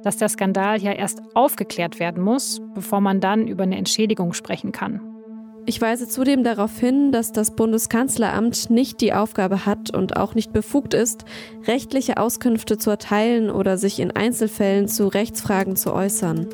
dass 0.02 0.18
der 0.18 0.28
Skandal 0.28 0.82
ja 0.82 0.92
erst 0.92 1.22
aufgeklärt 1.34 1.98
werden 1.98 2.22
muss, 2.22 2.60
bevor 2.74 3.00
man 3.00 3.20
dann 3.20 3.48
über 3.48 3.62
eine 3.62 3.78
Entschädigung 3.78 4.34
sprechen 4.34 4.72
kann. 4.72 5.11
Ich 5.64 5.80
weise 5.80 6.08
zudem 6.08 6.42
darauf 6.42 6.76
hin, 6.78 7.12
dass 7.12 7.30
das 7.30 7.52
Bundeskanzleramt 7.52 8.68
nicht 8.70 9.00
die 9.00 9.12
Aufgabe 9.12 9.64
hat 9.64 9.94
und 9.94 10.16
auch 10.16 10.34
nicht 10.34 10.52
befugt 10.52 10.92
ist, 10.92 11.24
rechtliche 11.66 12.16
Auskünfte 12.16 12.78
zu 12.78 12.90
erteilen 12.90 13.48
oder 13.48 13.78
sich 13.78 14.00
in 14.00 14.10
Einzelfällen 14.10 14.88
zu 14.88 15.06
Rechtsfragen 15.06 15.76
zu 15.76 15.94
äußern. 15.94 16.48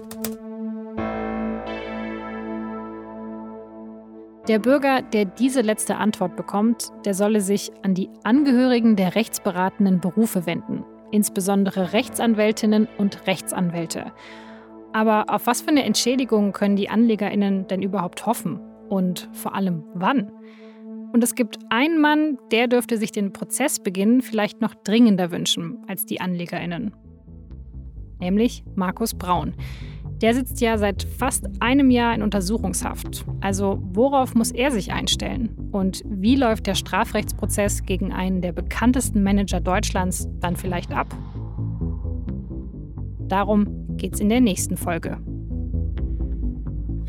Der 4.47 4.59
Bürger, 4.59 5.01
der 5.01 5.25
diese 5.25 5.63
letzte 5.63 5.97
Antwort 5.97 6.37
bekommt, 6.37 6.89
der 7.07 7.15
solle 7.15 7.41
sich 7.41 7.71
an 7.83 7.95
die 7.95 8.11
Angehörigen 8.25 8.97
der 8.97 9.15
rechtsberatenden 9.15 10.01
Berufe 10.01 10.45
wenden, 10.45 10.85
insbesondere 11.13 11.93
Rechtsanwältinnen 11.95 12.89
und 12.99 13.27
Rechtsanwälte. 13.27 14.13
Aber 14.93 15.27
auf 15.29 15.47
was 15.47 15.63
für 15.63 15.69
eine 15.69 15.85
Entschädigung 15.85 16.53
können 16.53 16.77
die 16.77 16.91
Anlegerinnen 16.91 17.67
denn 17.69 17.83
überhaupt 17.83 18.27
hoffen? 18.27 18.68
Und 18.89 19.29
vor 19.33 19.55
allem 19.55 19.85
wann. 19.95 20.31
Und 21.13 21.25
es 21.25 21.35
gibt 21.35 21.59
einen 21.71 22.01
Mann, 22.01 22.39
der 22.51 22.69
dürfte 22.69 22.99
sich 22.99 23.13
den 23.13 23.33
Prozessbeginn 23.33 24.21
vielleicht 24.21 24.61
noch 24.61 24.75
dringender 24.75 25.31
wünschen 25.31 25.79
als 25.87 26.05
die 26.05 26.21
Anlegerinnen. 26.21 26.93
Nämlich 28.21 28.65
Markus 28.75 29.15
Braun. 29.15 29.55
Der 30.21 30.35
sitzt 30.35 30.61
ja 30.61 30.77
seit 30.79 31.05
fast 31.05 31.47
einem 31.61 31.91
Jahr 31.91 32.13
in 32.13 32.23
Untersuchungshaft. 32.23 33.25
Also 33.41 33.81
worauf 33.93 34.35
muss 34.35 34.51
er 34.51 34.73
sich 34.73 34.93
einstellen? 34.93 35.71
Und 35.71 36.03
wie 36.05 36.35
läuft 36.35 36.67
der 36.67 36.75
Strafrechtsprozess 36.75 37.85
gegen 37.85 38.13
einen 38.13 38.41
der 38.41 38.53
bekanntesten 38.53 39.23
Manager 39.23 39.61
Deutschlands 39.61 40.29
dann 40.41 40.57
vielleicht 40.57 40.93
ab? 40.93 41.15
Darum 43.29 43.97
geht's 43.97 44.21
in 44.21 44.29
der 44.29 44.41
nächsten 44.41 44.77
Folge. 44.77 45.19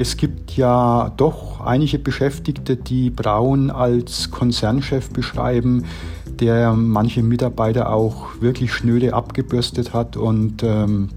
Es 0.02 0.16
gibt 0.16 0.56
ja 0.56 1.12
doch 1.18 1.60
einige 1.60 2.00
Beschäftigte, 2.00 2.78
die 2.78 3.10
Braun 3.10 3.70
als 3.70 4.32
Konzernchef 4.32 5.10
beschreiben, 5.10 5.84
der 6.40 6.72
manche 6.72 7.22
Mitarbeiter 7.22 7.92
auch 7.92 8.28
wirklich 8.40 8.72
schnöde 8.72 9.14
abgebürstet 9.14 9.94
hat 9.94 10.16
und 10.16 10.64
ähm, 10.64 11.10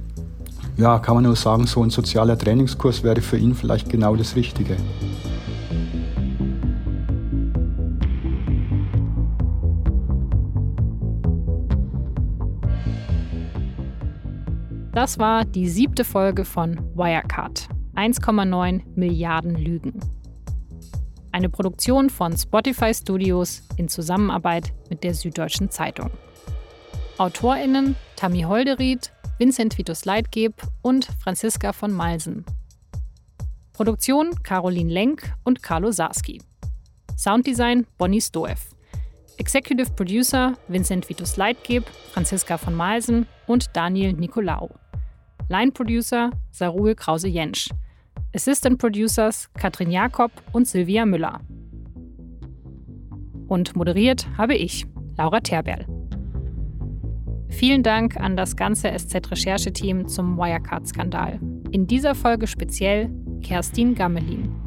ja, 0.77 0.99
kann 0.99 1.15
man 1.15 1.23
nur 1.23 1.37
sagen, 1.37 1.69
so 1.69 1.81
ein 1.81 1.91
sozialer 1.91 2.37
Trainingskurs 2.37 3.05
wäre 3.05 3.21
für 3.21 3.37
ihn 3.37 3.55
vielleicht 3.55 3.89
genau 3.89 4.17
das 4.17 4.35
Richtige. 4.35 4.77
Das 14.91 15.21
war 15.21 15.45
die 15.45 15.69
siebte 15.69 16.05
Folge 16.05 16.45
von 16.45 16.81
Wirecard. 16.97 17.69
1,9 17.95 18.83
Milliarden 18.95 19.55
Lügen. 19.55 20.01
Eine 21.31 21.49
Produktion 21.49 22.11
von 22.11 22.37
Spotify 22.37 22.95
Studios 22.95 23.63
in 23.77 23.89
Zusammenarbeit 23.89 24.73
mit 24.89 25.05
der 25.05 25.15
Süddeutschen 25.15 25.71
Zeitung. 25.71 26.11
AutorInnen 27.19 27.97
Tammy 28.17 28.43
Holderied, 28.43 29.13
Vincent 29.39 29.77
Vitus 29.77 30.05
Leitgeb 30.05 30.55
und 30.83 31.09
Franziska 31.23 31.73
von 31.73 31.93
Malsen. 31.93 32.45
Produktion 33.73 34.43
Caroline 34.43 34.93
Lenk 34.93 35.35
und 35.45 35.63
Carlo 35.63 35.91
Sarski. 35.91 36.41
Sounddesign 37.17 37.87
Bonnie 37.99 38.21
Stoev. 38.21 38.75
Executive 39.39 39.91
Producer 39.93 40.55
Vincent 40.69 41.09
Vitus 41.09 41.37
Leitgeb, 41.37 41.85
Franziska 42.13 42.59
von 42.59 42.75
Malsen 42.75 43.27
und 43.47 43.71
Daniel 43.75 44.13
Nicolaou. 44.13 44.71
Line 45.49 45.73
Producer 45.73 46.31
Sarul 46.51 46.95
Krause-Jensch. 46.95 47.69
Assistant 48.35 48.79
Producers 48.79 49.49
Katrin 49.55 49.91
Jakob 49.91 50.31
und 50.53 50.67
Silvia 50.67 51.05
Müller. 51.05 51.41
Und 53.49 53.77
moderiert 53.77 54.27
habe 54.39 54.55
ich, 54.55 54.87
Laura 55.19 55.41
Terberl. 55.41 55.87
Vielen 57.49 57.83
Dank 57.83 58.17
an 58.17 58.37
das 58.37 58.57
ganze 58.57 58.89
SZ-Rechercheteam 58.97 60.09
zum 60.09 60.39
Wirecard-Skandal. 60.39 61.39
In 61.71 61.87
dieser 61.87 62.15
Folge 62.15 62.47
speziell 62.47 63.11
Kerstin 63.43 63.95
Gammelin. 63.95 64.62